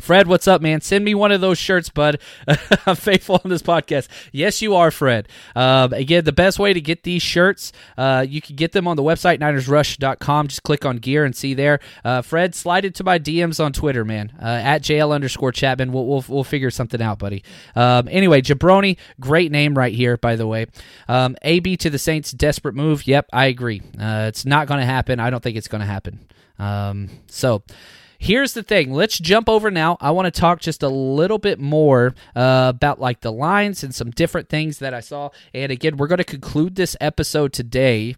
Fred, 0.01 0.27
what's 0.27 0.47
up, 0.47 0.61
man? 0.61 0.83
Send 0.83 1.05
me 1.07 1.15
one 1.15 1.33
of 1.33 1.41
those 1.41 1.57
shirts, 1.57 1.89
bud. 1.89 2.21
I'm 2.87 2.97
faithful 2.97 3.41
on 3.43 3.51
this 3.51 3.63
podcast. 3.63 4.09
Yes, 4.31 4.61
you 4.61 4.75
are, 4.75 4.91
Fred. 4.91 5.27
Um, 5.55 5.95
again, 5.95 6.25
the 6.25 6.33
best 6.33 6.59
way 6.59 6.75
to 6.75 6.81
get 6.83 7.03
these 7.03 7.23
shirts, 7.23 7.73
uh, 7.97 8.25
you 8.29 8.43
can 8.43 8.57
get 8.57 8.73
them 8.73 8.87
on 8.87 8.97
the 8.97 9.03
website, 9.03 9.41
ninersrush.com. 9.41 10.49
Just 10.49 10.63
click 10.65 10.85
on 10.85 10.99
gear 10.99 11.25
and 11.25 11.35
see 11.35 11.55
there. 11.55 11.81
Uh, 12.05 12.21
Fred, 12.21 12.55
slide 12.55 12.85
it 12.85 12.95
to 12.97 13.05
my 13.05 13.19
DMs 13.19 13.63
on 13.63 13.73
Twitter, 13.73 14.05
man, 14.05 14.33
uh, 14.41 14.45
at 14.45 14.83
JL 14.83 15.13
underscore 15.13 15.51
Chapman. 15.51 15.93
We'll, 15.93 16.05
we'll, 16.05 16.25
we'll 16.29 16.45
figure 16.45 16.71
something 16.71 17.01
out, 17.01 17.19
buddy. 17.19 17.43
Um, 17.75 18.07
anyway, 18.11 18.43
Jabroni, 18.43 18.99
great 19.19 19.51
name 19.51 19.79
right 19.79 19.95
here, 19.95 20.19
by 20.19 20.37
the 20.37 20.47
way. 20.47 20.67
Um, 21.09 21.37
AB 21.41 21.79
to 21.79 21.89
the 21.89 21.99
Saints, 21.99 22.33
desperate 22.33 22.75
move. 22.75 23.07
Yep, 23.07 23.31
I 23.33 23.47
agree. 23.47 23.81
Uh, 23.99 24.27
it's 24.29 24.45
not 24.45 24.69
going 24.69 24.81
to 24.81 24.87
happen. 24.87 25.21
I 25.21 25.31
don't 25.31 25.43
think 25.43 25.57
it's 25.57 25.69
going 25.69 25.81
to 25.81 25.87
happen. 25.87 26.21
Um, 26.59 27.09
so. 27.29 27.63
Here's 28.18 28.55
the 28.55 28.62
thing. 28.62 28.92
Let's 28.92 29.18
jump 29.18 29.48
over 29.48 29.70
now. 29.70 29.96
I 30.00 30.11
want 30.11 30.33
to 30.33 30.40
talk 30.40 30.61
just 30.61 30.83
a 30.83 30.88
little 30.88 31.38
bit 31.38 31.59
more 31.59 32.14
uh, 32.35 32.72
about 32.74 33.00
like 33.00 33.20
the 33.20 33.33
lines 33.33 33.83
and 33.83 33.94
some 33.94 34.11
different 34.11 34.48
things 34.48 34.79
that 34.79 34.94
I 34.94 35.00
saw. 35.00 35.31
And 35.55 35.70
again, 35.72 35.96
we're 35.96 36.07
going 36.07 36.18
to 36.18 36.24
conclude 36.24 36.74
this 36.74 36.96
episode 37.00 37.52
today 37.52 38.16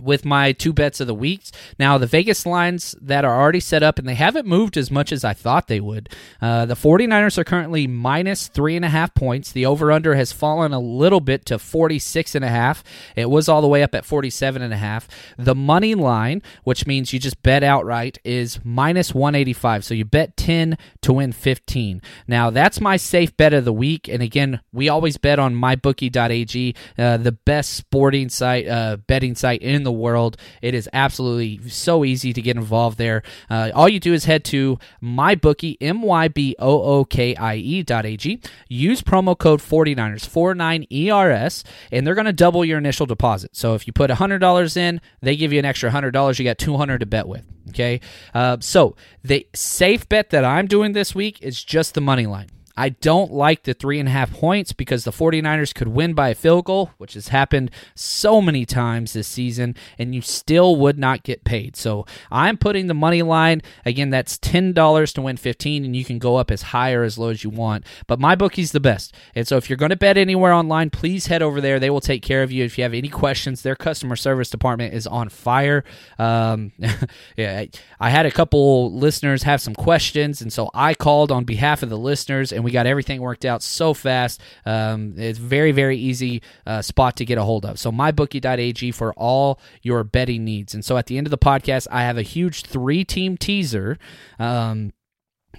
with 0.00 0.24
my 0.24 0.52
two 0.52 0.72
bets 0.72 1.00
of 1.00 1.06
the 1.06 1.14
weeks. 1.14 1.52
Now, 1.78 1.98
the 1.98 2.06
Vegas 2.06 2.46
lines 2.46 2.94
that 3.00 3.24
are 3.24 3.40
already 3.40 3.60
set 3.60 3.82
up, 3.82 3.98
and 3.98 4.08
they 4.08 4.14
haven't 4.14 4.46
moved 4.46 4.76
as 4.76 4.90
much 4.90 5.12
as 5.12 5.24
I 5.24 5.32
thought 5.32 5.68
they 5.68 5.80
would. 5.80 6.08
Uh, 6.40 6.66
the 6.66 6.74
49ers 6.74 7.38
are 7.38 7.44
currently 7.44 7.86
minus 7.86 8.48
three 8.48 8.76
and 8.76 8.84
a 8.84 8.88
half 8.88 9.14
points. 9.14 9.52
The 9.52 9.66
over 9.66 9.90
under 9.90 10.14
has 10.14 10.32
fallen 10.32 10.72
a 10.72 10.80
little 10.80 11.20
bit 11.20 11.46
to 11.46 11.58
46 11.58 12.34
and 12.34 12.44
a 12.44 12.48
half. 12.48 12.84
It 13.14 13.30
was 13.30 13.48
all 13.48 13.62
the 13.62 13.68
way 13.68 13.82
up 13.82 13.94
at 13.94 14.04
47 14.04 14.62
and 14.62 14.72
a 14.72 14.76
half. 14.76 15.08
The 15.36 15.54
money 15.54 15.94
line, 15.94 16.42
which 16.64 16.86
means 16.86 17.12
you 17.12 17.18
just 17.18 17.42
bet 17.42 17.62
outright, 17.62 18.18
is 18.24 18.60
minus 18.64 19.14
185. 19.14 19.84
So 19.84 19.94
you 19.94 20.04
bet 20.04 20.36
10 20.36 20.76
to 21.02 21.12
win 21.12 21.32
15. 21.32 22.02
Now, 22.26 22.50
that's 22.50 22.80
my 22.80 22.96
safe 22.96 23.36
bet 23.36 23.52
of 23.52 23.64
the 23.64 23.72
week. 23.72 24.08
And 24.08 24.22
again, 24.22 24.60
we 24.72 24.88
always 24.88 25.16
bet 25.16 25.38
on 25.38 25.54
mybookie.ag, 25.54 26.74
uh, 26.98 27.16
the 27.16 27.32
best 27.32 27.74
sporting 27.74 28.28
site, 28.28 28.68
uh, 28.68 28.96
betting 29.06 29.34
site 29.34 29.62
in 29.62 29.85
the 29.86 29.92
world. 29.92 30.36
It 30.60 30.74
is 30.74 30.90
absolutely 30.92 31.66
so 31.70 32.04
easy 32.04 32.34
to 32.34 32.42
get 32.42 32.56
involved 32.56 32.98
there. 32.98 33.22
Uh, 33.48 33.70
all 33.74 33.88
you 33.88 33.98
do 34.00 34.12
is 34.12 34.26
head 34.26 34.44
to 34.46 34.78
mybookie, 35.02 35.78
M 35.80 36.02
Y 36.02 36.28
B 36.28 36.54
O 36.58 36.82
O 36.82 37.04
K 37.06 37.34
I 37.36 37.54
E 37.56 37.82
dot 37.82 38.04
A 38.04 38.18
G. 38.18 38.42
Use 38.68 39.00
promo 39.00 39.38
code 39.38 39.60
49ers, 39.60 40.28
49ERS, 40.28 41.64
and 41.90 42.06
they're 42.06 42.14
going 42.14 42.26
to 42.26 42.32
double 42.32 42.64
your 42.64 42.78
initial 42.78 43.06
deposit. 43.06 43.56
So 43.56 43.74
if 43.74 43.86
you 43.86 43.92
put 43.92 44.10
$100 44.10 44.76
in, 44.76 45.00
they 45.22 45.36
give 45.36 45.52
you 45.52 45.58
an 45.58 45.64
extra 45.64 45.90
$100. 45.90 46.38
You 46.38 46.44
got 46.44 46.58
200 46.58 46.98
to 46.98 47.06
bet 47.06 47.26
with. 47.28 47.46
Okay. 47.70 48.00
Uh, 48.34 48.58
so 48.60 48.96
the 49.22 49.46
safe 49.54 50.08
bet 50.08 50.30
that 50.30 50.44
I'm 50.44 50.66
doing 50.66 50.92
this 50.92 51.14
week 51.14 51.42
is 51.42 51.62
just 51.62 51.94
the 51.94 52.00
money 52.00 52.26
line. 52.26 52.48
I 52.76 52.90
don't 52.90 53.32
like 53.32 53.62
the 53.62 53.74
three 53.74 53.98
and 53.98 54.08
a 54.08 54.12
half 54.12 54.32
points 54.32 54.72
because 54.72 55.04
the 55.04 55.10
49ers 55.10 55.74
could 55.74 55.88
win 55.88 56.12
by 56.12 56.28
a 56.28 56.34
field 56.34 56.66
goal, 56.66 56.90
which 56.98 57.14
has 57.14 57.28
happened 57.28 57.70
so 57.94 58.42
many 58.42 58.66
times 58.66 59.12
this 59.14 59.28
season, 59.28 59.74
and 59.98 60.14
you 60.14 60.20
still 60.20 60.76
would 60.76 60.98
not 60.98 61.22
get 61.22 61.44
paid. 61.44 61.76
So 61.76 62.04
I'm 62.30 62.58
putting 62.58 62.86
the 62.86 62.94
money 62.94 63.22
line. 63.22 63.62
Again, 63.86 64.10
that's 64.10 64.36
$10 64.38 65.14
to 65.14 65.22
win 65.22 65.36
15, 65.36 65.84
and 65.84 65.96
you 65.96 66.04
can 66.04 66.18
go 66.18 66.36
up 66.36 66.50
as 66.50 66.62
high 66.62 66.92
or 66.92 67.02
as 67.02 67.16
low 67.16 67.30
as 67.30 67.42
you 67.42 67.50
want. 67.50 67.86
But 68.06 68.20
my 68.20 68.34
bookie's 68.34 68.72
the 68.72 68.80
best. 68.80 69.14
And 69.34 69.48
so 69.48 69.56
if 69.56 69.70
you're 69.70 69.78
going 69.78 69.90
to 69.90 69.96
bet 69.96 70.18
anywhere 70.18 70.52
online, 70.52 70.90
please 70.90 71.28
head 71.28 71.42
over 71.42 71.60
there. 71.60 71.80
They 71.80 71.90
will 71.90 72.00
take 72.00 72.22
care 72.22 72.42
of 72.42 72.52
you. 72.52 72.64
If 72.64 72.76
you 72.76 72.84
have 72.84 72.94
any 72.94 73.08
questions, 73.08 73.62
their 73.62 73.76
customer 73.76 74.16
service 74.16 74.50
department 74.50 74.92
is 74.92 75.06
on 75.06 75.30
fire. 75.30 75.84
Um, 76.18 76.72
yeah, 77.36 77.64
I 78.00 78.10
had 78.10 78.26
a 78.26 78.30
couple 78.30 78.92
listeners 78.92 79.44
have 79.44 79.62
some 79.62 79.74
questions, 79.74 80.42
and 80.42 80.52
so 80.52 80.70
I 80.74 80.92
called 80.92 81.32
on 81.32 81.44
behalf 81.44 81.82
of 81.82 81.88
the 81.88 81.98
listeners 81.98 82.52
and 82.52 82.65
we 82.66 82.72
got 82.72 82.84
everything 82.86 83.20
worked 83.20 83.44
out 83.44 83.62
so 83.62 83.94
fast. 83.94 84.40
Um, 84.64 85.14
it's 85.16 85.38
very, 85.38 85.70
very 85.70 85.96
easy 85.96 86.42
uh, 86.66 86.82
spot 86.82 87.16
to 87.18 87.24
get 87.24 87.38
a 87.38 87.44
hold 87.44 87.64
of. 87.64 87.78
So 87.78 87.92
mybookie.ag 87.92 88.90
for 88.90 89.14
all 89.14 89.60
your 89.82 90.02
betting 90.02 90.44
needs. 90.44 90.74
And 90.74 90.84
so 90.84 90.96
at 90.96 91.06
the 91.06 91.16
end 91.16 91.28
of 91.28 91.30
the 91.30 91.38
podcast, 91.38 91.86
I 91.92 92.02
have 92.02 92.18
a 92.18 92.22
huge 92.22 92.62
three 92.62 93.04
team 93.04 93.36
teaser. 93.36 93.98
Um, 94.40 94.92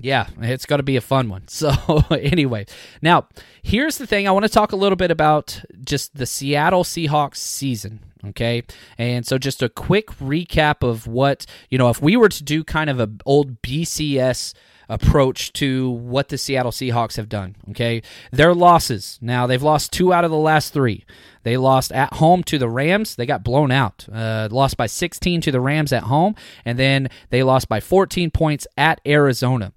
yeah, 0.02 0.28
it's 0.42 0.66
going 0.66 0.80
to 0.80 0.84
be 0.84 0.98
a 0.98 1.02
fun 1.02 1.30
one. 1.30 1.44
So, 1.58 1.72
anyway, 2.12 2.66
now 3.02 3.28
here's 3.64 3.98
the 3.98 4.06
thing 4.06 4.28
I 4.28 4.32
want 4.32 4.44
to 4.44 4.50
talk 4.50 4.74
a 4.74 4.76
little 4.76 4.96
bit 4.98 5.10
about 5.10 5.62
just 5.84 6.14
the 6.16 6.26
Seattle 6.26 6.84
Seahawks 6.84 7.38
season. 7.38 8.02
Okay. 8.28 8.64
And 8.98 9.26
so, 9.26 9.38
just 9.38 9.62
a 9.62 9.70
quick 9.70 10.08
recap 10.20 10.88
of 10.88 11.08
what, 11.08 11.46
you 11.70 11.78
know, 11.78 11.90
if 11.90 12.02
we 12.02 12.16
were 12.16 12.30
to 12.30 12.44
do 12.44 12.64
kind 12.64 12.90
of 12.90 13.00
an 13.00 13.22
old 13.26 13.62
BCS 13.62 14.54
approach 14.90 15.52
to 15.54 15.90
what 15.90 16.30
the 16.30 16.38
Seattle 16.38 16.72
Seahawks 16.72 17.18
have 17.18 17.30
done. 17.30 17.56
Okay, 17.72 18.02
their 18.32 18.54
losses 18.54 19.20
now 19.22 19.48
they've 19.48 19.64
lost 19.64 19.92
two 19.92 20.14
out 20.14 20.24
of 20.24 20.32
the 20.32 20.38
last 20.38 20.74
three. 20.74 21.06
They 21.44 21.58
lost 21.58 21.92
at 21.92 22.14
home 22.16 22.44
to 22.44 22.58
the 22.58 22.70
Rams. 22.70 23.16
They 23.16 23.26
got 23.26 23.44
blown 23.44 23.72
out. 23.72 24.08
Uh, 24.12 24.50
lost 24.52 24.76
by 24.76 24.88
16 24.88 25.42
to 25.42 25.52
the 25.52 25.62
Rams 25.62 25.94
at 25.94 26.04
home, 26.04 26.36
and 26.66 26.78
then 26.78 27.10
they 27.30 27.44
lost 27.44 27.70
by 27.70 27.80
14 27.80 28.32
points 28.32 28.68
at 28.78 29.00
Arizona. 29.06 29.72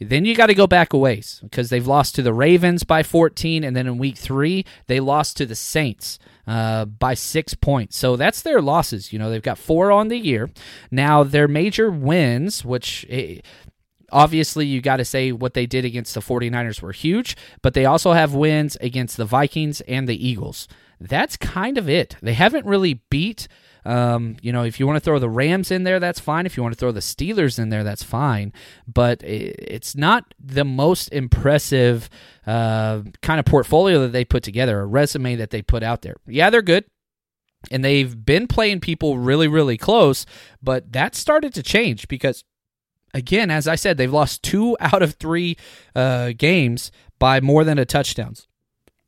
Then 0.00 0.24
you 0.24 0.34
got 0.34 0.46
to 0.46 0.54
go 0.54 0.66
back 0.66 0.92
a 0.92 0.98
ways 0.98 1.38
because 1.44 1.70
they've 1.70 1.86
lost 1.86 2.16
to 2.16 2.22
the 2.22 2.32
Ravens 2.32 2.82
by 2.82 3.04
14, 3.04 3.62
and 3.62 3.76
then 3.76 3.86
in 3.86 3.98
week 3.98 4.16
three, 4.16 4.64
they 4.88 4.98
lost 4.98 5.36
to 5.36 5.46
the 5.46 5.54
Saints 5.54 6.18
uh, 6.46 6.84
by 6.84 7.14
six 7.14 7.54
points. 7.54 7.96
So 7.96 8.16
that's 8.16 8.42
their 8.42 8.60
losses. 8.60 9.12
You 9.12 9.18
know, 9.18 9.30
they've 9.30 9.42
got 9.42 9.58
four 9.58 9.92
on 9.92 10.08
the 10.08 10.18
year. 10.18 10.50
Now, 10.90 11.22
their 11.22 11.48
major 11.48 11.90
wins, 11.90 12.64
which 12.64 13.06
eh, 13.08 13.40
Obviously, 14.12 14.66
you 14.66 14.82
got 14.82 14.98
to 14.98 15.06
say 15.06 15.32
what 15.32 15.54
they 15.54 15.64
did 15.64 15.86
against 15.86 16.14
the 16.14 16.20
49ers 16.20 16.82
were 16.82 16.92
huge, 16.92 17.34
but 17.62 17.72
they 17.72 17.86
also 17.86 18.12
have 18.12 18.34
wins 18.34 18.76
against 18.82 19.16
the 19.16 19.24
Vikings 19.24 19.80
and 19.82 20.06
the 20.06 20.28
Eagles. 20.28 20.68
That's 21.00 21.36
kind 21.38 21.78
of 21.78 21.88
it. 21.88 22.16
They 22.20 22.34
haven't 22.34 22.66
really 22.66 23.00
beat. 23.08 23.48
Um, 23.84 24.36
you 24.42 24.52
know, 24.52 24.62
if 24.62 24.78
you 24.78 24.86
want 24.86 24.96
to 24.96 25.00
throw 25.00 25.18
the 25.18 25.28
Rams 25.28 25.70
in 25.70 25.84
there, 25.84 25.98
that's 25.98 26.20
fine. 26.20 26.46
If 26.46 26.56
you 26.56 26.62
want 26.62 26.74
to 26.74 26.78
throw 26.78 26.92
the 26.92 27.00
Steelers 27.00 27.58
in 27.58 27.68
there, 27.70 27.84
that's 27.84 28.02
fine. 28.02 28.52
But 28.86 29.22
it's 29.24 29.96
not 29.96 30.34
the 30.38 30.64
most 30.64 31.08
impressive 31.08 32.08
uh, 32.46 33.02
kind 33.22 33.40
of 33.40 33.46
portfolio 33.46 34.00
that 34.00 34.12
they 34.12 34.24
put 34.24 34.42
together, 34.42 34.80
a 34.80 34.86
resume 34.86 35.36
that 35.36 35.50
they 35.50 35.62
put 35.62 35.82
out 35.82 36.02
there. 36.02 36.16
Yeah, 36.26 36.50
they're 36.50 36.62
good 36.62 36.84
and 37.70 37.84
they've 37.84 38.24
been 38.24 38.46
playing 38.46 38.80
people 38.80 39.18
really, 39.18 39.48
really 39.48 39.76
close, 39.76 40.26
but 40.62 40.92
that 40.92 41.14
started 41.14 41.54
to 41.54 41.62
change 41.62 42.08
because 42.08 42.44
again, 43.14 43.50
as 43.50 43.68
I 43.68 43.76
said, 43.76 43.96
they've 43.96 44.12
lost 44.12 44.42
two 44.42 44.76
out 44.80 45.02
of 45.02 45.14
three 45.14 45.56
uh, 45.94 46.32
games 46.36 46.90
by 47.18 47.40
more 47.40 47.64
than 47.64 47.78
a 47.78 47.84
touchdowns. 47.84 48.48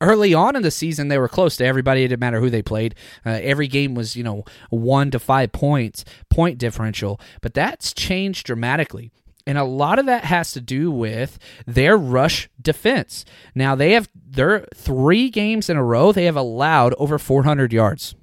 Early 0.01 0.35
on 0.35 0.57
in 0.57 0.63
the 0.63 0.71
season, 0.71 1.09
they 1.09 1.19
were 1.19 1.29
close 1.29 1.57
to 1.57 1.65
everybody. 1.65 2.05
It 2.05 2.09
didn't 2.09 2.21
matter 2.21 2.41
who 2.41 2.51
they 2.51 2.63
played. 2.63 2.95
Uh, 3.25 3.39
every 3.43 3.69
game 3.69 3.95
was, 3.95 4.17
you 4.17 4.23
know, 4.23 4.45
one 4.71 5.11
to 5.13 5.19
five 5.19 5.53
points, 5.53 6.05
point 6.29 6.59
differential. 6.59 7.21
But 7.41 7.55
that's 7.55 7.95
changed 7.95 8.47
dramatically. 8.47 9.13
And 9.47 9.59
a 9.59 9.65
lot 9.65 9.99
of 9.99 10.07
that 10.07 10.25
has 10.25 10.53
to 10.53 10.61
do 10.61 10.91
with 10.91 11.39
their 11.67 11.97
rush 11.97 12.49
defense. 12.61 13.25
Now, 13.55 13.75
they 13.75 13.93
have 13.93 14.09
their 14.15 14.67
three 14.75 15.29
games 15.29 15.69
in 15.69 15.77
a 15.77 15.85
row, 15.85 16.13
they 16.13 16.25
have 16.25 16.37
allowed 16.37 16.95
over 16.95 17.19
400 17.19 17.73
yards. 17.73 18.15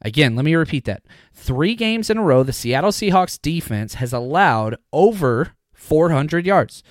Again, 0.00 0.36
let 0.36 0.44
me 0.44 0.54
repeat 0.54 0.84
that. 0.84 1.02
Three 1.32 1.74
games 1.74 2.10
in 2.10 2.18
a 2.18 2.22
row, 2.22 2.42
the 2.42 2.52
Seattle 2.52 2.90
Seahawks 2.90 3.40
defense 3.40 3.94
has 3.94 4.12
allowed 4.12 4.76
over 4.92 5.54
400 5.72 6.46
yards. 6.46 6.82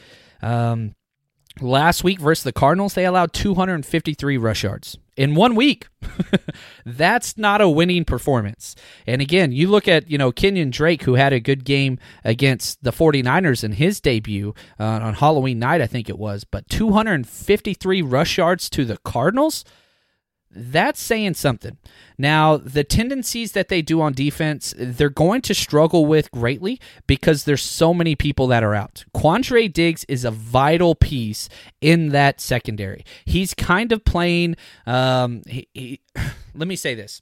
Um, 0.41 0.95
last 1.61 2.03
week 2.03 2.19
versus 2.19 2.43
the 2.43 2.51
Cardinals, 2.51 2.93
they 2.93 3.05
allowed 3.05 3.33
253 3.33 4.37
rush 4.37 4.63
yards 4.63 4.97
in 5.15 5.35
one 5.35 5.55
week. 5.55 5.87
That's 6.85 7.37
not 7.37 7.61
a 7.61 7.69
winning 7.69 8.05
performance. 8.05 8.75
And 9.05 9.21
again, 9.21 9.51
you 9.51 9.69
look 9.69 9.87
at, 9.87 10.09
you 10.09 10.17
know, 10.17 10.31
Kenyon 10.31 10.71
Drake, 10.71 11.03
who 11.03 11.15
had 11.15 11.33
a 11.33 11.39
good 11.39 11.65
game 11.65 11.99
against 12.23 12.83
the 12.83 12.91
49ers 12.91 13.63
in 13.63 13.73
his 13.73 14.01
debut 14.01 14.53
uh, 14.79 14.83
on 14.83 15.13
Halloween 15.15 15.59
night, 15.59 15.81
I 15.81 15.87
think 15.87 16.09
it 16.09 16.17
was, 16.17 16.43
but 16.43 16.67
253 16.69 18.01
rush 18.01 18.37
yards 18.37 18.69
to 18.71 18.85
the 18.85 18.97
Cardinals 18.97 19.63
that's 20.55 21.01
saying 21.01 21.33
something. 21.33 21.77
Now, 22.17 22.57
the 22.57 22.83
tendencies 22.83 23.53
that 23.53 23.69
they 23.69 23.81
do 23.81 24.01
on 24.01 24.13
defense, 24.13 24.73
they're 24.77 25.09
going 25.09 25.41
to 25.43 25.53
struggle 25.53 26.05
with 26.05 26.31
greatly 26.31 26.79
because 27.07 27.45
there's 27.45 27.63
so 27.63 27.93
many 27.93 28.15
people 28.15 28.47
that 28.47 28.63
are 28.63 28.75
out. 28.75 29.05
Quandre 29.15 29.71
Diggs 29.71 30.03
is 30.05 30.23
a 30.23 30.31
vital 30.31 30.95
piece 30.95 31.49
in 31.81 32.09
that 32.09 32.39
secondary. 32.39 33.03
He's 33.25 33.53
kind 33.53 33.91
of 33.91 34.05
playing. 34.05 34.55
Um, 34.85 35.41
he, 35.47 35.67
he, 35.73 36.01
let 36.55 36.67
me 36.67 36.75
say 36.75 36.93
this. 36.93 37.21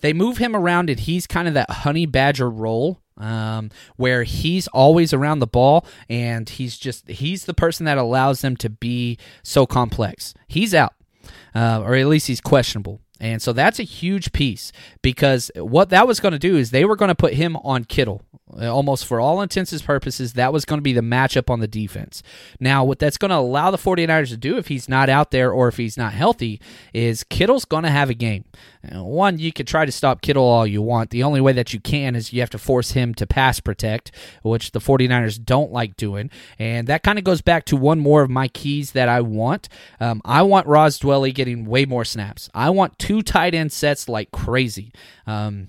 They 0.00 0.12
move 0.12 0.38
him 0.38 0.54
around, 0.54 0.88
and 0.88 1.00
he's 1.00 1.26
kind 1.26 1.48
of 1.48 1.54
that 1.54 1.68
honey 1.68 2.06
badger 2.06 2.48
role 2.48 3.00
um, 3.16 3.70
where 3.96 4.22
he's 4.22 4.68
always 4.68 5.12
around 5.12 5.40
the 5.40 5.46
ball 5.48 5.84
and 6.08 6.48
he's 6.48 6.78
just 6.78 7.08
he's 7.08 7.46
the 7.46 7.54
person 7.54 7.84
that 7.86 7.98
allows 7.98 8.40
them 8.40 8.56
to 8.58 8.70
be 8.70 9.18
so 9.42 9.66
complex. 9.66 10.34
He's 10.46 10.74
out 10.74 10.94
uh, 11.54 11.82
or 11.84 11.94
at 11.94 12.06
least 12.06 12.26
he's 12.26 12.40
questionable. 12.40 13.00
And 13.20 13.42
so 13.42 13.52
that's 13.52 13.78
a 13.78 13.84
huge 13.84 14.32
piece 14.32 14.72
because 15.02 15.50
what 15.56 15.90
that 15.90 16.06
was 16.06 16.20
going 16.20 16.32
to 16.32 16.38
do 16.38 16.56
is 16.56 16.70
they 16.70 16.84
were 16.84 16.96
going 16.96 17.08
to 17.08 17.14
put 17.14 17.34
him 17.34 17.56
on 17.58 17.84
Kittle. 17.84 18.22
Uh, 18.58 18.72
almost 18.74 19.04
for 19.04 19.20
all 19.20 19.42
intents 19.42 19.72
and 19.72 19.84
purposes, 19.84 20.32
that 20.32 20.54
was 20.54 20.64
going 20.64 20.78
to 20.78 20.82
be 20.82 20.94
the 20.94 21.02
matchup 21.02 21.50
on 21.50 21.60
the 21.60 21.68
defense. 21.68 22.22
Now, 22.58 22.82
what 22.82 22.98
that's 22.98 23.18
going 23.18 23.30
to 23.30 23.36
allow 23.36 23.70
the 23.70 23.76
49ers 23.76 24.30
to 24.30 24.38
do 24.38 24.56
if 24.56 24.68
he's 24.68 24.88
not 24.88 25.10
out 25.10 25.32
there 25.32 25.52
or 25.52 25.68
if 25.68 25.76
he's 25.76 25.98
not 25.98 26.14
healthy 26.14 26.58
is 26.94 27.24
Kittle's 27.24 27.66
going 27.66 27.82
to 27.84 27.90
have 27.90 28.08
a 28.08 28.14
game. 28.14 28.44
Uh, 28.90 29.04
one, 29.04 29.38
you 29.38 29.52
could 29.52 29.66
try 29.66 29.84
to 29.84 29.92
stop 29.92 30.22
Kittle 30.22 30.44
all 30.44 30.66
you 30.66 30.80
want. 30.80 31.10
The 31.10 31.22
only 31.22 31.42
way 31.42 31.52
that 31.52 31.74
you 31.74 31.80
can 31.80 32.16
is 32.16 32.32
you 32.32 32.40
have 32.40 32.50
to 32.50 32.58
force 32.58 32.92
him 32.92 33.12
to 33.14 33.26
pass 33.26 33.60
protect, 33.60 34.12
which 34.42 34.70
the 34.70 34.78
49ers 34.78 35.44
don't 35.44 35.70
like 35.70 35.96
doing. 35.96 36.30
And 36.58 36.86
that 36.86 37.02
kind 37.02 37.18
of 37.18 37.24
goes 37.24 37.42
back 37.42 37.64
to 37.66 37.76
one 37.76 38.00
more 38.00 38.22
of 38.22 38.30
my 38.30 38.48
keys 38.48 38.92
that 38.92 39.08
I 39.10 39.20
want. 39.20 39.68
Um, 40.00 40.22
I 40.24 40.42
want 40.42 40.66
Ross 40.66 40.98
Dwelly 40.98 41.34
getting 41.34 41.66
way 41.66 41.84
more 41.84 42.04
snaps. 42.04 42.48
I 42.54 42.70
want 42.70 42.98
tight 43.22 43.54
end 43.54 43.72
sets 43.72 44.08
like 44.08 44.30
crazy. 44.30 44.92
Um, 45.26 45.68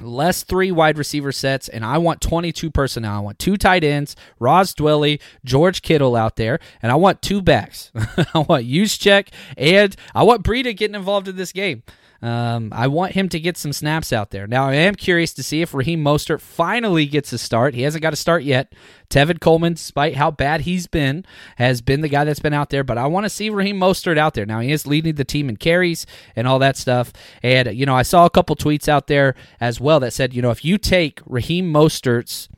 less 0.00 0.44
three 0.44 0.70
wide 0.70 0.98
receiver 0.98 1.32
sets, 1.32 1.68
and 1.68 1.84
I 1.84 1.98
want 1.98 2.20
22 2.20 2.70
personnel. 2.70 3.16
I 3.16 3.20
want 3.20 3.38
two 3.38 3.56
tight 3.56 3.84
ends, 3.84 4.16
Ross 4.38 4.74
Dwelley, 4.74 5.20
George 5.44 5.82
Kittle 5.82 6.16
out 6.16 6.36
there, 6.36 6.58
and 6.82 6.92
I 6.92 6.96
want 6.96 7.22
two 7.22 7.42
backs. 7.42 7.90
I 8.34 8.40
want 8.48 8.66
Juszczyk, 8.66 9.28
and 9.56 9.96
I 10.14 10.22
want 10.22 10.44
Breida 10.44 10.76
getting 10.76 10.94
involved 10.94 11.28
in 11.28 11.36
this 11.36 11.52
game. 11.52 11.82
Um, 12.20 12.72
I 12.72 12.88
want 12.88 13.12
him 13.12 13.28
to 13.28 13.38
get 13.38 13.56
some 13.56 13.72
snaps 13.72 14.12
out 14.12 14.30
there. 14.30 14.48
Now, 14.48 14.68
I 14.68 14.74
am 14.74 14.96
curious 14.96 15.32
to 15.34 15.42
see 15.42 15.62
if 15.62 15.72
Raheem 15.72 16.02
Mostert 16.02 16.40
finally 16.40 17.06
gets 17.06 17.32
a 17.32 17.38
start. 17.38 17.74
He 17.74 17.82
hasn't 17.82 18.02
got 18.02 18.12
a 18.12 18.16
start 18.16 18.42
yet. 18.42 18.72
Tevin 19.08 19.40
Coleman, 19.40 19.74
despite 19.74 20.16
how 20.16 20.32
bad 20.32 20.62
he's 20.62 20.88
been, 20.88 21.24
has 21.56 21.80
been 21.80 22.00
the 22.00 22.08
guy 22.08 22.24
that's 22.24 22.40
been 22.40 22.52
out 22.52 22.70
there. 22.70 22.82
But 22.82 22.98
I 22.98 23.06
want 23.06 23.24
to 23.24 23.30
see 23.30 23.50
Raheem 23.50 23.78
Mostert 23.78 24.18
out 24.18 24.34
there. 24.34 24.46
Now, 24.46 24.58
he 24.60 24.72
is 24.72 24.86
leading 24.86 25.14
the 25.14 25.24
team 25.24 25.48
in 25.48 25.56
carries 25.56 26.06
and 26.34 26.48
all 26.48 26.58
that 26.58 26.76
stuff. 26.76 27.12
And, 27.42 27.72
you 27.74 27.86
know, 27.86 27.94
I 27.94 28.02
saw 28.02 28.26
a 28.26 28.30
couple 28.30 28.56
tweets 28.56 28.88
out 28.88 29.06
there 29.06 29.36
as 29.60 29.80
well 29.80 30.00
that 30.00 30.12
said, 30.12 30.34
you 30.34 30.42
know, 30.42 30.50
if 30.50 30.64
you 30.64 30.76
take 30.76 31.20
Raheem 31.24 31.72
Mostert's 31.72 32.48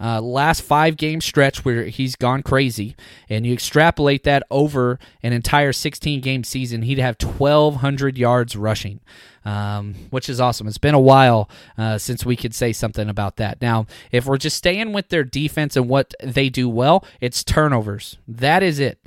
uh, 0.00 0.20
last 0.20 0.62
five 0.62 0.96
game 0.96 1.20
stretch 1.20 1.64
where 1.64 1.84
he's 1.84 2.16
gone 2.16 2.42
crazy, 2.42 2.96
and 3.28 3.46
you 3.46 3.52
extrapolate 3.52 4.24
that 4.24 4.42
over 4.50 4.98
an 5.22 5.32
entire 5.32 5.72
16 5.72 6.20
game 6.20 6.44
season, 6.44 6.82
he'd 6.82 6.98
have 6.98 7.16
1,200 7.20 8.16
yards 8.16 8.56
rushing, 8.56 9.00
um, 9.44 9.94
which 10.10 10.28
is 10.28 10.40
awesome. 10.40 10.68
It's 10.68 10.78
been 10.78 10.94
a 10.94 11.00
while 11.00 11.50
uh, 11.76 11.98
since 11.98 12.24
we 12.24 12.36
could 12.36 12.54
say 12.54 12.72
something 12.72 13.08
about 13.08 13.36
that. 13.36 13.60
Now, 13.60 13.86
if 14.12 14.26
we're 14.26 14.38
just 14.38 14.56
staying 14.56 14.92
with 14.92 15.08
their 15.08 15.24
defense 15.24 15.76
and 15.76 15.88
what 15.88 16.14
they 16.22 16.48
do 16.48 16.68
well, 16.68 17.04
it's 17.20 17.42
turnovers. 17.42 18.18
That 18.26 18.62
is 18.62 18.78
it. 18.78 18.98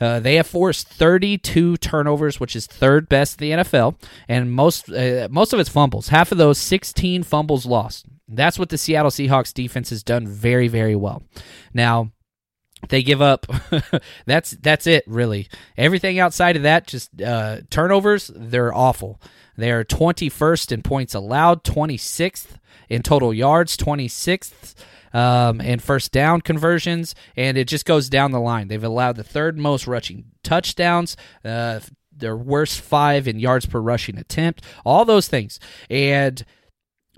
Uh, 0.00 0.18
they 0.18 0.36
have 0.36 0.46
forced 0.46 0.88
32 0.88 1.76
turnovers, 1.76 2.40
which 2.40 2.56
is 2.56 2.66
third 2.66 3.08
best 3.08 3.40
in 3.40 3.50
the 3.50 3.64
NFL, 3.64 3.96
and 4.28 4.50
most 4.50 4.88
uh, 4.90 5.28
most 5.30 5.52
of 5.52 5.60
it's 5.60 5.68
fumbles. 5.68 6.08
Half 6.08 6.32
of 6.32 6.38
those, 6.38 6.56
16 6.56 7.22
fumbles 7.22 7.66
lost. 7.66 8.06
That's 8.30 8.58
what 8.58 8.68
the 8.68 8.78
Seattle 8.78 9.10
Seahawks 9.10 9.52
defense 9.52 9.90
has 9.90 10.02
done 10.02 10.26
very, 10.26 10.68
very 10.68 10.96
well. 10.96 11.22
Now, 11.74 12.12
they 12.88 13.02
give 13.02 13.20
up. 13.20 13.46
that's 14.26 14.52
that's 14.52 14.86
it, 14.86 15.04
really. 15.06 15.48
Everything 15.76 16.18
outside 16.18 16.56
of 16.56 16.62
that, 16.62 16.86
just 16.86 17.20
uh, 17.20 17.58
turnovers. 17.70 18.30
They're 18.34 18.74
awful. 18.74 19.20
They 19.56 19.70
are 19.70 19.84
21st 19.84 20.72
in 20.72 20.82
points 20.82 21.14
allowed, 21.14 21.64
26th 21.64 22.56
in 22.88 23.02
total 23.02 23.34
yards, 23.34 23.76
26th 23.76 24.74
um, 25.12 25.60
in 25.60 25.78
first 25.78 26.12
down 26.12 26.40
conversions, 26.40 27.14
and 27.36 27.58
it 27.58 27.68
just 27.68 27.84
goes 27.84 28.08
down 28.08 28.30
the 28.30 28.40
line. 28.40 28.68
They've 28.68 28.82
allowed 28.82 29.16
the 29.16 29.24
third 29.24 29.58
most 29.58 29.86
rushing 29.86 30.24
touchdowns. 30.42 31.16
Uh, 31.44 31.80
their 32.12 32.36
worst 32.36 32.80
five 32.80 33.26
in 33.26 33.38
yards 33.38 33.66
per 33.66 33.80
rushing 33.80 34.18
attempt. 34.18 34.64
All 34.84 35.04
those 35.04 35.28
things, 35.28 35.58
and 35.88 36.44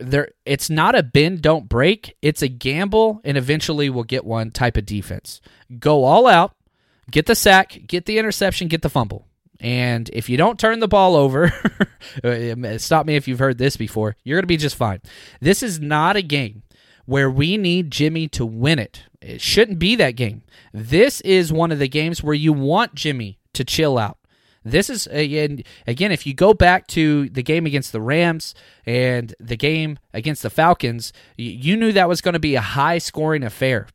there 0.02 0.30
it's 0.44 0.68
not 0.68 0.94
a 0.94 1.02
bend 1.02 1.42
don't 1.42 1.68
break. 1.68 2.16
It's 2.22 2.42
a 2.42 2.48
gamble 2.48 3.20
and 3.24 3.36
eventually 3.36 3.90
we'll 3.90 4.04
get 4.04 4.24
one 4.24 4.50
type 4.50 4.76
of 4.76 4.86
defense. 4.86 5.40
Go 5.78 6.04
all 6.04 6.26
out 6.26 6.54
get 7.10 7.26
the 7.26 7.34
sack 7.34 7.80
get 7.86 8.06
the 8.06 8.18
interception 8.18 8.68
get 8.68 8.82
the 8.82 8.90
fumble. 8.90 9.26
And 9.60 10.10
if 10.12 10.28
you 10.28 10.36
don't 10.36 10.58
turn 10.58 10.80
the 10.80 10.88
ball 10.88 11.14
over 11.14 11.52
stop 12.78 13.06
me 13.06 13.16
if 13.16 13.28
you've 13.28 13.38
heard 13.38 13.58
this 13.58 13.76
before 13.76 14.16
you're 14.24 14.36
going 14.36 14.42
to 14.42 14.46
be 14.46 14.56
just 14.56 14.76
fine. 14.76 15.00
This 15.40 15.62
is 15.62 15.80
not 15.80 16.16
a 16.16 16.22
game 16.22 16.62
where 17.06 17.30
we 17.30 17.56
need 17.56 17.90
jimmy 17.90 18.28
to 18.28 18.46
win 18.46 18.78
it. 18.78 19.04
It 19.20 19.40
shouldn't 19.40 19.78
be 19.78 19.96
that 19.96 20.16
game. 20.16 20.42
This 20.72 21.20
is 21.22 21.52
one 21.52 21.72
of 21.72 21.78
the 21.78 21.88
games 21.88 22.22
where 22.22 22.34
you 22.34 22.52
want 22.52 22.94
jimmy 22.94 23.38
to 23.54 23.64
chill 23.64 23.98
out 23.98 24.18
this 24.64 24.88
is 24.90 25.06
again, 25.08 25.62
again, 25.86 26.12
if 26.12 26.26
you 26.26 26.34
go 26.34 26.54
back 26.54 26.86
to 26.88 27.28
the 27.30 27.42
game 27.42 27.66
against 27.66 27.92
the 27.92 28.00
Rams 28.00 28.54
and 28.86 29.34
the 29.40 29.56
game 29.56 29.98
against 30.12 30.42
the 30.42 30.50
Falcons, 30.50 31.12
you 31.36 31.76
knew 31.76 31.92
that 31.92 32.08
was 32.08 32.20
going 32.20 32.34
to 32.34 32.40
be 32.40 32.54
a 32.54 32.60
high 32.60 32.98
scoring 32.98 33.42
affair. 33.42 33.88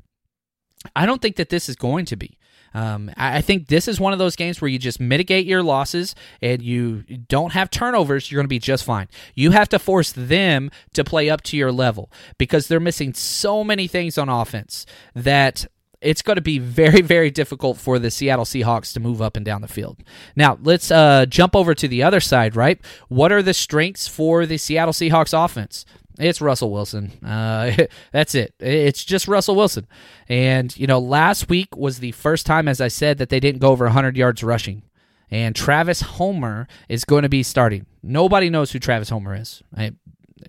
I 0.95 1.05
don't 1.05 1.21
think 1.21 1.37
that 1.37 1.49
this 1.49 1.69
is 1.69 1.75
going 1.75 2.05
to 2.05 2.15
be. 2.15 2.37
Um, 2.73 3.09
I 3.17 3.41
think 3.41 3.67
this 3.67 3.87
is 3.87 3.99
one 3.99 4.13
of 4.13 4.19
those 4.19 4.35
games 4.35 4.61
where 4.61 4.69
you 4.69 4.77
just 4.77 4.99
mitigate 4.99 5.45
your 5.47 5.63
losses 5.63 6.13
and 6.41 6.61
you 6.61 7.03
don't 7.27 7.53
have 7.53 7.71
turnovers. 7.71 8.29
You're 8.29 8.37
going 8.37 8.45
to 8.45 8.49
be 8.49 8.59
just 8.59 8.83
fine. 8.83 9.07
You 9.33 9.51
have 9.51 9.69
to 9.69 9.79
force 9.79 10.11
them 10.11 10.69
to 10.93 11.03
play 11.03 11.29
up 11.29 11.41
to 11.43 11.57
your 11.57 11.71
level 11.71 12.11
because 12.37 12.67
they're 12.67 12.79
missing 12.79 13.13
so 13.13 13.63
many 13.63 13.87
things 13.87 14.17
on 14.17 14.29
offense 14.29 14.85
that 15.15 15.65
it's 16.01 16.21
going 16.21 16.35
to 16.35 16.41
be 16.41 16.59
very, 16.59 17.01
very 17.01 17.31
difficult 17.31 17.77
for 17.77 17.99
the 17.99 18.11
Seattle 18.11 18.45
Seahawks 18.45 18.93
to 18.93 18.99
move 18.99 19.21
up 19.21 19.35
and 19.35 19.45
down 19.45 19.61
the 19.61 19.67
field. 19.67 19.97
Now, 20.35 20.57
let's 20.61 20.91
uh, 20.91 21.25
jump 21.27 21.55
over 21.55 21.73
to 21.73 21.87
the 21.87 22.03
other 22.03 22.19
side, 22.19 22.55
right? 22.55 22.79
What 23.07 23.31
are 23.31 23.41
the 23.41 23.53
strengths 23.53 24.07
for 24.07 24.45
the 24.45 24.57
Seattle 24.57 24.93
Seahawks 24.93 25.33
offense? 25.33 25.85
It's 26.19 26.41
Russell 26.41 26.71
Wilson. 26.71 27.11
Uh, 27.23 27.85
that's 28.11 28.35
it. 28.35 28.53
It's 28.59 29.03
just 29.03 29.27
Russell 29.27 29.55
Wilson. 29.55 29.87
And, 30.27 30.75
you 30.77 30.87
know, 30.87 30.99
last 30.99 31.49
week 31.49 31.75
was 31.75 31.99
the 31.99 32.11
first 32.13 32.45
time, 32.45 32.67
as 32.67 32.81
I 32.81 32.87
said, 32.87 33.17
that 33.17 33.29
they 33.29 33.39
didn't 33.39 33.61
go 33.61 33.69
over 33.69 33.85
100 33.85 34.17
yards 34.17 34.43
rushing. 34.43 34.83
And 35.29 35.55
Travis 35.55 36.01
Homer 36.01 36.67
is 36.87 37.03
going 37.03 37.23
to 37.23 37.29
be 37.29 37.43
starting. 37.43 37.85
Nobody 38.01 38.49
knows 38.49 38.71
who 38.71 38.79
Travis 38.79 39.09
Homer 39.09 39.35
is. 39.35 39.61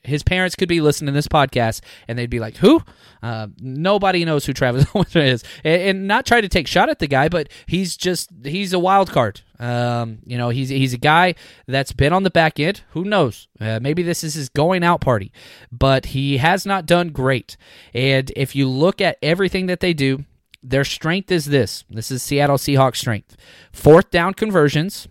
His 0.03 0.23
parents 0.23 0.55
could 0.55 0.69
be 0.69 0.81
listening 0.81 1.07
to 1.07 1.13
this 1.13 1.29
podcast 1.29 1.81
and 2.07 2.19
they'd 2.19 2.31
be 2.31 2.41
like, 2.41 2.57
"Who?" 2.57 2.83
Uh, 3.23 3.49
nobody 3.61 4.25
knows 4.25 4.47
who 4.47 4.53
Travis 4.53 4.85
Homer 4.91 5.07
is, 5.15 5.43
and, 5.65 5.83
and, 5.83 6.09
not 6.09 6.27
try 6.27 6.41
to 6.41 6.49
take 6.49 6.67
shot 6.67 6.89
at 6.89 6.99
the 6.99 7.07
guy, 7.07 7.29
but 7.29 7.49
he's 7.67 7.97
just 7.97 8.31
he's 8.45 8.73
a 8.73 8.79
wild 8.79 9.11
card. 9.11 9.43
Um, 9.59 10.19
you 10.25 10.39
know, 10.39 10.51
he's 10.51 10.69
he's 10.69 10.95
a 10.95 10.99
guy 10.99 11.35
that's 11.67 11.93
been 11.93 12.13
on 12.13 12.23
the 12.23 12.31
back 12.31 12.61
end. 12.61 12.83
Who 12.91 13.05
knows? 13.05 13.49
Uh, 13.61 13.81
maybe 13.81 14.03
this 14.03 14.23
is 14.23 14.35
his 14.35 14.49
going 14.49 14.85
out 14.85 15.01
party, 15.01 15.33
but 15.73 16.07
he 16.07 16.39
has 16.39 16.65
not 16.65 16.87
done 16.87 17.09
great. 17.09 17.57
And 17.93 18.31
if 18.37 18.55
you 18.55 18.69
look 18.69 19.01
at 19.01 19.19
everything 19.23 19.67
that 19.67 19.81
they 19.81 19.95
do, 19.95 20.25
their 20.63 20.85
strength 20.85 21.31
is 21.33 21.47
this. 21.47 21.85
This 21.91 22.11
is 22.11 22.23
Seattle 22.23 22.59
Seahawks 22.59 22.97
strength: 22.97 23.37
fourth 23.73 24.11
down 24.11 24.35
conversions 24.35 25.09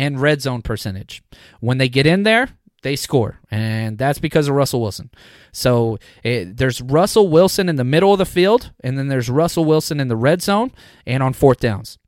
and 0.00 0.20
red 0.20 0.40
zone 0.40 0.62
percentage. 0.62 1.22
When 1.60 1.78
they 1.78 1.88
get 1.88 2.06
in 2.06 2.22
there, 2.22 2.48
they 2.82 2.96
score, 2.96 3.40
and 3.50 3.98
that's 3.98 4.18
because 4.18 4.48
of 4.48 4.54
Russell 4.54 4.80
Wilson. 4.80 5.10
So 5.52 5.98
it, 6.22 6.56
there's 6.56 6.80
Russell 6.80 7.28
Wilson 7.28 7.68
in 7.68 7.76
the 7.76 7.84
middle 7.84 8.12
of 8.12 8.18
the 8.18 8.26
field, 8.26 8.72
and 8.82 8.98
then 8.98 9.08
there's 9.08 9.28
Russell 9.28 9.64
Wilson 9.64 10.00
in 10.00 10.08
the 10.08 10.16
red 10.16 10.42
zone 10.42 10.72
and 11.06 11.22
on 11.22 11.32
fourth 11.32 11.60
downs. 11.60 11.98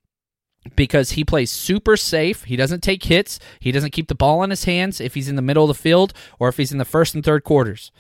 Because 0.77 1.13
he 1.13 1.25
plays 1.25 1.51
super 1.51 1.97
safe. 1.97 2.45
He 2.45 2.55
doesn't 2.55 2.85
take 2.85 3.03
hits. 3.03 3.41
He 3.59 3.73
doesn't 3.73 3.91
keep 3.91 4.07
the 4.07 4.15
ball 4.15 4.45
in 4.45 4.51
his 4.51 4.63
hands 4.63 5.01
if 5.01 5.15
he's 5.15 5.29
in 5.29 5.35
the 5.35 5.43
middle 5.43 5.65
of 5.65 5.69
the 5.69 5.83
field 5.83 6.13
or 6.39 6.49
if 6.49 6.57
he's 6.57 6.71
in 6.71 6.79
the 6.79 6.85
first 6.85 7.17
and 7.17 7.25
third 7.25 7.43
quarters. 7.43 7.91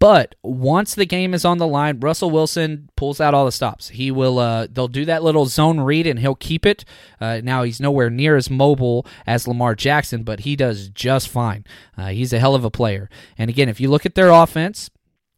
But 0.00 0.34
once 0.42 0.94
the 0.94 1.04
game 1.04 1.34
is 1.34 1.44
on 1.44 1.58
the 1.58 1.66
line, 1.66 2.00
Russell 2.00 2.30
Wilson 2.30 2.88
pulls 2.96 3.20
out 3.20 3.34
all 3.34 3.44
the 3.44 3.52
stops. 3.52 3.90
He 3.90 4.10
will. 4.10 4.38
Uh, 4.38 4.66
they'll 4.68 4.88
do 4.88 5.04
that 5.04 5.22
little 5.22 5.44
zone 5.44 5.78
read, 5.78 6.06
and 6.06 6.18
he'll 6.18 6.34
keep 6.34 6.64
it. 6.64 6.86
Uh, 7.20 7.42
now 7.44 7.62
he's 7.62 7.80
nowhere 7.80 8.08
near 8.08 8.34
as 8.34 8.48
mobile 8.48 9.06
as 9.26 9.46
Lamar 9.46 9.74
Jackson, 9.74 10.22
but 10.22 10.40
he 10.40 10.56
does 10.56 10.88
just 10.88 11.28
fine. 11.28 11.66
Uh, 11.98 12.08
he's 12.08 12.32
a 12.32 12.38
hell 12.38 12.54
of 12.54 12.64
a 12.64 12.70
player. 12.70 13.10
And 13.36 13.50
again, 13.50 13.68
if 13.68 13.78
you 13.78 13.90
look 13.90 14.06
at 14.06 14.14
their 14.14 14.30
offense, 14.30 14.90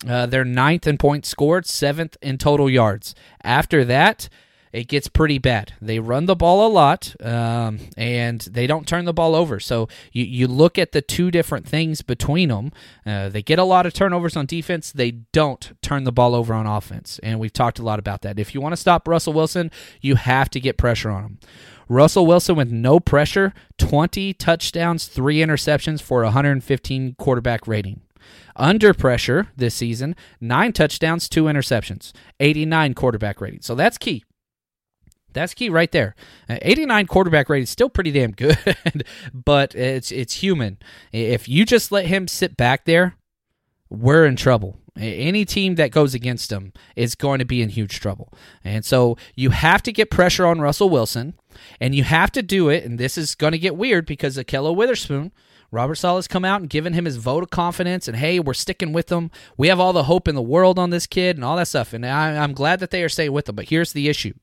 uh, 0.08 0.26
they're 0.26 0.44
ninth 0.44 0.86
in 0.86 0.96
points 0.96 1.28
scored, 1.28 1.66
seventh 1.66 2.16
in 2.22 2.38
total 2.38 2.70
yards. 2.70 3.16
After 3.42 3.84
that, 3.86 4.28
it 4.72 4.88
gets 4.88 5.06
pretty 5.06 5.38
bad. 5.38 5.74
They 5.82 5.98
run 5.98 6.24
the 6.26 6.34
ball 6.34 6.66
a 6.66 6.72
lot, 6.72 7.14
um, 7.20 7.78
and 7.96 8.40
they 8.40 8.66
don't 8.66 8.88
turn 8.88 9.04
the 9.04 9.12
ball 9.12 9.34
over. 9.34 9.60
So 9.60 9.88
you, 10.12 10.24
you 10.24 10.48
look 10.48 10.78
at 10.78 10.92
the 10.92 11.02
two 11.02 11.30
different 11.30 11.68
things 11.68 12.00
between 12.00 12.48
them. 12.48 12.72
Uh, 13.04 13.28
they 13.28 13.42
get 13.42 13.58
a 13.58 13.64
lot 13.64 13.84
of 13.84 13.92
turnovers 13.92 14.36
on 14.36 14.46
defense. 14.46 14.90
They 14.90 15.10
don't 15.10 15.72
turn 15.82 16.04
the 16.04 16.12
ball 16.12 16.34
over 16.34 16.54
on 16.54 16.66
offense, 16.66 17.20
and 17.22 17.38
we've 17.38 17.52
talked 17.52 17.78
a 17.78 17.82
lot 17.82 17.98
about 17.98 18.22
that. 18.22 18.38
If 18.38 18.54
you 18.54 18.60
want 18.60 18.72
to 18.72 18.78
stop 18.78 19.06
Russell 19.06 19.34
Wilson, 19.34 19.70
you 20.00 20.14
have 20.14 20.48
to 20.50 20.60
get 20.60 20.78
pressure 20.78 21.10
on 21.10 21.22
him. 21.24 21.38
Russell 21.88 22.24
Wilson 22.24 22.56
with 22.56 22.70
no 22.70 22.98
pressure, 22.98 23.52
20 23.76 24.32
touchdowns, 24.34 25.06
three 25.06 25.38
interceptions 25.38 26.00
for 26.00 26.22
115 26.22 27.14
quarterback 27.18 27.66
rating. 27.68 28.00
Under 28.56 28.94
pressure 28.94 29.48
this 29.56 29.74
season, 29.74 30.16
nine 30.40 30.72
touchdowns, 30.72 31.28
two 31.28 31.44
interceptions, 31.44 32.12
89 32.40 32.94
quarterback 32.94 33.40
rating. 33.40 33.60
So 33.60 33.74
that's 33.74 33.98
key. 33.98 34.24
That's 35.32 35.54
key 35.54 35.68
right 35.68 35.90
there. 35.90 36.14
Uh, 36.48 36.58
89 36.62 37.06
quarterback 37.06 37.48
rate 37.48 37.62
is 37.62 37.70
still 37.70 37.88
pretty 37.88 38.10
damn 38.10 38.32
good, 38.32 38.76
but 39.34 39.74
it's 39.74 40.10
it's 40.12 40.34
human. 40.34 40.78
If 41.12 41.48
you 41.48 41.64
just 41.64 41.92
let 41.92 42.06
him 42.06 42.28
sit 42.28 42.56
back 42.56 42.84
there, 42.84 43.16
we're 43.88 44.26
in 44.26 44.36
trouble. 44.36 44.78
Any 44.96 45.46
team 45.46 45.76
that 45.76 45.90
goes 45.90 46.12
against 46.12 46.52
him 46.52 46.72
is 46.96 47.14
going 47.14 47.38
to 47.38 47.46
be 47.46 47.62
in 47.62 47.70
huge 47.70 47.98
trouble. 47.98 48.32
And 48.62 48.84
so 48.84 49.16
you 49.34 49.50
have 49.50 49.82
to 49.84 49.92
get 49.92 50.10
pressure 50.10 50.44
on 50.44 50.60
Russell 50.60 50.90
Wilson, 50.90 51.34
and 51.80 51.94
you 51.94 52.04
have 52.04 52.30
to 52.32 52.42
do 52.42 52.68
it. 52.68 52.84
And 52.84 52.98
this 52.98 53.16
is 53.16 53.34
going 53.34 53.52
to 53.52 53.58
get 53.58 53.76
weird 53.76 54.04
because 54.04 54.36
Ahkello 54.36 54.74
Witherspoon, 54.76 55.32
Robert 55.70 55.94
Saleh's 55.94 56.28
come 56.28 56.44
out 56.44 56.60
and 56.60 56.68
given 56.68 56.92
him 56.92 57.06
his 57.06 57.16
vote 57.16 57.42
of 57.42 57.48
confidence, 57.50 58.06
and 58.06 58.18
hey, 58.18 58.38
we're 58.38 58.52
sticking 58.52 58.92
with 58.92 59.10
him. 59.10 59.30
We 59.56 59.68
have 59.68 59.80
all 59.80 59.94
the 59.94 60.04
hope 60.04 60.28
in 60.28 60.34
the 60.34 60.42
world 60.42 60.78
on 60.78 60.90
this 60.90 61.06
kid 61.06 61.36
and 61.36 61.44
all 61.44 61.56
that 61.56 61.68
stuff. 61.68 61.94
And 61.94 62.04
I, 62.04 62.32
am 62.32 62.52
glad 62.52 62.78
that 62.80 62.90
they 62.90 63.02
are 63.02 63.08
staying 63.08 63.32
with 63.32 63.48
him. 63.48 63.56
But 63.56 63.70
here's 63.70 63.94
the 63.94 64.10
issue 64.10 64.34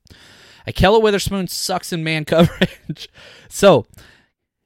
Ahkello 0.67 1.01
Witherspoon 1.01 1.47
sucks 1.47 1.93
in 1.93 2.03
man 2.03 2.25
coverage. 2.25 3.09
so 3.49 3.85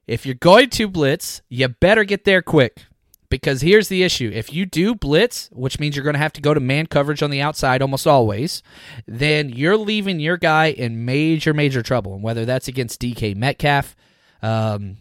if 0.06 0.26
you're 0.26 0.34
going 0.34 0.70
to 0.70 0.88
blitz, 0.88 1.42
you 1.48 1.68
better 1.68 2.04
get 2.04 2.24
there 2.24 2.42
quick. 2.42 2.84
Because 3.30 3.62
here's 3.62 3.88
the 3.88 4.04
issue. 4.04 4.30
If 4.32 4.52
you 4.52 4.64
do 4.64 4.94
blitz, 4.94 5.48
which 5.50 5.80
means 5.80 5.96
you're 5.96 6.04
going 6.04 6.14
to 6.14 6.20
have 6.20 6.34
to 6.34 6.40
go 6.40 6.54
to 6.54 6.60
man 6.60 6.86
coverage 6.86 7.20
on 7.20 7.30
the 7.30 7.40
outside 7.40 7.82
almost 7.82 8.06
always, 8.06 8.62
then 9.08 9.48
you're 9.48 9.76
leaving 9.76 10.20
your 10.20 10.36
guy 10.36 10.66
in 10.66 11.04
major, 11.04 11.52
major 11.52 11.82
trouble. 11.82 12.14
And 12.14 12.22
whether 12.22 12.44
that's 12.44 12.68
against 12.68 13.00
DK 13.00 13.34
Metcalf, 13.34 13.96
um, 14.40 14.98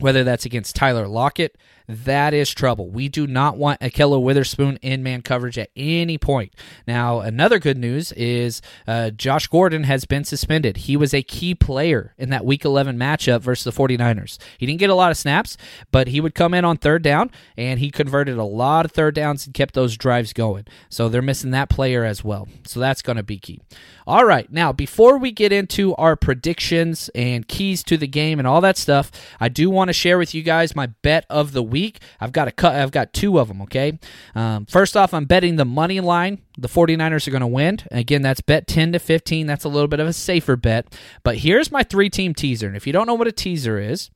whether 0.00 0.24
that's 0.24 0.46
against 0.46 0.74
Tyler 0.74 1.06
Lockett, 1.06 1.58
that 1.90 2.34
is 2.34 2.50
trouble. 2.50 2.88
We 2.88 3.08
do 3.08 3.26
not 3.26 3.56
want 3.56 3.80
Ahkello 3.80 4.22
Witherspoon 4.22 4.78
in 4.82 5.02
man 5.02 5.22
coverage 5.22 5.58
at 5.58 5.70
any 5.76 6.18
point. 6.18 6.54
Now, 6.86 7.20
another 7.20 7.58
good 7.58 7.78
news 7.78 8.12
is 8.12 8.62
uh, 8.86 9.10
Josh 9.10 9.46
Gordon 9.46 9.84
has 9.84 10.04
been 10.04 10.24
suspended. 10.24 10.78
He 10.78 10.96
was 10.96 11.12
a 11.12 11.22
key 11.22 11.54
player 11.54 12.14
in 12.16 12.30
that 12.30 12.44
Week 12.44 12.64
11 12.64 12.96
matchup 12.96 13.40
versus 13.40 13.64
the 13.64 13.82
49ers. 13.82 14.38
He 14.58 14.66
didn't 14.66 14.80
get 14.80 14.90
a 14.90 14.94
lot 14.94 15.10
of 15.10 15.16
snaps, 15.16 15.56
but 15.90 16.08
he 16.08 16.20
would 16.20 16.34
come 16.34 16.54
in 16.54 16.64
on 16.64 16.76
third 16.76 17.02
down, 17.02 17.30
and 17.56 17.80
he 17.80 17.90
converted 17.90 18.38
a 18.38 18.44
lot 18.44 18.84
of 18.84 18.92
third 18.92 19.14
downs 19.14 19.46
and 19.46 19.54
kept 19.54 19.74
those 19.74 19.96
drives 19.96 20.32
going. 20.32 20.66
So 20.88 21.08
they're 21.08 21.22
missing 21.22 21.50
that 21.50 21.68
player 21.68 22.04
as 22.04 22.22
well. 22.22 22.48
So 22.66 22.80
that's 22.80 23.02
going 23.02 23.16
to 23.16 23.22
be 23.22 23.38
key. 23.38 23.60
All 24.06 24.24
right, 24.24 24.50
now 24.50 24.72
before 24.72 25.18
we 25.18 25.30
get 25.30 25.52
into 25.52 25.94
our 25.94 26.16
predictions 26.16 27.10
and 27.14 27.46
keys 27.46 27.82
to 27.84 27.96
the 27.96 28.08
game 28.08 28.38
and 28.38 28.48
all 28.48 28.60
that 28.60 28.76
stuff, 28.76 29.10
I 29.38 29.48
do 29.48 29.70
want 29.70 29.88
to 29.88 29.92
share 29.92 30.18
with 30.18 30.34
you 30.34 30.42
guys 30.42 30.74
my 30.74 30.86
bet 30.86 31.26
of 31.30 31.52
the 31.52 31.62
week 31.62 31.79
week. 31.80 32.00
I've 32.20 32.32
got 32.32 32.48
a 32.48 32.52
cut. 32.52 32.74
I've 32.74 32.90
got 32.90 33.12
two 33.12 33.38
of 33.38 33.48
them. 33.48 33.62
Okay. 33.62 33.98
Um, 34.34 34.66
first 34.66 34.96
off, 34.96 35.14
I'm 35.14 35.24
betting 35.24 35.56
the 35.56 35.64
money 35.64 36.00
line. 36.00 36.42
The 36.58 36.68
49ers 36.68 37.26
are 37.26 37.30
going 37.30 37.40
to 37.40 37.46
win. 37.46 37.78
Again, 37.90 38.22
that's 38.22 38.40
bet 38.40 38.66
10 38.66 38.92
to 38.92 38.98
15. 38.98 39.46
That's 39.46 39.64
a 39.64 39.68
little 39.68 39.88
bit 39.88 40.00
of 40.00 40.06
a 40.06 40.12
safer 40.12 40.56
bet. 40.56 40.94
But 41.22 41.38
here's 41.38 41.72
my 41.72 41.82
three 41.82 42.10
team 42.10 42.34
teaser. 42.34 42.66
And 42.66 42.76
if 42.76 42.86
you 42.86 42.92
don't 42.92 43.06
know 43.06 43.14
what 43.14 43.28
a 43.28 43.32
teaser 43.32 43.78
is, 43.78 44.10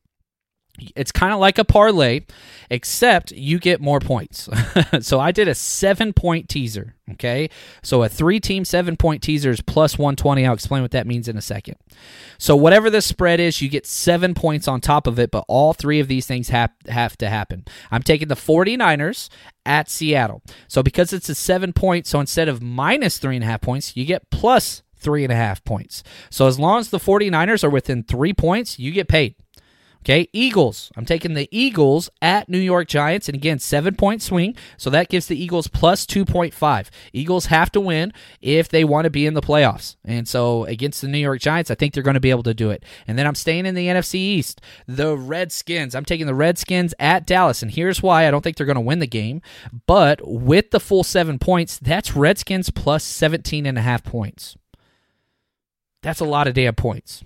it's 0.97 1.13
kind 1.13 1.33
of 1.33 1.39
like 1.39 1.59
a 1.59 1.65
parlay, 1.65 2.23
except 2.69 3.31
you 3.33 3.59
get 3.59 3.81
more 3.81 4.01
points. 4.01 4.49
so 5.01 5.21
I 5.21 5.31
did 5.31 5.47
a 5.47 5.55
seven 5.55 6.13
point 6.13 6.49
teaser. 6.49 6.95
Okay. 7.13 7.51
So 7.83 8.03
a 8.03 8.09
three 8.09 8.41
team 8.41 8.65
seven 8.65 8.97
point 8.97 9.23
teaser 9.23 9.51
is 9.51 9.61
plus 9.61 9.99
120. 9.99 10.47
I'll 10.47 10.55
explain 10.55 10.83
what 10.83 10.91
that 10.91 11.07
means 11.07 11.29
in 11.29 11.37
a 11.37 11.43
second. 11.43 11.77
So 12.39 12.57
whatever 12.57 12.91
the 12.91 13.03
spread 13.03 13.41
is, 13.41 13.63
you 13.63 13.69
get 13.69 13.87
seven 13.87 14.35
points 14.35 14.67
on 14.67 14.81
top 14.81 15.07
of 15.07 15.19
it, 15.19 15.31
but 15.31 15.45
all 15.49 15.75
three 15.75 16.01
of 16.01 16.09
these 16.09 16.27
things 16.27 16.49
have, 16.49 16.71
have 16.89 17.17
to 17.19 17.29
happen. 17.29 17.65
I'm 17.91 18.03
taking 18.03 18.29
the 18.29 18.35
49ers 18.35 19.29
at 19.65 19.89
Seattle. 19.89 20.43
So 20.67 20.83
because 20.83 21.13
it's 21.13 21.29
a 21.29 21.35
seven 21.35 21.73
point, 21.73 22.07
so 22.07 22.19
instead 22.19 22.49
of 22.49 22.63
minus 22.63 23.19
three 23.19 23.37
and 23.37 23.45
a 23.45 23.47
half 23.47 23.61
points, 23.61 23.97
you 23.97 24.05
get 24.05 24.31
plus 24.31 24.83
three 24.97 25.23
and 25.23 25.33
a 25.33 25.37
half 25.37 25.63
points. 25.65 26.03
So 26.31 26.49
as 26.49 26.59
long 26.59 26.81
as 26.81 26.91
the 26.91 26.99
49ers 26.99 27.63
are 27.63 27.71
within 27.71 28.03
three 28.03 28.33
points, 28.33 28.79
you 28.79 28.91
get 28.91 29.07
paid. 29.07 29.37
Okay, 30.05 30.29
Eagles. 30.35 30.93
I'm 30.99 31.07
taking 31.07 31.33
the 31.33 31.49
Eagles 31.51 32.11
at 32.21 32.47
New 32.47 32.59
York 32.59 32.89
Giants, 32.89 33.27
and 33.27 33.35
again, 33.35 33.59
seven 33.59 33.95
point 33.95 34.21
swing. 34.21 34.55
So 34.77 34.91
that 34.91 35.09
gives 35.09 35.29
the 35.29 35.43
Eagles 35.43 35.67
plus 35.67 36.05
2.5. 36.05 36.91
Eagles 37.15 37.47
have 37.47 37.73
to 37.73 37.81
win 37.81 38.13
if 38.43 38.69
they 38.69 38.85
want 38.85 39.05
to 39.05 39.11
be 39.11 39.25
in 39.25 39.33
the 39.33 39.41
playoffs. 39.41 39.97
And 40.05 40.29
so 40.29 40.65
against 40.67 41.01
the 41.01 41.09
New 41.09 41.17
York 41.17 41.41
Giants, 41.41 41.71
I 41.71 41.75
think 41.75 41.95
they're 41.95 42.03
going 42.03 42.15
to 42.15 42.21
be 42.21 42.29
able 42.29 42.43
to 42.43 42.53
do 42.53 42.69
it. 42.69 42.85
And 43.07 43.19
then 43.19 43.27
I'm 43.27 43.35
staying 43.35 43.65
in 43.65 43.75
the 43.75 43.87
NFC 43.87 44.17
East. 44.17 44.61
The 44.87 45.17
Redskins. 45.17 45.95
I'm 45.95 46.05
taking 46.05 46.27
the 46.27 46.35
Redskins 46.35 46.93
at 47.01 47.27
Dallas. 47.27 47.63
And 47.63 47.71
here's 47.71 48.03
why 48.03 48.29
I 48.29 48.31
don't 48.31 48.43
think 48.43 48.59
they're 48.59 48.67
going 48.67 48.75
to 48.75 48.83
win 48.83 48.99
the 48.99 49.07
game. 49.07 49.41
But 49.87 50.21
with 50.23 50.71
the 50.71 50.81
full 50.81 51.05
seven 51.05 51.39
points, 51.39 51.79
that's 51.79 52.15
Redskins 52.15 52.69
plus 52.69 53.05
17 53.05 53.65
and 53.65 53.79
a 53.79 53.83
half 53.83 54.05
points. 54.05 54.55
That's 56.03 56.21
a 56.21 56.27
lot 56.27 56.47
of 56.47 56.53
damn 56.53 56.75
points 56.75 57.25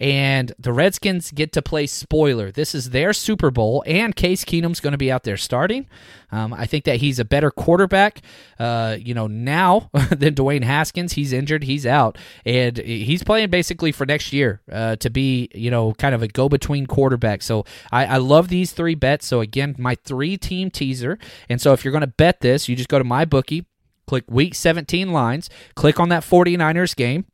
and 0.00 0.52
the 0.58 0.72
Redskins 0.72 1.32
get 1.32 1.52
to 1.52 1.62
play 1.62 1.86
spoiler. 1.86 2.52
This 2.52 2.74
is 2.74 2.90
their 2.90 3.12
Super 3.12 3.50
Bowl, 3.50 3.82
and 3.86 4.14
Case 4.14 4.44
Keenum's 4.44 4.80
going 4.80 4.92
to 4.92 4.98
be 4.98 5.10
out 5.10 5.24
there 5.24 5.36
starting. 5.36 5.86
Um, 6.30 6.52
I 6.52 6.66
think 6.66 6.84
that 6.84 6.96
he's 6.96 7.18
a 7.18 7.24
better 7.24 7.50
quarterback, 7.50 8.20
uh, 8.58 8.96
you 9.00 9.14
know, 9.14 9.26
now 9.26 9.90
than 10.10 10.34
Dwayne 10.34 10.62
Haskins. 10.62 11.14
He's 11.14 11.32
injured, 11.32 11.64
he's 11.64 11.86
out, 11.86 12.16
and 12.44 12.76
he's 12.76 13.24
playing 13.24 13.50
basically 13.50 13.90
for 13.90 14.06
next 14.06 14.32
year 14.32 14.60
uh, 14.70 14.96
to 14.96 15.10
be, 15.10 15.48
you 15.54 15.70
know, 15.70 15.94
kind 15.94 16.14
of 16.14 16.22
a 16.22 16.28
go-between 16.28 16.86
quarterback. 16.86 17.42
So 17.42 17.64
I, 17.90 18.06
I 18.06 18.16
love 18.18 18.48
these 18.48 18.72
three 18.72 18.94
bets. 18.94 19.26
So 19.26 19.40
again, 19.40 19.74
my 19.78 19.96
three-team 19.96 20.70
teaser, 20.70 21.18
and 21.48 21.60
so 21.60 21.72
if 21.72 21.84
you're 21.84 21.92
going 21.92 22.02
to 22.02 22.06
bet 22.06 22.40
this, 22.40 22.68
you 22.68 22.76
just 22.76 22.88
go 22.88 22.98
to 22.98 23.04
my 23.04 23.24
bookie, 23.24 23.66
click 24.06 24.24
Week 24.28 24.54
17 24.54 25.12
lines, 25.12 25.50
click 25.74 25.98
on 25.98 26.08
that 26.10 26.22
49ers 26.22 26.94
game 26.94 27.24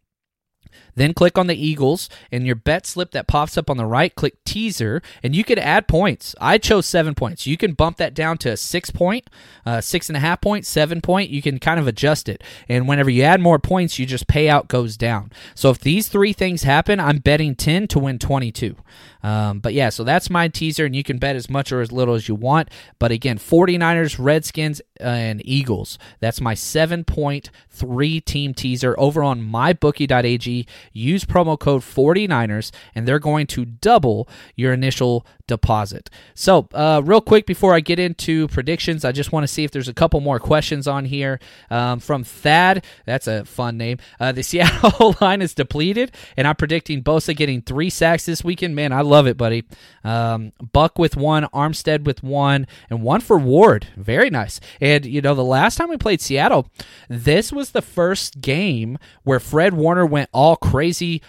then 0.94 1.14
click 1.14 1.38
on 1.38 1.46
the 1.46 1.56
Eagles 1.56 2.08
and 2.30 2.46
your 2.46 2.56
bet 2.56 2.86
slip 2.86 3.10
that 3.12 3.26
pops 3.26 3.56
up 3.56 3.70
on 3.70 3.76
the 3.76 3.86
right, 3.86 4.14
click 4.14 4.42
teaser, 4.44 5.02
and 5.22 5.34
you 5.34 5.44
could 5.44 5.58
add 5.58 5.88
points. 5.88 6.34
I 6.40 6.58
chose 6.58 6.86
seven 6.86 7.14
points. 7.14 7.46
You 7.46 7.56
can 7.56 7.72
bump 7.72 7.96
that 7.98 8.14
down 8.14 8.38
to 8.38 8.50
a 8.50 8.56
six 8.56 8.90
point, 8.90 9.28
uh, 9.66 9.80
six 9.80 10.08
and 10.08 10.16
a 10.16 10.20
half 10.20 10.40
point, 10.40 10.66
seven 10.66 11.00
point. 11.00 11.30
You 11.30 11.42
can 11.42 11.58
kind 11.58 11.80
of 11.80 11.86
adjust 11.86 12.28
it. 12.28 12.42
And 12.68 12.88
whenever 12.88 13.10
you 13.10 13.22
add 13.22 13.40
more 13.40 13.58
points, 13.58 13.98
you 13.98 14.06
just 14.06 14.26
payout 14.26 14.68
goes 14.68 14.96
down. 14.96 15.32
So 15.54 15.70
if 15.70 15.78
these 15.78 16.08
three 16.08 16.32
things 16.32 16.62
happen, 16.62 17.00
I'm 17.00 17.18
betting 17.18 17.54
10 17.54 17.88
to 17.88 17.98
win 17.98 18.18
22. 18.18 18.76
Um, 19.24 19.60
but 19.60 19.72
yeah, 19.72 19.88
so 19.88 20.04
that's 20.04 20.28
my 20.28 20.48
teaser, 20.48 20.84
and 20.84 20.94
you 20.94 21.02
can 21.02 21.16
bet 21.16 21.34
as 21.34 21.48
much 21.48 21.72
or 21.72 21.80
as 21.80 21.90
little 21.90 22.14
as 22.14 22.28
you 22.28 22.34
want. 22.34 22.68
But 22.98 23.10
again, 23.10 23.38
49ers, 23.38 24.16
Redskins, 24.18 24.82
and 25.00 25.40
Eagles. 25.46 25.98
That's 26.20 26.42
my 26.42 26.52
seven 26.52 27.04
point 27.04 27.50
three 27.70 28.20
team 28.20 28.52
teaser 28.52 28.94
over 28.98 29.22
on 29.22 29.40
mybookie.ag. 29.40 30.66
Use 30.92 31.24
promo 31.24 31.58
code 31.58 31.82
49ers, 31.82 32.70
and 32.94 33.06
they're 33.06 33.18
going 33.18 33.46
to 33.48 33.64
double 33.64 34.28
your 34.56 34.72
initial 34.72 35.26
deposit. 35.46 36.10
So, 36.34 36.68
uh, 36.72 37.02
real 37.04 37.20
quick 37.20 37.46
before 37.46 37.74
I 37.74 37.80
get 37.80 37.98
into 37.98 38.48
predictions, 38.48 39.04
I 39.04 39.12
just 39.12 39.32
want 39.32 39.44
to 39.44 39.48
see 39.48 39.64
if 39.64 39.70
there's 39.70 39.88
a 39.88 39.94
couple 39.94 40.20
more 40.20 40.38
questions 40.38 40.88
on 40.88 41.04
here 41.04 41.38
um, 41.70 42.00
from 42.00 42.24
Thad. 42.24 42.84
That's 43.04 43.26
a 43.26 43.44
fun 43.44 43.76
name. 43.76 43.98
Uh, 44.18 44.32
the 44.32 44.42
Seattle 44.54 45.16
line 45.20 45.42
is 45.42 45.54
depleted, 45.54 46.12
and 46.36 46.46
I'm 46.46 46.56
predicting 46.56 47.02
Bosa 47.02 47.36
getting 47.36 47.62
three 47.62 47.90
sacks 47.90 48.24
this 48.24 48.42
weekend. 48.42 48.74
Man, 48.74 48.92
I 48.92 49.02
love 49.02 49.26
it, 49.26 49.36
buddy. 49.36 49.64
Um, 50.02 50.52
Buck 50.72 50.98
with 50.98 51.16
one, 51.16 51.44
Armstead 51.54 52.04
with 52.04 52.22
one, 52.22 52.66
and 52.88 53.02
one 53.02 53.20
for 53.20 53.38
Ward. 53.38 53.86
Very 53.96 54.30
nice. 54.30 54.60
And 54.80 55.04
you 55.04 55.20
know, 55.20 55.34
the 55.34 55.44
last 55.44 55.76
time 55.76 55.88
we 55.88 55.96
played 55.96 56.20
Seattle, 56.20 56.68
this 57.08 57.52
was 57.52 57.70
the 57.70 57.82
first 57.82 58.40
game 58.40 58.98
where 59.22 59.40
Fred 59.40 59.74
Warner 59.74 60.06
went 60.06 60.30
all 60.32 60.56
crazy, 60.56 60.73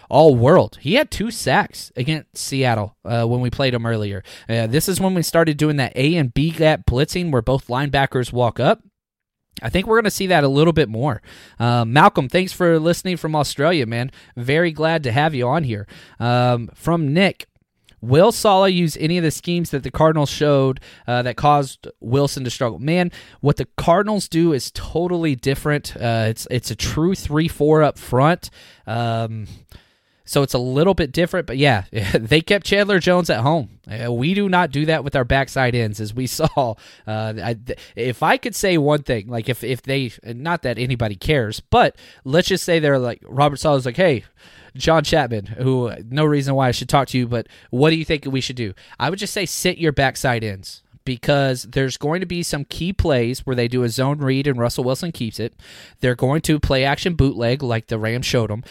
all 0.10 0.36
world. 0.36 0.78
He 0.82 0.94
had 0.96 1.12
two 1.12 1.32
sacks 1.32 1.92
against 1.96 2.38
Seattle 2.38 2.96
uh, 3.04 3.26
when 3.26 3.42
we 3.42 3.50
played 3.50 3.74
him 3.74 3.86
earlier 3.86 3.96
earlier. 3.96 4.24
Uh, 4.48 4.68
this 4.68 4.88
is 4.90 5.00
when 5.00 5.14
we 5.14 5.22
started 5.22 5.58
doing 5.58 5.78
that 5.78 5.94
A 5.96 6.16
and 6.16 6.34
B 6.34 6.52
gap 6.52 6.86
blitzing 6.86 7.32
where 7.32 7.42
both 7.42 7.68
linebackers 7.68 8.32
walk 8.32 8.60
up. 8.60 8.82
I 9.62 9.70
think 9.70 9.88
we're 9.88 9.96
going 9.96 10.04
to 10.04 10.12
see 10.12 10.28
that 10.28 10.44
a 10.44 10.50
little 10.50 10.74
bit 10.74 10.90
more. 10.90 11.22
Uh, 11.58 11.86
Malcolm, 11.86 12.28
thanks 12.28 12.52
for 12.52 12.78
listening 12.78 13.16
from 13.16 13.36
Australia, 13.36 13.86
man. 13.86 14.12
Very 14.36 14.72
glad 14.72 15.02
to 15.04 15.14
have 15.14 15.34
you 15.34 15.48
on 15.48 15.64
here. 15.64 15.88
Um, 16.20 16.70
from 16.74 17.14
Nick, 17.14 17.48
Will 18.06 18.32
Saleh 18.32 18.74
use 18.74 18.98
any 18.98 19.18
of 19.18 19.24
the 19.24 19.32
schemes 19.32 19.72
that 19.72 19.84
the 19.84 19.92
Cardinals 19.92 20.30
showed 20.30 20.80
uh, 21.08 21.22
that 21.24 21.38
caused 21.38 21.88
Wilson 22.00 22.44
to 22.44 22.50
struggle? 22.50 22.80
Man, 22.80 23.12
what 23.42 23.58
the 23.58 23.68
Cardinals 23.78 24.28
do 24.28 24.54
is 24.54 24.72
totally 24.72 25.36
different. 25.36 25.96
Uh, 25.96 26.28
it's 26.30 26.48
it's 26.52 26.72
a 26.72 26.76
true 26.76 27.16
three 27.16 27.48
four 27.48 27.84
up 27.84 27.98
front. 27.98 28.50
Um, 28.86 29.48
so 30.26 30.42
it's 30.42 30.56
a 30.56 30.60
little 30.60 30.96
bit 30.96 31.12
different, 31.12 31.46
but 31.46 31.58
yeah, 31.58 31.84
they 31.92 32.42
kept 32.42 32.66
Chandler 32.66 33.00
Jones 33.00 33.30
at 33.30 33.42
home. 33.42 33.80
Uh, 33.88 34.12
we 34.12 34.34
do 34.34 34.50
not 34.50 34.72
do 34.72 34.88
that 34.88 35.04
with 35.04 35.16
our 35.16 35.24
backside 35.24 35.76
ends, 35.76 36.02
as 36.02 36.14
we 36.14 36.28
saw. 36.28 36.76
Uh, 37.08 37.34
I, 37.38 37.56
if 37.96 38.24
I 38.24 38.38
could 38.38 38.56
say 38.56 38.78
one 38.78 39.04
thing, 39.04 39.28
like 39.28 39.48
if 39.48 39.64
if 39.64 39.84
they, 39.84 40.12
not 40.24 40.64
that 40.64 40.80
anybody 40.80 41.16
cares, 41.16 41.60
but 41.60 41.96
let's 42.24 42.48
just 42.48 42.64
say 42.64 42.80
they're 42.80 43.00
like 43.00 43.22
Robert 43.24 43.58
Saleh's 43.58 43.86
like, 43.86 43.98
hey. 43.98 44.26
John 44.76 45.04
Chapman, 45.04 45.46
who 45.46 45.92
no 46.10 46.26
reason 46.26 46.56
why 46.56 46.68
I 46.68 46.72
should 46.72 46.90
talk 46.90 47.08
to 47.10 47.18
you, 47.18 47.28
but 47.28 47.48
what 47.70 47.90
do 47.90 47.96
you 47.96 48.06
think 48.06 48.26
we 48.26 48.42
should 48.42 48.56
do? 48.56 48.74
I 49.00 49.10
would 49.10 49.20
just 49.20 49.34
say 49.34 49.46
sit 49.46 49.78
your 49.78 49.92
backside 49.92 50.44
ends 50.44 50.84
because 51.06 51.64
there's 51.64 51.98
going 51.98 52.20
to 52.20 52.26
be 52.26 52.44
some 52.44 52.66
key 52.66 52.92
plays 52.92 53.46
where 53.46 53.56
they 53.56 53.68
do 53.68 53.84
a 53.84 53.90
zone 53.90 54.18
read 54.18 54.48
and 54.48 54.60
Russell 54.60 54.84
Wilson 54.84 55.12
keeps 55.12 55.40
it. 55.40 55.54
They're 56.00 56.16
going 56.16 56.42
to 56.42 56.60
play 56.60 56.84
action 56.84 57.16
bootleg 57.16 57.62
like 57.62 57.88
the 57.88 58.00
Rams 58.00 58.26
showed 58.26 58.50
them 58.50 58.64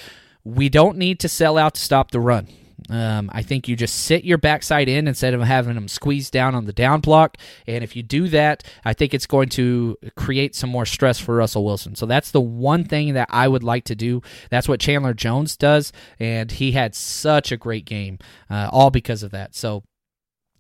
we 0.45 0.69
don't 0.69 0.99
need 0.99 1.19
to 1.21 1.29
sell 1.29 1.57
out 1.57 1.75
to 1.75 1.81
stop 1.81 2.11
the 2.11 2.21
run. 2.21 2.49
Um, 2.91 3.31
I 3.33 3.43
think 3.43 3.67
you 3.67 3.77
just 3.77 3.95
sit 3.95 4.25
your 4.25 4.37
backside 4.37 4.89
in 4.89 5.09
instead 5.09 5.33
of 5.33 5.41
having 5.41 5.75
them 5.75 5.89
squeeze 5.89 6.31
down 6.31 6.55
on 6.55 6.67
the 6.67 6.73
down 6.73 7.01
block. 7.01 7.39
And 7.67 7.83
if 7.83 7.97
you 7.97 8.03
do 8.03 8.29
that, 8.29 8.63
I 8.85 8.93
think 8.93 9.15
it's 9.15 9.27
going 9.27 9.49
to 9.51 9.97
create 10.17 10.55
some 10.55 10.71
more 10.71 10.85
stress 10.85 11.19
for 11.19 11.37
Russell 11.37 11.65
Wilson. 11.65 11.95
So 11.95 12.05
that's 12.05 12.31
the 12.31 12.41
one 12.43 12.85
thing 12.85 13.15
that 13.15 13.29
I 13.31 13.49
would 13.49 13.63
like 13.63 13.85
to 13.85 13.95
do. 13.95 14.21
That's 14.51 14.69
what 14.69 14.81
Chandler 14.81 15.15
Jones 15.15 15.57
does. 15.57 15.93
And 16.19 16.51
he 16.51 16.73
had 16.73 16.95
such 16.95 17.51
a 17.51 17.57
great 17.57 17.87
game, 17.87 18.19
uh, 18.51 18.69
all 18.71 18.91
because 18.91 19.23
of 19.23 19.31
that. 19.31 19.55
So 19.55 19.83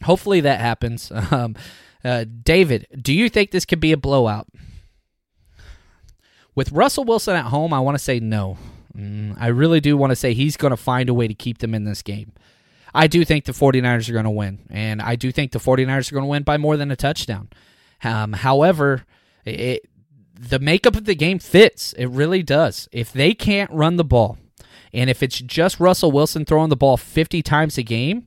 hopefully 0.02 0.40
that 0.40 0.60
happens. 0.60 1.12
Um, 1.30 1.56
uh, 2.04 2.26
David, 2.42 2.86
do 3.00 3.14
you 3.14 3.30
think 3.30 3.50
this 3.50 3.64
could 3.64 3.80
be 3.80 3.90
a 3.90 3.96
blowout? 3.96 4.46
With 6.54 6.70
Russell 6.70 7.04
Wilson 7.04 7.34
at 7.34 7.46
home, 7.46 7.72
I 7.72 7.80
want 7.80 7.96
to 7.96 8.04
say 8.04 8.20
no. 8.20 8.58
Mm, 8.96 9.36
I 9.38 9.48
really 9.48 9.80
do 9.80 9.96
want 9.96 10.10
to 10.10 10.16
say 10.16 10.34
he's 10.34 10.56
going 10.56 10.70
to 10.70 10.76
find 10.76 11.08
a 11.08 11.14
way 11.14 11.28
to 11.28 11.34
keep 11.34 11.58
them 11.58 11.74
in 11.74 11.84
this 11.84 12.02
game. 12.02 12.32
I 12.94 13.08
do 13.08 13.24
think 13.24 13.44
the 13.44 13.52
49ers 13.52 14.08
are 14.08 14.12
going 14.12 14.24
to 14.24 14.30
win, 14.30 14.60
and 14.70 15.02
I 15.02 15.16
do 15.16 15.32
think 15.32 15.50
the 15.50 15.58
49ers 15.58 16.10
are 16.10 16.14
going 16.14 16.24
to 16.24 16.30
win 16.30 16.44
by 16.44 16.58
more 16.58 16.76
than 16.76 16.92
a 16.92 16.96
touchdown. 16.96 17.48
Um, 18.04 18.34
however, 18.34 19.04
it, 19.44 19.88
the 20.38 20.60
makeup 20.60 20.94
of 20.94 21.04
the 21.04 21.16
game 21.16 21.40
fits. 21.40 21.92
It 21.94 22.06
really 22.06 22.42
does. 22.42 22.88
If 22.92 23.12
they 23.12 23.34
can't 23.34 23.70
run 23.72 23.96
the 23.96 24.04
ball, 24.04 24.38
and 24.92 25.10
if 25.10 25.22
it's 25.22 25.40
just 25.40 25.80
Russell 25.80 26.12
Wilson 26.12 26.44
throwing 26.44 26.68
the 26.68 26.76
ball 26.76 26.96
50 26.96 27.42
times 27.42 27.76
a 27.78 27.82
game, 27.82 28.26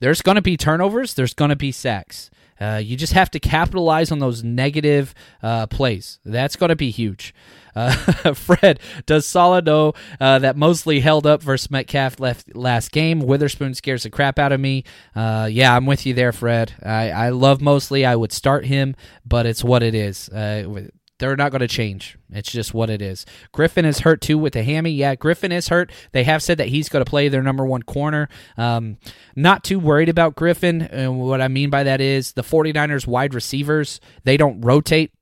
there's 0.00 0.22
going 0.22 0.34
to 0.34 0.42
be 0.42 0.56
turnovers, 0.56 1.14
there's 1.14 1.34
going 1.34 1.50
to 1.50 1.56
be 1.56 1.70
sacks. 1.70 2.30
Uh, 2.60 2.80
you 2.82 2.96
just 2.96 3.14
have 3.14 3.30
to 3.30 3.40
capitalize 3.40 4.12
on 4.12 4.18
those 4.18 4.44
negative 4.44 5.14
uh, 5.42 5.66
plays. 5.66 6.18
That's 6.24 6.56
going 6.56 6.68
to 6.68 6.76
be 6.76 6.90
huge. 6.90 7.34
Uh, 7.74 7.92
Fred, 8.34 8.80
does 9.06 9.26
Saleh 9.26 9.64
know 9.64 9.92
uh, 10.20 10.38
that 10.40 10.56
Moseley 10.56 11.00
held 11.00 11.26
up 11.26 11.42
versus 11.42 11.70
Metcalf 11.70 12.20
left 12.20 12.54
last 12.54 12.92
game? 12.92 13.20
Witherspoon 13.20 13.74
scares 13.74 14.02
the 14.04 14.10
crap 14.10 14.38
out 14.38 14.52
of 14.52 14.60
me. 14.60 14.84
Uh, 15.14 15.48
yeah, 15.50 15.74
I'm 15.74 15.86
with 15.86 16.06
you 16.06 16.14
there, 16.14 16.32
Fred. 16.32 16.74
I, 16.84 17.10
I 17.10 17.28
love 17.30 17.60
Moseley. 17.60 18.04
I 18.04 18.16
would 18.16 18.32
start 18.32 18.66
him, 18.66 18.96
but 19.24 19.46
it's 19.46 19.64
what 19.64 19.82
it 19.82 19.94
is. 19.94 20.28
Uh, 20.28 20.88
they're 21.20 21.36
not 21.36 21.52
going 21.52 21.60
to 21.60 21.68
change. 21.68 22.18
It's 22.30 22.50
just 22.50 22.72
what 22.72 22.88
it 22.88 23.02
is. 23.02 23.26
Griffin 23.52 23.84
is 23.84 24.00
hurt 24.00 24.22
too 24.22 24.38
with 24.38 24.54
the 24.54 24.62
hammy. 24.62 24.90
Yeah, 24.90 25.14
Griffin 25.14 25.52
is 25.52 25.68
hurt. 25.68 25.92
They 26.12 26.24
have 26.24 26.42
said 26.42 26.56
that 26.58 26.68
he's 26.68 26.88
going 26.88 27.04
to 27.04 27.08
play 27.08 27.28
their 27.28 27.42
number 27.42 27.64
one 27.64 27.82
corner. 27.82 28.28
Um, 28.56 28.96
not 29.36 29.62
too 29.62 29.78
worried 29.78 30.08
about 30.08 30.34
Griffin. 30.34 30.80
And 30.80 31.20
what 31.20 31.42
I 31.42 31.48
mean 31.48 31.68
by 31.68 31.82
that 31.84 32.00
is 32.00 32.32
the 32.32 32.42
49ers 32.42 33.06
wide 33.06 33.34
receivers, 33.34 34.00
they 34.24 34.38
don't 34.38 34.62
rotate 34.62 35.12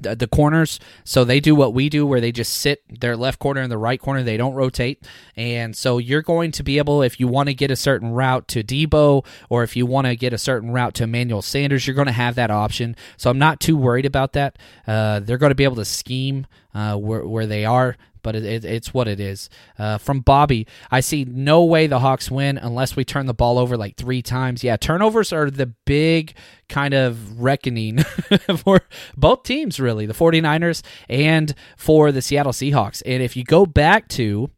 the, 0.00 0.16
the 0.16 0.26
corners. 0.26 0.80
So 1.04 1.24
they 1.24 1.40
do 1.40 1.54
what 1.54 1.74
we 1.74 1.88
do, 1.88 2.06
where 2.06 2.20
they 2.20 2.32
just 2.32 2.54
sit 2.54 2.82
their 3.00 3.16
left 3.16 3.38
corner 3.38 3.60
and 3.60 3.70
the 3.70 3.78
right 3.78 4.00
corner. 4.00 4.22
They 4.22 4.36
don't 4.36 4.54
rotate, 4.54 5.02
and 5.36 5.76
so 5.76 5.98
you're 5.98 6.22
going 6.22 6.52
to 6.52 6.62
be 6.62 6.78
able, 6.78 7.02
if 7.02 7.18
you 7.20 7.28
want 7.28 7.48
to 7.48 7.54
get 7.54 7.70
a 7.70 7.76
certain 7.76 8.12
route 8.12 8.48
to 8.48 8.62
Deebo 8.62 9.24
or 9.48 9.62
if 9.62 9.76
you 9.76 9.86
want 9.86 10.06
to 10.06 10.16
get 10.16 10.32
a 10.32 10.38
certain 10.38 10.70
route 10.70 10.94
to 10.94 11.04
Emmanuel 11.04 11.42
Sanders, 11.42 11.86
you're 11.86 11.96
going 11.96 12.06
to 12.06 12.12
have 12.12 12.34
that 12.34 12.50
option. 12.50 12.96
So 13.16 13.30
I'm 13.30 13.38
not 13.38 13.60
too 13.60 13.76
worried 13.76 14.06
about 14.06 14.32
that. 14.32 14.58
Uh, 14.86 15.20
they're 15.20 15.38
going 15.38 15.50
to 15.50 15.54
be 15.54 15.64
able 15.64 15.76
to 15.76 15.84
scheme 15.84 16.46
uh, 16.74 16.96
where 16.96 17.26
where 17.26 17.46
they 17.46 17.64
are 17.64 17.96
but 18.24 18.34
it, 18.34 18.44
it, 18.44 18.64
it's 18.64 18.92
what 18.92 19.06
it 19.06 19.20
is. 19.20 19.48
Uh, 19.78 19.98
from 19.98 20.20
Bobby, 20.20 20.66
I 20.90 20.98
see 20.98 21.24
no 21.24 21.62
way 21.62 21.86
the 21.86 22.00
Hawks 22.00 22.28
win 22.28 22.58
unless 22.58 22.96
we 22.96 23.04
turn 23.04 23.26
the 23.26 23.34
ball 23.34 23.58
over 23.58 23.76
like 23.76 23.96
three 23.96 24.22
times. 24.22 24.64
Yeah, 24.64 24.76
turnovers 24.76 25.32
are 25.32 25.50
the 25.50 25.66
big 25.66 26.34
kind 26.68 26.94
of 26.94 27.40
reckoning 27.40 27.98
for 28.56 28.80
both 29.16 29.44
teams, 29.44 29.78
really, 29.78 30.06
the 30.06 30.14
49ers 30.14 30.82
and 31.08 31.54
for 31.76 32.10
the 32.10 32.22
Seattle 32.22 32.52
Seahawks. 32.52 33.02
And 33.06 33.22
if 33.22 33.36
you 33.36 33.44
go 33.44 33.66
back 33.66 34.08
to 34.08 34.50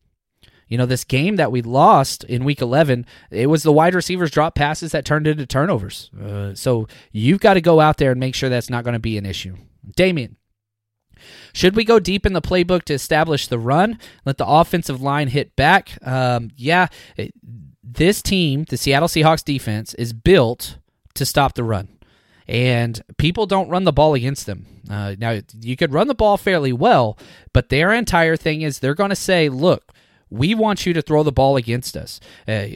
you 0.68 0.76
know, 0.76 0.86
this 0.86 1.04
game 1.04 1.36
that 1.36 1.52
we 1.52 1.62
lost 1.62 2.24
in 2.24 2.44
week 2.44 2.60
11, 2.60 3.06
it 3.30 3.46
was 3.46 3.62
the 3.62 3.72
wide 3.72 3.94
receivers 3.94 4.32
drop 4.32 4.56
passes 4.56 4.90
that 4.90 5.04
turned 5.04 5.28
into 5.28 5.46
turnovers. 5.46 6.10
Uh, 6.20 6.54
so 6.54 6.88
you've 7.12 7.38
got 7.38 7.54
to 7.54 7.60
go 7.60 7.78
out 7.78 7.98
there 7.98 8.10
and 8.10 8.18
make 8.18 8.34
sure 8.34 8.48
that's 8.48 8.68
not 8.68 8.82
going 8.82 8.94
to 8.94 8.98
be 8.98 9.16
an 9.16 9.24
issue. 9.24 9.56
Damien, 9.94 10.36
should 11.52 11.76
we 11.76 11.84
go 11.84 11.98
deep 11.98 12.26
in 12.26 12.32
the 12.32 12.42
playbook 12.42 12.82
to 12.84 12.94
establish 12.94 13.48
the 13.48 13.58
run? 13.58 13.98
Let 14.24 14.38
the 14.38 14.46
offensive 14.46 15.00
line 15.00 15.28
hit 15.28 15.56
back? 15.56 15.98
Um, 16.06 16.50
yeah, 16.56 16.88
this 17.82 18.22
team, 18.22 18.64
the 18.68 18.76
Seattle 18.76 19.08
Seahawks 19.08 19.44
defense, 19.44 19.94
is 19.94 20.12
built 20.12 20.78
to 21.14 21.24
stop 21.24 21.54
the 21.54 21.64
run. 21.64 21.88
And 22.48 23.02
people 23.16 23.46
don't 23.46 23.68
run 23.68 23.84
the 23.84 23.92
ball 23.92 24.14
against 24.14 24.46
them. 24.46 24.66
Uh, 24.88 25.16
now, 25.18 25.40
you 25.60 25.76
could 25.76 25.92
run 25.92 26.06
the 26.06 26.14
ball 26.14 26.36
fairly 26.36 26.72
well, 26.72 27.18
but 27.52 27.70
their 27.70 27.92
entire 27.92 28.36
thing 28.36 28.62
is 28.62 28.78
they're 28.78 28.94
going 28.94 29.10
to 29.10 29.16
say, 29.16 29.48
look, 29.48 29.92
we 30.30 30.54
want 30.54 30.86
you 30.86 30.92
to 30.92 31.02
throw 31.02 31.22
the 31.22 31.32
ball 31.32 31.56
against 31.56 31.96
us. 31.96 32.20
Uh, 32.46 32.66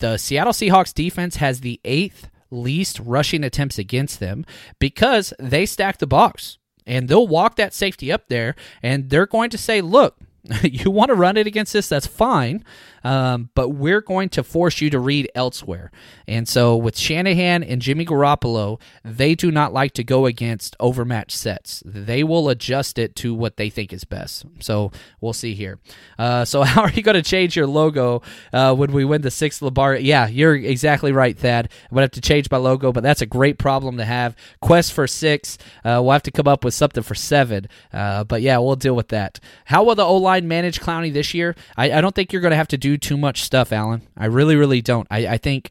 the 0.00 0.16
Seattle 0.18 0.52
Seahawks 0.52 0.92
defense 0.92 1.36
has 1.36 1.60
the 1.60 1.80
eighth 1.84 2.28
least 2.50 3.00
rushing 3.00 3.44
attempts 3.44 3.78
against 3.78 4.20
them 4.20 4.44
because 4.78 5.32
they 5.38 5.66
stack 5.66 5.98
the 5.98 6.06
box 6.06 6.58
and 6.88 7.08
they'll 7.08 7.28
walk 7.28 7.56
that 7.56 7.72
safety 7.74 8.10
up 8.10 8.28
there 8.28 8.56
and 8.82 9.10
they're 9.10 9.26
going 9.26 9.50
to 9.50 9.58
say, 9.58 9.80
look, 9.80 10.18
you 10.62 10.90
want 10.90 11.08
to 11.08 11.14
run 11.14 11.36
it 11.36 11.46
against 11.46 11.72
this, 11.72 11.88
that's 11.88 12.06
fine. 12.06 12.64
Um, 13.04 13.50
but 13.54 13.70
we're 13.70 14.00
going 14.00 14.28
to 14.30 14.42
force 14.42 14.80
you 14.80 14.90
to 14.90 14.98
read 14.98 15.30
elsewhere. 15.34 15.90
And 16.26 16.48
so 16.48 16.76
with 16.76 16.98
Shanahan 16.98 17.62
and 17.62 17.80
Jimmy 17.80 18.04
Garoppolo, 18.04 18.80
they 19.04 19.34
do 19.34 19.50
not 19.50 19.72
like 19.72 19.92
to 19.94 20.04
go 20.04 20.26
against 20.26 20.76
overmatched 20.80 21.36
sets. 21.36 21.82
They 21.86 22.24
will 22.24 22.48
adjust 22.48 22.98
it 22.98 23.14
to 23.16 23.34
what 23.34 23.56
they 23.56 23.70
think 23.70 23.92
is 23.92 24.04
best. 24.04 24.46
So 24.58 24.90
we'll 25.20 25.32
see 25.32 25.54
here. 25.54 25.78
Uh, 26.18 26.44
so 26.44 26.62
how 26.64 26.82
are 26.82 26.90
you 26.90 27.02
going 27.02 27.14
to 27.14 27.22
change 27.22 27.56
your 27.56 27.66
logo 27.66 28.22
uh, 28.52 28.74
when 28.74 28.92
we 28.92 29.04
win 29.04 29.22
the 29.22 29.30
sixth 29.30 29.60
Labar? 29.60 29.98
Yeah, 30.02 30.26
you're 30.26 30.56
exactly 30.56 31.12
right, 31.12 31.38
Thad. 31.38 31.68
I'm 31.90 31.94
going 31.94 32.00
to 32.00 32.04
have 32.04 32.10
to 32.12 32.20
change 32.20 32.50
my 32.50 32.58
logo, 32.58 32.92
but 32.92 33.02
that's 33.02 33.22
a 33.22 33.26
great 33.26 33.58
problem 33.58 33.96
to 33.98 34.04
have. 34.04 34.34
Quest 34.60 34.92
for 34.92 35.06
six. 35.06 35.56
Uh, 35.84 36.00
we'll 36.02 36.12
have 36.12 36.22
to 36.24 36.30
come 36.30 36.48
up 36.48 36.64
with 36.64 36.74
something 36.74 37.02
for 37.02 37.14
seven. 37.14 37.68
Uh, 37.92 38.24
but 38.24 38.42
yeah, 38.42 38.58
we'll 38.58 38.76
deal 38.76 38.96
with 38.96 39.08
that. 39.08 39.38
How 39.66 39.84
will 39.84 39.94
the 39.94 40.04
O 40.04 40.16
line 40.16 40.37
manage 40.44 40.80
Clowney 40.80 41.12
this 41.12 41.34
year? 41.34 41.54
I, 41.76 41.92
I 41.92 42.00
don't 42.00 42.14
think 42.14 42.32
you're 42.32 42.42
going 42.42 42.52
to 42.52 42.56
have 42.56 42.68
to 42.68 42.78
do 42.78 42.96
too 42.96 43.16
much 43.16 43.42
stuff, 43.42 43.72
Alan. 43.72 44.02
I 44.16 44.26
really, 44.26 44.56
really 44.56 44.80
don't. 44.80 45.06
I, 45.10 45.26
I 45.26 45.38
think 45.38 45.70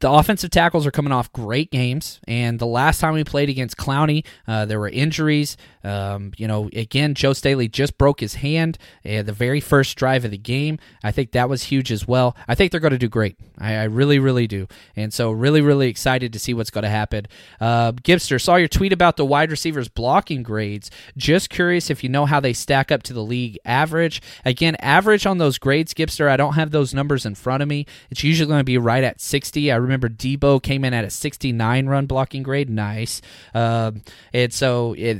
the 0.00 0.10
offensive 0.10 0.50
tackles 0.50 0.86
are 0.86 0.90
coming 0.90 1.12
off 1.12 1.32
great 1.32 1.70
games, 1.70 2.20
and 2.26 2.58
the 2.58 2.66
last 2.66 3.00
time 3.00 3.14
we 3.14 3.24
played 3.24 3.48
against 3.48 3.76
Clowney, 3.76 4.24
uh, 4.46 4.64
there 4.64 4.80
were 4.80 4.88
injuries. 4.88 5.56
Um, 5.84 6.32
you 6.36 6.48
know, 6.48 6.70
again, 6.72 7.14
Joe 7.14 7.32
Staley 7.34 7.68
just 7.68 7.98
broke 7.98 8.20
his 8.20 8.34
hand 8.36 8.78
at 9.04 9.26
the 9.26 9.32
very 9.32 9.60
first 9.60 9.96
drive 9.96 10.24
of 10.24 10.30
the 10.30 10.38
game. 10.38 10.78
I 11.02 11.12
think 11.12 11.32
that 11.32 11.48
was 11.48 11.64
huge 11.64 11.92
as 11.92 12.08
well. 12.08 12.36
I 12.48 12.54
think 12.54 12.70
they're 12.70 12.80
going 12.80 12.92
to 12.92 12.98
do 12.98 13.08
great. 13.08 13.36
I, 13.58 13.74
I, 13.74 13.84
really, 13.84 14.18
really 14.18 14.46
do. 14.46 14.66
And 14.96 15.12
so, 15.12 15.30
really, 15.30 15.60
really 15.60 15.88
excited 15.88 16.32
to 16.32 16.38
see 16.38 16.54
what's 16.54 16.70
going 16.70 16.84
to 16.84 16.88
happen. 16.88 17.26
Uh, 17.60 17.92
Gibster, 17.92 18.40
saw 18.40 18.56
your 18.56 18.68
tweet 18.68 18.92
about 18.92 19.16
the 19.16 19.24
wide 19.24 19.50
receivers 19.50 19.88
blocking 19.88 20.42
grades. 20.42 20.90
Just 21.16 21.50
curious 21.50 21.90
if 21.90 22.02
you 22.02 22.08
know 22.08 22.26
how 22.26 22.40
they 22.40 22.52
stack 22.52 22.90
up 22.90 23.02
to 23.04 23.12
the 23.12 23.22
league 23.22 23.58
average. 23.64 24.22
Again, 24.44 24.76
average 24.80 25.26
on 25.26 25.38
those 25.38 25.58
grades, 25.58 25.94
Gibster, 25.94 26.28
I 26.28 26.36
don't 26.36 26.54
have 26.54 26.70
those 26.70 26.94
numbers 26.94 27.26
in 27.26 27.34
front 27.34 27.62
of 27.62 27.68
me. 27.68 27.86
It's 28.10 28.24
usually 28.24 28.48
going 28.48 28.60
to 28.60 28.64
be 28.64 28.78
right 28.78 29.04
at 29.04 29.20
60. 29.20 29.70
I 29.70 29.76
remember 29.76 30.08
Deebo 30.08 30.62
came 30.62 30.84
in 30.84 30.94
at 30.94 31.04
a 31.04 31.10
69 31.10 31.86
run 31.86 32.06
blocking 32.06 32.42
grade. 32.42 32.70
Nice. 32.70 33.20
Um, 33.54 34.02
and 34.32 34.52
so, 34.52 34.94
it, 34.98 35.18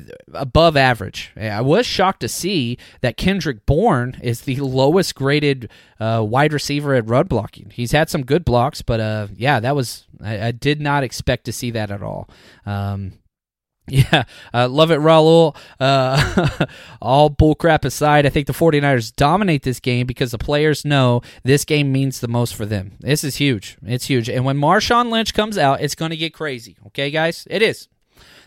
above 0.55 0.76
average. 0.76 1.32
I 1.36 1.62
was 1.62 1.84
shocked 1.84 2.20
to 2.20 2.28
see 2.28 2.78
that 3.00 3.16
Kendrick 3.16 3.66
Bourne 3.66 4.20
is 4.22 4.42
the 4.42 4.55
lowest 4.57 5.16
graded 5.16 5.68
uh, 5.98 6.24
wide 6.24 6.52
receiver 6.52 6.94
at 6.94 7.09
run 7.09 7.26
blocking. 7.26 7.70
He's 7.74 7.90
had 7.90 8.09
some 8.09 8.24
good 8.24 8.44
blocks, 8.44 8.80
but 8.80 9.00
uh, 9.00 9.26
yeah, 9.34 9.59
that 9.59 9.74
was 9.74 10.07
I, 10.22 10.46
I, 10.46 10.50
did 10.52 10.80
not 10.80 11.02
expect 11.02 11.46
to 11.46 11.52
see 11.52 11.72
that 11.72 11.90
at 11.90 12.05
all. 12.05 12.30
Um, 12.64 13.14
yeah, 13.88 14.22
uh, 14.55 14.68
love 14.68 14.92
it, 14.92 15.00
Raul. 15.00 15.57
Uh, 15.80 16.66
all 17.02 17.30
bullcrap 17.30 17.84
aside, 17.84 18.24
I 18.24 18.28
think 18.28 18.46
the 18.46 18.52
49ers 18.52 19.14
dominate 19.14 19.64
this 19.64 19.80
game 19.80 20.07
because 20.07 20.30
the 20.30 20.38
players 20.38 20.84
know 20.84 21.20
this 21.42 21.64
game 21.64 21.90
means 21.90 22.20
the 22.20 22.28
most 22.28 22.55
for 22.55 22.64
them. 22.64 22.92
This 23.00 23.24
is 23.24 23.36
huge. 23.36 23.76
It's 23.84 24.07
huge. 24.07 24.30
And 24.30 24.44
when 24.44 24.57
Marshawn 24.57 25.11
Lynch 25.11 25.34
comes 25.34 25.59
out, 25.59 25.80
it's 25.80 25.96
going 25.96 26.12
to 26.12 26.16
get 26.16 26.32
crazy. 26.32 26.76
Okay, 26.86 27.11
guys? 27.11 27.44
It 27.50 27.61
is. 27.61 27.88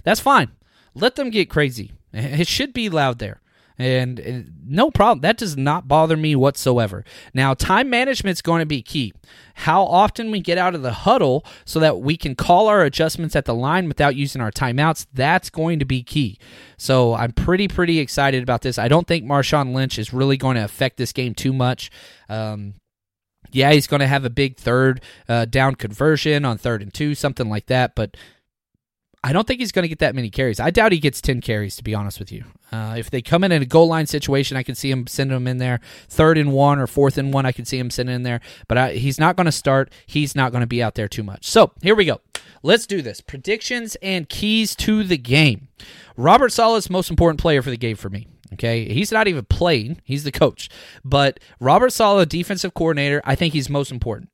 That's 0.04 0.22
fine. 0.22 0.52
Let 0.96 1.16
them 1.16 1.30
get 1.30 1.50
crazy. 1.50 1.92
It 2.14 2.48
should 2.48 2.74
be 2.74 2.90
loud 2.90 3.20
there. 3.20 3.42
And 3.80 4.54
no 4.66 4.90
problem. 4.90 5.22
That 5.22 5.38
does 5.38 5.56
not 5.56 5.88
bother 5.88 6.18
me 6.18 6.36
whatsoever. 6.36 7.06
Now, 7.34 7.54
time 7.54 7.92
management 7.92 8.36
is 8.36 8.42
going 8.42 8.60
to 8.60 8.66
be 8.66 8.82
key. 8.82 9.14
How 9.54 9.84
often 9.84 10.32
we 10.32 10.40
get 10.40 10.58
out 10.58 10.74
of 10.74 10.82
the 10.82 10.94
huddle 10.94 11.46
so 11.64 11.80
that 11.80 12.00
we 12.00 12.18
can 12.18 12.34
call 12.34 12.68
our 12.68 12.82
adjustments 12.82 13.36
at 13.36 13.46
the 13.46 13.54
line 13.54 13.88
without 13.88 14.16
using 14.16 14.42
our 14.42 14.52
timeouts, 14.52 15.06
that's 15.14 15.52
going 15.52 15.78
to 15.78 15.86
be 15.86 16.02
key. 16.02 16.40
So 16.78 17.14
I'm 17.14 17.34
pretty, 17.34 17.68
pretty 17.68 18.00
excited 18.00 18.42
about 18.42 18.62
this. 18.62 18.80
I 18.80 18.88
don't 18.88 19.06
think 19.06 19.26
Marshawn 19.26 19.74
Lynch 19.74 20.00
is 20.00 20.12
really 20.12 20.38
going 20.38 20.56
to 20.56 20.64
affect 20.64 20.98
this 20.98 21.14
game 21.14 21.36
too 21.36 21.54
much. 21.54 21.92
Um, 22.30 22.76
yeah, 23.52 23.72
he's 23.72 23.88
going 23.88 24.00
to 24.00 24.08
have 24.08 24.26
a 24.26 24.30
big 24.32 24.58
third 24.58 25.02
uh, 25.30 25.46
down 25.46 25.76
conversion 25.76 26.46
on 26.46 26.58
third 26.58 26.82
and 26.82 26.92
two, 26.92 27.14
something 27.14 27.48
like 27.48 27.68
that. 27.68 27.94
But 27.96 28.18
I 29.24 29.34
don't 29.34 29.48
think 29.48 29.60
he's 29.60 29.72
going 29.72 29.84
to 29.84 29.90
get 29.90 30.00
that 30.00 30.16
many 30.16 30.30
carries. 30.30 30.60
I 30.60 30.70
doubt 30.70 30.92
he 30.92 31.00
gets 31.00 31.22
10 31.22 31.42
carries, 31.42 31.76
to 31.78 31.84
be 31.84 31.96
honest 31.96 32.20
with 32.20 32.32
you. 32.32 32.46
Uh, 32.72 32.96
if 32.98 33.10
they 33.10 33.22
come 33.22 33.44
in 33.44 33.52
in 33.52 33.62
a 33.62 33.66
goal 33.66 33.88
line 33.88 34.06
situation, 34.06 34.56
I 34.58 34.64
can 34.64 34.76
see 34.76 34.92
him 34.92 35.08
sending 35.08 35.36
him 35.36 35.48
in 35.48 35.58
there. 35.58 35.80
Third 36.08 36.38
and 36.38 36.54
one 36.54 36.80
or 36.80 36.88
fourth 36.88 37.18
and 37.18 37.34
one, 37.34 37.46
I 37.46 37.52
can 37.52 37.66
see 37.66 37.80
him 37.80 37.90
sending 37.90 38.16
in 38.16 38.24
there. 38.24 38.42
But 38.68 38.78
I, 38.78 38.94
he's 38.94 39.20
not 39.20 39.36
going 39.36 39.46
to 39.46 39.52
start. 39.52 39.92
He's 40.06 40.36
not 40.36 40.52
going 40.52 40.62
to 40.62 40.68
be 40.68 40.84
out 40.84 40.96
there 40.96 41.08
too 41.08 41.24
much. 41.24 41.48
So 41.48 41.72
here 41.82 41.96
we 41.96 42.06
go. 42.06 42.22
Let's 42.64 42.86
do 42.88 43.02
this. 43.02 43.22
Predictions 43.22 43.96
and 44.02 44.30
keys 44.30 44.76
to 44.78 45.04
the 45.04 45.18
game. 45.18 45.68
Robert 46.16 46.52
Saleh's 46.52 46.90
most 46.90 47.10
important 47.10 47.40
player 47.40 47.62
for 47.62 47.70
the 47.70 47.78
game 47.78 47.96
for 47.96 48.10
me. 48.10 48.28
Okay, 48.54 48.92
he's 48.94 49.12
not 49.12 49.28
even 49.28 49.44
playing; 49.46 50.02
he's 50.06 50.24
the 50.24 50.32
coach. 50.32 50.70
But 51.04 51.40
Robert 51.60 51.92
Saleh, 51.92 52.28
defensive 52.30 52.74
coordinator, 52.74 53.22
I 53.26 53.36
think 53.36 53.54
he's 53.54 53.70
most 53.70 53.92
important. 53.92 54.30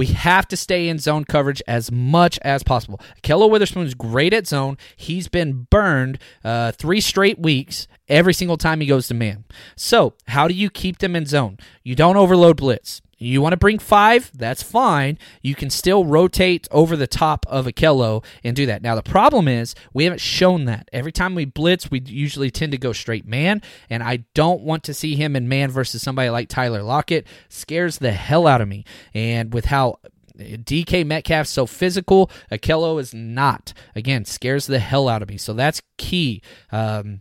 We 0.00 0.06
have 0.06 0.48
to 0.48 0.56
stay 0.56 0.88
in 0.88 0.98
zone 0.98 1.24
coverage 1.26 1.62
as 1.68 1.92
much 1.92 2.38
as 2.38 2.62
possible. 2.62 2.98
Ahkello 3.22 3.50
Witherspoon's 3.50 3.92
great 3.92 4.32
at 4.32 4.46
zone. 4.46 4.78
He's 4.96 5.28
been 5.28 5.66
burned 5.68 6.18
uh, 6.42 6.72
three 6.72 7.02
straight 7.02 7.38
weeks 7.38 7.86
every 8.08 8.32
single 8.32 8.56
time 8.56 8.80
he 8.80 8.86
goes 8.86 9.08
to 9.08 9.14
man. 9.14 9.44
So, 9.76 10.14
how 10.28 10.48
do 10.48 10.54
you 10.54 10.70
keep 10.70 11.00
them 11.00 11.14
in 11.14 11.26
zone? 11.26 11.58
You 11.84 11.96
don't 11.96 12.16
overload 12.16 12.56
blitz. 12.56 13.02
You 13.22 13.42
want 13.42 13.52
to 13.52 13.58
bring 13.58 13.78
five? 13.78 14.30
That's 14.34 14.62
fine. 14.62 15.18
You 15.42 15.54
can 15.54 15.68
still 15.68 16.06
rotate 16.06 16.66
over 16.70 16.96
the 16.96 17.06
top 17.06 17.44
of 17.48 17.66
Ahkello 17.66 18.24
and 18.42 18.56
do 18.56 18.64
that. 18.64 18.80
Now, 18.80 18.94
the 18.94 19.02
problem 19.02 19.46
is 19.46 19.74
we 19.92 20.04
haven't 20.04 20.22
shown 20.22 20.64
that. 20.64 20.88
Every 20.90 21.12
time 21.12 21.34
we 21.34 21.44
blitz, 21.44 21.90
we 21.90 22.00
usually 22.00 22.50
tend 22.50 22.72
to 22.72 22.78
go 22.78 22.94
straight 22.94 23.26
man, 23.26 23.60
and 23.90 24.02
I 24.02 24.24
don't 24.34 24.62
want 24.62 24.84
to 24.84 24.94
see 24.94 25.16
him 25.16 25.36
in 25.36 25.48
man 25.48 25.70
versus 25.70 26.00
somebody 26.00 26.30
like 26.30 26.48
Tyler 26.48 26.82
Lockett. 26.82 27.26
Scares 27.50 27.98
the 27.98 28.12
hell 28.12 28.46
out 28.46 28.62
of 28.62 28.68
me. 28.68 28.86
And 29.12 29.52
with 29.52 29.66
how 29.66 29.98
DK 30.38 31.04
Metcalf's 31.04 31.50
so 31.50 31.66
physical. 31.66 32.30
Ahkello 32.50 32.98
is 32.98 33.12
not. 33.12 33.74
Again, 33.94 34.24
scares 34.24 34.66
the 34.66 34.78
hell 34.78 35.08
out 35.08 35.20
of 35.20 35.28
me. 35.28 35.36
So 35.36 35.52
that's 35.52 35.82
key. 35.98 36.40
Um, 36.72 37.20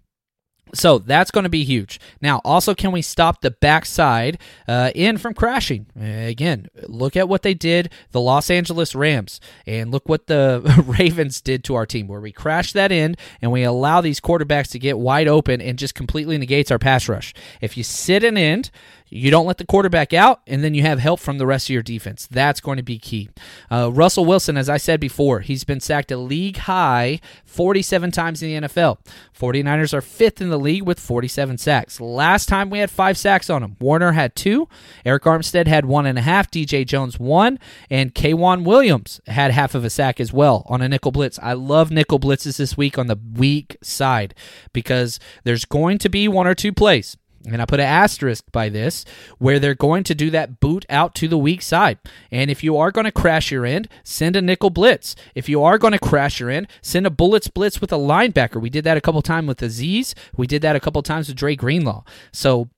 so 0.73 0.99
that's 0.99 1.31
going 1.31 1.43
to 1.43 1.49
be 1.49 1.63
huge. 1.63 1.99
Now, 2.21 2.41
also, 2.43 2.73
can 2.75 2.91
we 2.91 3.01
stop 3.01 3.41
the 3.41 3.51
backside 3.51 4.39
uh, 4.67 4.91
in 4.95 5.17
from 5.17 5.33
crashing? 5.33 5.87
Again, 5.99 6.67
look 6.87 7.15
at 7.15 7.27
what 7.27 7.41
they 7.41 7.53
did, 7.53 7.91
the 8.11 8.21
Los 8.21 8.49
Angeles 8.49 8.95
Rams, 8.95 9.39
and 9.65 9.91
look 9.91 10.07
what 10.07 10.27
the 10.27 10.83
Ravens 10.99 11.41
did 11.41 11.63
to 11.65 11.75
our 11.75 11.85
team, 11.85 12.07
where 12.07 12.21
we 12.21 12.31
crash 12.31 12.73
that 12.73 12.91
in 12.91 13.15
and 13.41 13.51
we 13.51 13.63
allow 13.63 14.01
these 14.01 14.19
quarterbacks 14.19 14.71
to 14.71 14.79
get 14.79 14.99
wide 14.99 15.27
open 15.27 15.61
and 15.61 15.79
just 15.79 15.95
completely 15.95 16.37
negates 16.37 16.71
our 16.71 16.79
pass 16.79 17.09
rush. 17.09 17.33
If 17.61 17.77
you 17.77 17.83
sit 17.83 18.23
an 18.23 18.37
end, 18.37 18.71
you 19.09 19.31
don't 19.31 19.45
let 19.45 19.57
the 19.57 19.65
quarterback 19.65 20.13
out, 20.13 20.41
and 20.45 20.63
then 20.63 20.73
you 20.73 20.83
have 20.83 20.99
help 20.99 21.19
from 21.19 21.37
the 21.37 21.47
rest 21.47 21.67
of 21.67 21.73
your 21.73 21.81
defense. 21.81 22.27
That's 22.29 22.59
going 22.59 22.77
to 22.77 22.83
be 22.83 22.99
key. 22.99 23.29
Uh, 23.71 23.91
Russell 23.91 24.25
Wilson, 24.25 24.57
as 24.57 24.69
I 24.69 24.77
said 24.77 24.99
before, 24.99 25.39
he's 25.39 25.63
been 25.63 25.79
sacked 25.79 26.11
a 26.11 26.17
league 26.17 26.57
high 26.57 27.19
47 27.45 28.11
times 28.11 28.43
in 28.43 28.61
the 28.61 28.67
NFL. 28.67 28.99
49ers 29.37 29.93
are 29.93 30.01
fifth 30.01 30.41
in 30.41 30.49
the 30.49 30.59
league 30.59 30.83
with 30.83 30.99
47 30.99 31.57
sacks. 31.57 31.99
Last 31.99 32.47
time 32.47 32.69
we 32.69 32.79
had 32.79 32.91
five 32.91 33.17
sacks 33.17 33.49
on 33.49 33.63
him. 33.63 33.77
Warner 33.79 34.11
had 34.11 34.35
two, 34.35 34.67
Arik 35.05 35.21
Armstead 35.21 35.67
had 35.67 35.85
one 35.85 36.05
and 36.05 36.19
a 36.19 36.21
half, 36.21 36.51
DJ 36.51 36.85
Jones 36.85 37.19
one, 37.19 37.59
and 37.89 38.13
K'Waun 38.13 38.63
Williams 38.63 39.21
had 39.27 39.51
half 39.51 39.75
of 39.75 39.83
a 39.83 39.89
sack 39.89 40.19
as 40.19 40.31
well 40.31 40.65
on 40.67 40.81
a 40.81 40.89
nickel 40.89 41.11
blitz. 41.11 41.39
I 41.41 41.53
love 41.53 41.91
nickel 41.91 42.19
blitzes 42.19 42.57
this 42.57 42.77
week 42.77 42.97
on 42.97 43.07
the 43.07 43.19
weak 43.35 43.77
side 43.81 44.35
because 44.73 45.19
there's 45.43 45.65
going 45.65 45.97
to 45.99 46.09
be 46.09 46.27
one 46.27 46.47
or 46.47 46.55
two 46.55 46.73
plays 46.73 47.17
and 47.45 47.61
I 47.61 47.65
put 47.65 47.79
an 47.79 47.85
asterisk 47.85 48.45
by 48.51 48.69
this, 48.69 49.05
where 49.37 49.59
they're 49.59 49.75
going 49.75 50.03
to 50.05 50.15
do 50.15 50.29
that 50.31 50.59
boot 50.59 50.85
out 50.89 51.15
to 51.15 51.27
the 51.27 51.37
weak 51.37 51.61
side. 51.61 51.97
And 52.31 52.51
if 52.51 52.63
you 52.63 52.77
are 52.77 52.91
going 52.91 53.05
to 53.05 53.11
crash 53.11 53.51
your 53.51 53.65
end, 53.65 53.87
send 54.03 54.35
a 54.35 54.41
nickel 54.41 54.69
blitz. 54.69 55.15
If 55.35 55.47
you 55.47 55.63
are 55.63 55.77
going 55.77 55.93
to 55.93 55.99
crash 55.99 56.39
your 56.39 56.49
end, 56.49 56.67
send 56.81 57.05
a 57.07 57.09
bullets 57.09 57.47
blitz 57.47 57.81
with 57.81 57.93
a 57.93 57.97
linebacker. 57.97 58.61
We 58.61 58.69
did 58.69 58.83
that 58.83 58.97
a 58.97 59.01
couple 59.01 59.21
times 59.21 59.47
with 59.47 59.59
Azeez. 59.59 60.13
We 60.35 60.47
did 60.47 60.61
that 60.61 60.75
a 60.75 60.79
couple 60.79 61.01
times 61.01 61.27
with 61.27 61.37
Dre 61.37 61.55
Greenlaw. 61.55 62.03
So 62.31 62.69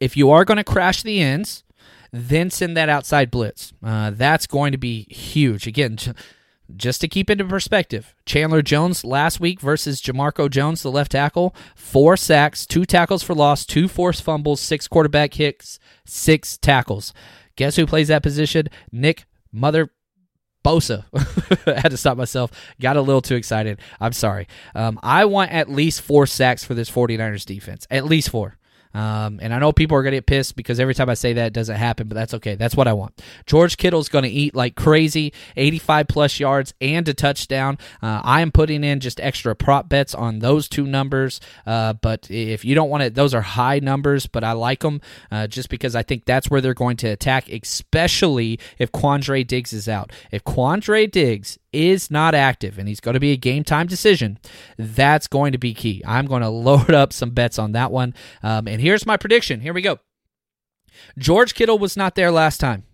if 0.00 0.16
you 0.16 0.30
are 0.30 0.44
going 0.44 0.56
to 0.56 0.64
crash 0.64 1.02
the 1.02 1.20
ends, 1.20 1.64
then 2.12 2.50
send 2.50 2.76
that 2.76 2.88
outside 2.88 3.30
blitz. 3.30 3.72
Uh, 3.82 4.10
that's 4.10 4.46
going 4.46 4.72
to 4.72 4.78
be 4.78 5.04
huge. 5.04 5.66
Again, 5.66 5.98
just 6.76 7.00
to 7.00 7.08
keep 7.08 7.30
into 7.30 7.44
perspective, 7.44 8.14
Chandler 8.26 8.62
Jones 8.62 9.04
last 9.04 9.40
week 9.40 9.60
versus 9.60 10.00
Jamarco 10.00 10.50
Jones, 10.50 10.82
the 10.82 10.90
left 10.90 11.12
tackle, 11.12 11.54
four 11.74 12.16
sacks, 12.16 12.66
two 12.66 12.84
tackles 12.84 13.22
for 13.22 13.34
loss, 13.34 13.64
two 13.64 13.88
forced 13.88 14.22
fumbles, 14.22 14.60
six 14.60 14.88
quarterback 14.88 15.34
hits, 15.34 15.78
six 16.04 16.56
tackles. 16.58 17.12
Guess 17.56 17.76
who 17.76 17.86
plays 17.86 18.08
that 18.08 18.22
position? 18.22 18.68
Nick 18.90 19.24
Mother 19.52 19.90
Bosa. 20.64 21.04
I 21.66 21.80
had 21.80 21.90
to 21.90 21.96
stop 21.96 22.16
myself. 22.16 22.50
Got 22.80 22.96
a 22.96 23.02
little 23.02 23.22
too 23.22 23.36
excited. 23.36 23.80
I'm 24.00 24.12
sorry. 24.12 24.46
Um, 24.74 24.98
I 25.02 25.24
want 25.24 25.50
at 25.50 25.70
least 25.70 26.02
four 26.02 26.26
sacks 26.26 26.64
for 26.64 26.74
this 26.74 26.90
49ers 26.90 27.44
defense. 27.44 27.86
At 27.90 28.04
least 28.04 28.30
four. 28.30 28.58
Um, 28.94 29.40
and 29.42 29.54
I 29.54 29.58
know 29.58 29.72
people 29.72 29.96
are 29.96 30.02
going 30.02 30.12
to 30.12 30.18
get 30.18 30.26
pissed 30.26 30.56
because 30.56 30.78
every 30.80 30.94
time 30.94 31.08
I 31.08 31.14
say 31.14 31.32
that, 31.34 31.46
it 31.46 31.52
doesn't 31.52 31.76
happen, 31.76 32.08
but 32.08 32.14
that's 32.14 32.34
okay. 32.34 32.54
That's 32.54 32.76
what 32.76 32.88
I 32.88 32.92
want. 32.92 33.20
George 33.46 33.76
Kittle's 33.76 34.08
going 34.08 34.24
to 34.24 34.30
eat 34.30 34.54
like 34.54 34.74
crazy 34.74 35.32
85 35.56 36.08
plus 36.08 36.40
yards 36.40 36.74
and 36.80 37.08
a 37.08 37.14
touchdown. 37.14 37.78
Uh, 38.02 38.20
I 38.22 38.40
am 38.40 38.52
putting 38.52 38.84
in 38.84 39.00
just 39.00 39.20
extra 39.20 39.54
prop 39.54 39.88
bets 39.88 40.14
on 40.14 40.40
those 40.40 40.68
two 40.68 40.86
numbers. 40.86 41.40
Uh, 41.66 41.94
but 41.94 42.30
if 42.30 42.64
you 42.64 42.74
don't 42.74 42.90
want 42.90 43.02
it, 43.02 43.14
those 43.14 43.34
are 43.34 43.42
high 43.42 43.78
numbers, 43.78 44.26
but 44.26 44.44
I 44.44 44.52
like 44.52 44.80
them 44.80 45.00
uh, 45.30 45.46
just 45.46 45.68
because 45.68 45.96
I 45.96 46.02
think 46.02 46.24
that's 46.24 46.50
where 46.50 46.60
they're 46.60 46.74
going 46.74 46.96
to 46.98 47.08
attack, 47.08 47.48
especially 47.48 48.58
if 48.78 48.92
Quandre 48.92 49.46
Diggs 49.46 49.72
is 49.72 49.88
out. 49.88 50.12
If 50.30 50.44
Quandre 50.44 51.10
Diggs 51.10 51.58
is 51.72 52.10
not 52.10 52.34
active 52.34 52.78
and 52.78 52.88
he's 52.88 53.00
going 53.00 53.14
to 53.14 53.20
be 53.20 53.32
a 53.32 53.36
game 53.36 53.64
time 53.64 53.86
decision, 53.86 54.38
that's 54.76 55.26
going 55.26 55.52
to 55.52 55.58
be 55.58 55.74
key. 55.74 56.02
I'm 56.06 56.26
going 56.26 56.42
to 56.42 56.48
load 56.48 56.90
up 56.90 57.12
some 57.12 57.30
bets 57.30 57.58
on 57.58 57.72
that 57.72 57.90
one. 57.90 58.14
Um, 58.42 58.68
and 58.68 58.80
here's 58.80 59.06
my 59.06 59.16
prediction. 59.16 59.60
Here 59.60 59.72
we 59.72 59.82
go. 59.82 59.98
George 61.18 61.54
Kittle 61.54 61.78
was 61.78 61.96
not 61.96 62.14
there 62.14 62.30
last 62.30 62.58
time. 62.58 62.84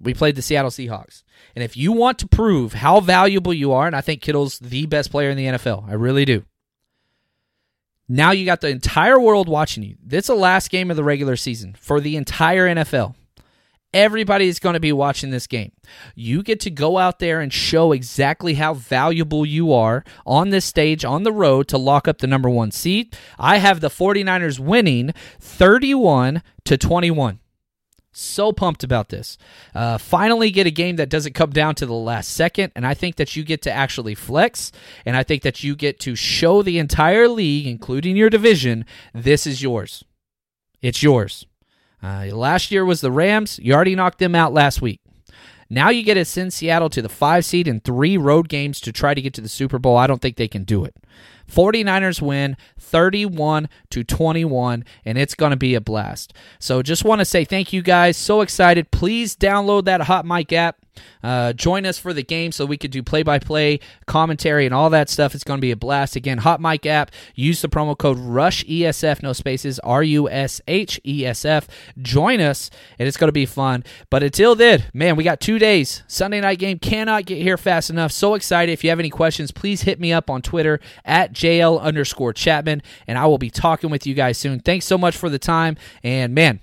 We 0.00 0.14
played 0.14 0.34
the 0.34 0.42
Seattle 0.42 0.70
Seahawks. 0.70 1.22
And 1.54 1.62
if 1.62 1.76
you 1.76 1.92
want 1.92 2.18
to 2.20 2.28
prove 2.28 2.72
how 2.72 3.00
valuable 3.00 3.52
you 3.52 3.72
are, 3.72 3.86
and 3.86 3.94
I 3.94 4.00
think 4.00 4.22
Kittle's 4.22 4.58
the 4.58 4.86
best 4.86 5.10
player 5.10 5.30
in 5.30 5.36
the 5.36 5.44
NFL, 5.46 5.88
I 5.88 5.92
really 5.92 6.24
do. 6.24 6.44
Now 8.08 8.32
you 8.32 8.44
got 8.44 8.60
the 8.60 8.68
entire 8.68 9.20
world 9.20 9.48
watching 9.48 9.82
you. 9.82 9.96
This 10.02 10.24
is 10.24 10.28
the 10.28 10.34
last 10.34 10.70
game 10.70 10.90
of 10.90 10.96
the 10.96 11.04
regular 11.04 11.36
season 11.36 11.76
for 11.78 12.00
the 12.00 12.16
entire 12.16 12.66
NFL. 12.66 13.14
Everybody's 13.92 14.60
going 14.60 14.74
to 14.74 14.80
be 14.80 14.92
watching 14.92 15.30
this 15.30 15.48
game. 15.48 15.72
You 16.14 16.44
get 16.44 16.60
to 16.60 16.70
go 16.70 16.98
out 16.98 17.18
there 17.18 17.40
and 17.40 17.52
show 17.52 17.90
exactly 17.90 18.54
how 18.54 18.74
valuable 18.74 19.44
you 19.44 19.72
are 19.72 20.04
on 20.24 20.50
this 20.50 20.64
stage 20.64 21.04
on 21.04 21.24
the 21.24 21.32
road 21.32 21.66
to 21.68 21.78
lock 21.78 22.06
up 22.06 22.18
the 22.18 22.28
number 22.28 22.48
one 22.48 22.70
seat. 22.70 23.18
I 23.38 23.58
have 23.58 23.80
the 23.80 23.88
49ers 23.88 24.60
winning 24.60 25.12
31 25.40 26.42
to 26.66 26.78
21. 26.78 27.40
So 28.12 28.52
pumped 28.52 28.82
about 28.82 29.08
this. 29.08 29.38
Uh, 29.74 29.96
finally, 29.96 30.50
get 30.50 30.66
a 30.66 30.72
game 30.72 30.96
that 30.96 31.08
doesn't 31.08 31.34
come 31.34 31.50
down 31.50 31.74
to 31.76 31.86
the 31.86 31.94
last 31.94 32.30
second. 32.30 32.72
And 32.74 32.86
I 32.86 32.94
think 32.94 33.16
that 33.16 33.36
you 33.36 33.44
get 33.44 33.62
to 33.62 33.72
actually 33.72 34.14
flex. 34.14 34.72
And 35.04 35.16
I 35.16 35.22
think 35.22 35.42
that 35.42 35.62
you 35.62 35.76
get 35.76 36.00
to 36.00 36.16
show 36.16 36.62
the 36.62 36.78
entire 36.78 37.28
league, 37.28 37.66
including 37.66 38.16
your 38.16 38.30
division, 38.30 38.84
this 39.14 39.46
is 39.46 39.62
yours. 39.62 40.04
It's 40.82 41.02
yours. 41.02 41.46
Uh, 42.02 42.26
last 42.32 42.70
year 42.70 42.84
was 42.84 43.00
the 43.00 43.12
Rams. 43.12 43.58
You 43.62 43.74
already 43.74 43.94
knocked 43.94 44.18
them 44.18 44.34
out 44.34 44.52
last 44.52 44.80
week. 44.80 45.00
Now 45.72 45.90
you 45.90 46.02
get 46.02 46.14
to 46.14 46.24
send 46.24 46.52
Seattle 46.52 46.90
to 46.90 47.00
the 47.00 47.08
five 47.08 47.44
seed 47.44 47.68
in 47.68 47.78
three 47.78 48.16
road 48.16 48.48
games 48.48 48.80
to 48.80 48.92
try 48.92 49.14
to 49.14 49.22
get 49.22 49.32
to 49.34 49.40
the 49.40 49.48
Super 49.48 49.78
Bowl. 49.78 49.96
I 49.96 50.08
don't 50.08 50.20
think 50.20 50.36
they 50.36 50.48
can 50.48 50.64
do 50.64 50.84
it. 50.84 50.96
49ers 51.48 52.20
win 52.20 52.56
31 52.78 53.68
to 53.90 54.04
21 54.04 54.84
and 55.04 55.18
it's 55.18 55.34
going 55.34 55.50
to 55.50 55.56
be 55.56 55.76
a 55.76 55.80
blast. 55.80 56.32
So 56.58 56.82
just 56.82 57.04
want 57.04 57.20
to 57.20 57.24
say 57.24 57.44
thank 57.44 57.72
you 57.72 57.82
guys. 57.82 58.16
So 58.16 58.40
excited. 58.40 58.90
Please 58.90 59.36
download 59.36 59.84
that 59.84 60.02
Hot 60.02 60.26
Mic 60.26 60.52
app. 60.52 60.78
Uh, 61.22 61.52
join 61.52 61.86
us 61.86 61.98
for 61.98 62.12
the 62.12 62.22
game 62.22 62.52
so 62.52 62.64
we 62.64 62.76
could 62.76 62.90
do 62.90 63.02
play 63.02 63.22
by 63.22 63.38
play 63.38 63.80
commentary 64.06 64.66
and 64.66 64.74
all 64.74 64.90
that 64.90 65.08
stuff. 65.08 65.34
It's 65.34 65.44
going 65.44 65.58
to 65.58 65.62
be 65.62 65.70
a 65.70 65.76
blast. 65.76 66.16
Again, 66.16 66.38
Hot 66.38 66.60
Mic 66.60 66.86
app. 66.86 67.10
Use 67.34 67.62
the 67.62 67.68
promo 67.68 67.96
code 67.96 68.18
RUSH 68.18 68.64
ESF, 68.64 69.22
no 69.22 69.32
spaces, 69.32 69.78
R 69.80 70.02
U 70.02 70.28
S 70.28 70.60
H 70.66 71.00
E 71.06 71.24
S 71.26 71.44
F. 71.44 71.68
Join 72.00 72.40
us, 72.40 72.70
and 72.98 73.06
it's 73.06 73.16
going 73.16 73.28
to 73.28 73.32
be 73.32 73.46
fun. 73.46 73.84
But 74.08 74.22
until 74.22 74.54
then, 74.54 74.84
man, 74.94 75.16
we 75.16 75.24
got 75.24 75.40
two 75.40 75.58
days. 75.58 76.02
Sunday 76.06 76.40
night 76.40 76.58
game 76.58 76.78
cannot 76.78 77.26
get 77.26 77.38
here 77.38 77.56
fast 77.56 77.90
enough. 77.90 78.12
So 78.12 78.34
excited. 78.34 78.72
If 78.72 78.84
you 78.84 78.90
have 78.90 79.00
any 79.00 79.10
questions, 79.10 79.50
please 79.50 79.82
hit 79.82 80.00
me 80.00 80.12
up 80.12 80.30
on 80.30 80.42
Twitter 80.42 80.80
at 81.04 81.32
JL 81.32 81.80
underscore 81.80 82.32
Chapman, 82.32 82.82
and 83.06 83.18
I 83.18 83.26
will 83.26 83.38
be 83.38 83.50
talking 83.50 83.90
with 83.90 84.06
you 84.06 84.14
guys 84.14 84.38
soon. 84.38 84.60
Thanks 84.60 84.86
so 84.86 84.98
much 84.98 85.16
for 85.16 85.28
the 85.28 85.38
time. 85.38 85.76
And 86.02 86.34
man, 86.34 86.60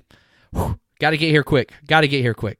got 0.99 1.11
to 1.11 1.17
get 1.17 1.29
here 1.29 1.43
quick. 1.43 1.71
Got 1.87 2.01
to 2.01 2.07
get 2.07 2.21
here 2.21 2.33
quick. 2.33 2.59